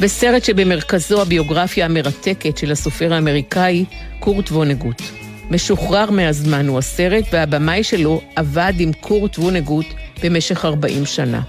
וסרט 0.00 0.44
שבמרכזו 0.44 1.22
הביוגרפיה 1.22 1.84
המרתקת 1.84 2.58
של 2.58 2.72
הסופר 2.72 3.14
האמריקאי 3.14 3.84
קורט 4.18 4.50
וונגוט. 4.50 5.21
משוחרר 5.52 6.10
מהזמן 6.10 6.68
הוא 6.68 6.78
הסרט, 6.78 7.24
והבמאי 7.32 7.82
שלו 7.84 8.20
עבד 8.36 8.72
עם 8.78 8.92
קורט 8.92 9.38
וונגוט 9.38 9.86
במשך 10.22 10.64
40 10.64 11.06
שנה. 11.06 11.40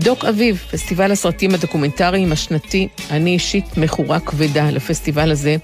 דוק 0.00 0.24
אביב, 0.24 0.56
פסטיבל 0.70 1.12
הסרטים 1.12 1.54
הדוקומנטריים 1.54 2.32
השנתי, 2.32 2.88
אני 3.10 3.30
אישית 3.30 3.76
מכורה 3.76 4.20
כבדה 4.20 4.70
לפסטיבל 4.70 5.30
הזה, 5.30 5.56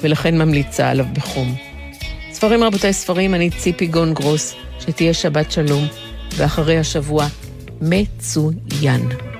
ולכן 0.00 0.38
ממליצה 0.38 0.90
עליו 0.90 1.06
בחום. 1.12 1.54
ספרים 2.32 2.64
רבותיי 2.64 2.92
ספרים, 2.92 3.34
אני 3.34 3.50
ציפי 3.50 3.86
גון 3.86 4.14
גרוס, 4.14 4.54
שתהיה 4.80 5.14
שבת 5.14 5.52
שלום, 5.52 5.86
ואחרי 6.36 6.78
השבוע, 6.78 7.26
מצוין. 7.80 9.35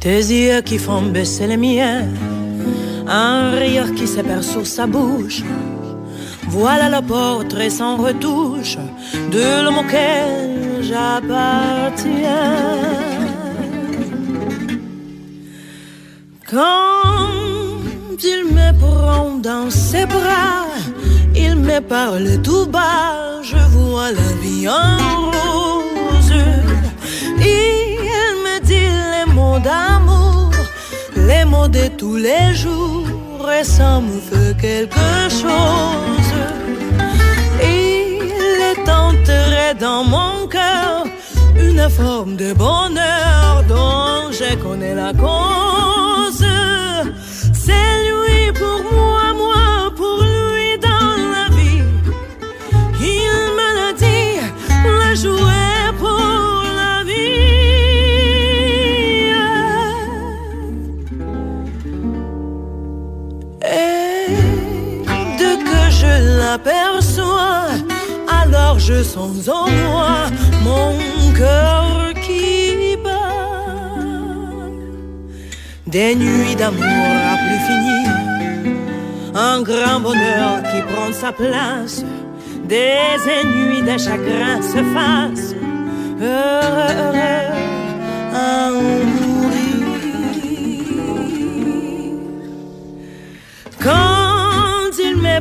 Tes 0.00 0.32
yeux 0.32 0.62
qui 0.62 0.78
font 0.78 1.02
baisser 1.02 1.46
les 1.46 1.58
miens, 1.58 2.08
un 3.06 3.50
rire 3.50 3.94
qui 3.94 4.06
s'épère 4.06 4.42
sur 4.42 4.66
sa 4.66 4.86
bouche. 4.86 5.42
Voilà 6.48 6.88
le 6.88 7.06
portrait 7.06 7.68
sans 7.68 7.98
retouche 7.98 8.78
de 9.30 9.62
l'homme 9.62 9.78
auquel 9.84 10.82
j'appartiens. 10.82 12.00
Quand 16.50 17.28
il 18.24 18.54
me 18.54 18.72
prend 18.80 19.36
dans 19.36 19.68
ses 19.70 20.06
bras, 20.06 20.64
il 21.36 21.56
me 21.56 21.78
parle 21.80 22.40
tout 22.42 22.64
bas, 22.64 23.42
je 23.42 23.58
vois 23.76 24.12
la 24.12 24.32
vie 24.42 24.66
en 24.66 25.26
rose. 25.26 25.49
D'amour, 29.62 30.50
les 31.16 31.44
mots 31.44 31.68
de 31.68 31.88
tous 31.98 32.16
les 32.16 32.54
jours, 32.54 33.06
et 33.58 33.64
ça 33.64 34.00
me 34.00 34.20
fait 34.20 34.56
quelque 34.60 35.28
chose. 35.28 36.30
Il 37.62 38.58
est 38.72 38.88
enterré 38.88 39.74
dans 39.78 40.04
mon 40.04 40.46
cœur 40.46 41.04
une 41.56 41.88
forme 41.88 42.36
de 42.36 42.52
bonheur 42.52 43.64
dont 43.68 44.30
je 44.32 44.54
connais 44.56 44.94
la 44.94 45.12
cause. 45.12 45.99
Alors 68.42 68.78
je 68.78 69.02
sens 69.02 69.48
en 69.48 69.68
moi 69.70 70.16
mon 70.64 70.96
cœur 71.32 72.12
qui 72.22 72.96
bat. 73.04 74.68
Des 75.86 76.14
nuits 76.14 76.56
d'amour 76.56 77.12
à 77.32 77.36
plus 77.36 77.60
finir, 77.68 78.08
un 79.34 79.62
grand 79.62 80.00
bonheur 80.00 80.62
qui 80.70 80.82
prend 80.92 81.12
sa 81.12 81.32
place, 81.32 82.04
des 82.64 83.18
ennuis 83.38 83.82
de 83.82 83.98
chagrin 83.98 84.60
se 84.62 84.82
fassent, 84.94 85.54
heureux, 86.20 86.94
heureux 87.04 87.50
à 88.34 88.70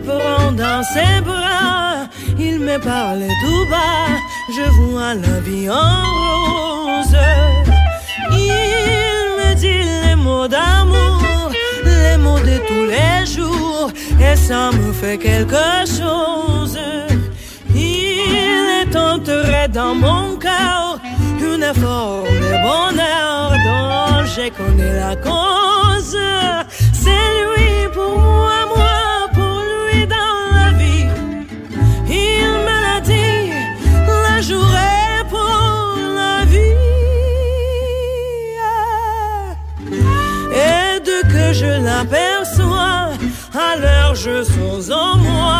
dans 0.05 0.83
ses 0.83 1.21
bras, 1.21 2.07
il 2.37 2.59
me 2.59 2.77
parle 2.79 3.23
tout 3.41 3.65
bas, 3.69 4.15
je 4.55 4.69
vois 4.81 5.13
la 5.13 5.39
vie 5.41 5.69
en 5.69 6.03
rose. 6.15 7.17
Il 8.31 9.23
me 9.37 9.53
dit 9.55 9.83
les 10.03 10.15
mots 10.15 10.47
d'amour, 10.47 11.51
les 11.83 12.17
mots 12.17 12.39
de 12.39 12.57
tous 12.67 12.85
les 12.95 13.25
jours, 13.25 13.91
et 14.19 14.35
ça 14.35 14.71
me 14.71 14.91
fait 14.93 15.17
quelque 15.17 15.85
chose. 15.85 16.79
Il 17.75 18.35
est 18.81 18.95
enterré 18.95 19.67
dans 19.69 19.95
mon 19.95 20.35
cœur 20.37 20.99
une 21.39 21.73
forme 21.81 22.25
de 22.45 22.53
bonheur 22.67 23.51
dont 23.65 24.25
j'ai 24.35 24.51
connu 24.51 24.87
la 25.03 25.15
cause. 25.15 26.17
C'est 26.93 27.27
lui 27.45 27.87
pour 27.93 28.17
moi, 28.19 28.65
moi 28.75 28.88
je 41.59 41.71
l'aperçois, 41.87 43.01
alors 43.69 44.13
je 44.25 44.35
sens 44.53 44.85
en 45.03 45.13
moi 45.27 45.57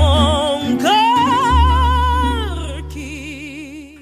mon 0.00 0.76
cœur 0.84 2.56
qui. 2.92 3.98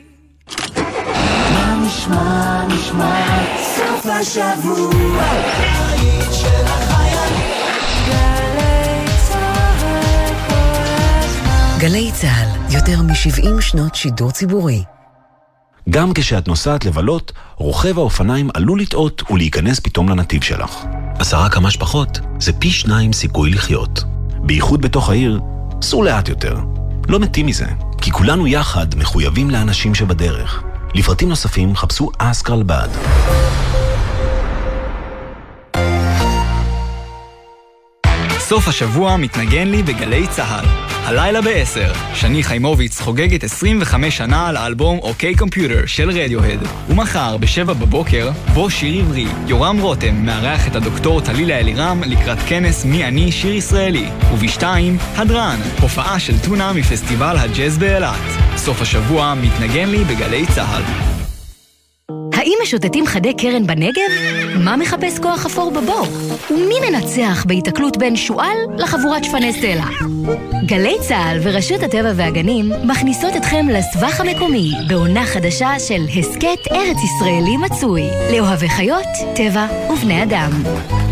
נשמע, 1.86 2.64
נשמע, 2.68 3.16
סוף 3.76 4.06
השבוע, 4.06 5.22
היית 5.88 6.32
של 6.32 6.64
החיילים. 6.64 7.54
גלי 11.78 12.10
צה"ל, 12.12 12.74
יותר 12.74 13.02
מ-70 13.02 13.60
שנות 13.60 13.94
שידור 13.94 14.30
ציבורי. 14.30 14.84
גם 15.90 16.12
כשאת 16.14 16.48
נוסעת 16.48 16.84
לבלות, 16.84 17.32
רוכב 17.56 17.98
האופניים 17.98 18.50
עלול 18.54 18.80
לטעות 18.80 19.30
ולהיכנס 19.30 19.80
פתאום 19.80 20.08
לנתיב 20.08 20.42
שלך. 20.42 20.84
עשרה 21.24 21.50
כמה 21.50 21.70
שפחות 21.70 22.20
זה 22.40 22.52
פי 22.52 22.70
שניים 22.70 23.12
סיכוי 23.12 23.50
לחיות. 23.50 24.04
בייחוד 24.42 24.82
בתוך 24.82 25.10
העיר, 25.10 25.40
סעו 25.82 26.02
לאט 26.02 26.28
יותר. 26.28 26.58
לא 27.08 27.20
מתים 27.20 27.46
מזה, 27.46 27.66
כי 28.00 28.10
כולנו 28.10 28.46
יחד 28.46 28.86
מחויבים 28.96 29.50
לאנשים 29.50 29.94
שבדרך. 29.94 30.62
לפרטים 30.94 31.28
נוספים 31.28 31.76
חפשו 31.76 32.10
אסקרלבד. 32.18 32.88
סוף 38.48 38.68
השבוע 38.68 39.16
מתנגן 39.16 39.68
לי 39.68 39.82
בגלי 39.82 40.26
צה"ל. 40.26 40.64
הלילה 41.04 41.42
ב-10, 41.42 42.14
שני 42.14 42.42
חיימוביץ 42.42 43.00
חוגגת 43.00 43.44
25 43.44 44.16
שנה 44.16 44.48
על 44.48 44.56
האלבום 44.56 44.98
אוקיי 44.98 45.34
קומפיוטר 45.34 45.86
של 45.86 46.10
רדיוהד. 46.10 46.58
ומחר, 46.88 47.36
ב-7 47.36 47.64
בבוקר, 47.64 48.30
בו 48.54 48.70
שיר 48.70 49.00
עברי, 49.00 49.26
יורם 49.46 49.80
רותם 49.80 50.14
מארח 50.14 50.66
את 50.66 50.76
הדוקטור 50.76 51.20
טלילה 51.20 51.58
אלירם 51.58 52.02
לקראת 52.06 52.38
כנס 52.48 52.84
מי 52.84 53.04
אני 53.04 53.32
שיר 53.32 53.54
ישראלי. 53.54 54.06
וב-2, 54.32 54.62
הדרן, 55.16 55.60
הופעה 55.80 56.20
של 56.20 56.38
טונה 56.38 56.72
מפסטיבל 56.72 57.36
הג'אז 57.38 57.78
באילת. 57.78 58.20
סוף 58.56 58.82
השבוע 58.82 59.34
מתנגן 59.34 59.88
לי 59.88 60.04
בגלי 60.04 60.46
צה"ל. 60.46 61.13
האם 62.44 62.58
משוטטים 62.62 63.06
חדי 63.06 63.34
קרן 63.34 63.66
בנגב? 63.66 64.10
מה 64.64 64.76
מחפש 64.76 65.18
כוח 65.18 65.46
אפור 65.46 65.70
בבור? 65.70 66.06
ומי 66.50 66.74
מנצח 66.90 67.44
בהיתקלות 67.48 67.96
בין 67.96 68.16
שועל 68.16 68.56
לחבורת 68.78 69.24
שפני 69.24 69.52
סלע? 69.52 69.84
גלי 70.66 70.96
צה"ל 71.00 71.38
ורשות 71.42 71.82
הטבע 71.82 72.12
והגנים 72.16 72.72
מכניסות 72.84 73.36
אתכם 73.36 73.66
לסבך 73.68 74.20
המקומי 74.20 74.72
בעונה 74.88 75.24
חדשה 75.26 75.78
של 75.78 76.02
הסכת 76.18 76.72
ארץ 76.72 76.96
ישראלי 77.04 77.56
מצוי 77.56 78.02
לאוהבי 78.32 78.68
חיות, 78.68 79.08
טבע 79.34 79.66
ובני 79.92 80.22
אדם. 80.22 80.50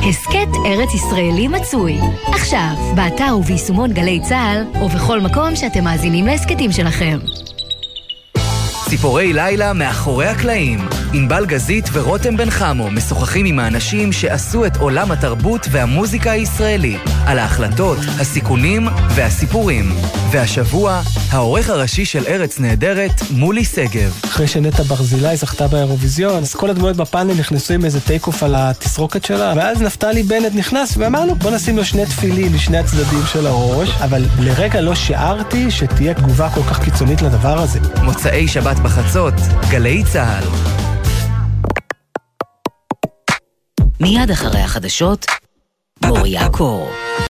הסכת 0.09 0.49
ארץ 0.67 0.95
ישראלי 0.95 1.49
מצוי 1.49 1.99
עכשיו, 2.27 2.75
באתר 2.95 3.37
וביישומון 3.39 3.93
גלי 3.93 4.21
צה"ל 4.29 4.83
ובכל 4.83 5.21
מקום 5.21 5.57
שאתם 5.57 5.85
מאזינים 5.85 6.27
להסכתים 6.27 6.73
שלכם. 6.73 7.19
ציפורי 8.89 9.33
לילה 9.33 9.73
מאחורי 9.73 10.27
הקלעים. 10.27 11.02
ענבל 11.15 11.47
גזית 11.47 11.89
ורותם 11.93 12.37
בן 12.37 12.51
חמו 12.51 12.91
משוחחים 12.91 13.47
עם 13.47 13.59
האנשים 13.59 14.13
שעשו 14.13 14.67
את 14.67 14.77
עולם 14.77 15.13
התרבות 15.13 15.67
והמוזיקה 15.71 16.31
הישראלי, 16.31 16.97
על 17.27 17.39
ההחלטות, 17.39 17.99
הסיכונים 18.21 18.89
והסיפורים. 19.15 19.93
והשבוע, 20.31 21.03
העורך 21.31 21.71
הראשי 21.71 22.05
של 22.05 22.25
ארץ 22.29 22.59
נהדרת, 22.61 23.23
מולי 23.31 23.65
שגב. 23.65 24.21
אחרי 24.25 24.47
שנטע 24.47 24.83
ברזילי 24.83 25.37
זכתה 25.37 25.69
באירוויזיון, 25.69 26.43
אז 26.43 26.55
כל 26.55 26.71
הדמויות 26.71 26.97
בפאנל 26.97 27.35
נכנסו 27.35 27.75
עם 27.75 27.85
איזה 27.85 28.01
טייק 28.01 28.27
אוף 28.27 28.43
על 28.43 28.55
התסרוקת 28.59 29.25
שלה, 29.25 29.53
ואז 29.57 29.83
נפתלי 29.83 30.23
בנט 30.23 30.55
נכנס 30.55 30.97
ואמרנו, 30.97 31.35
בוא 31.35 31.51
נשים 31.51 31.77
לו 31.77 31.85
שני 31.85 32.07
תפילים 32.07 32.55
משני 32.55 32.79
הצדדים 32.79 33.23
של 33.33 33.47
הראש, 33.47 33.91
אבל 33.91 34.25
לרגע 34.39 34.81
לא 34.81 34.95
שיערתי 34.95 35.71
שתהיה 35.71 36.15
תגובה 36.15 36.51
כל 36.51 36.63
כך 36.63 36.85
קיצונית 36.85 37.23
לדבר 37.23 37.59
הזה. 37.59 37.79
מוצאי 38.03 38.49
שבת 38.49 38.79
בחצות, 38.79 39.35
גלי 39.71 40.05
צה"ל. 40.13 40.45
מיד 44.03 44.31
אחרי 44.31 44.61
החדשות, 44.61 45.27
מוריה 46.05 46.49
קור. 46.49 46.89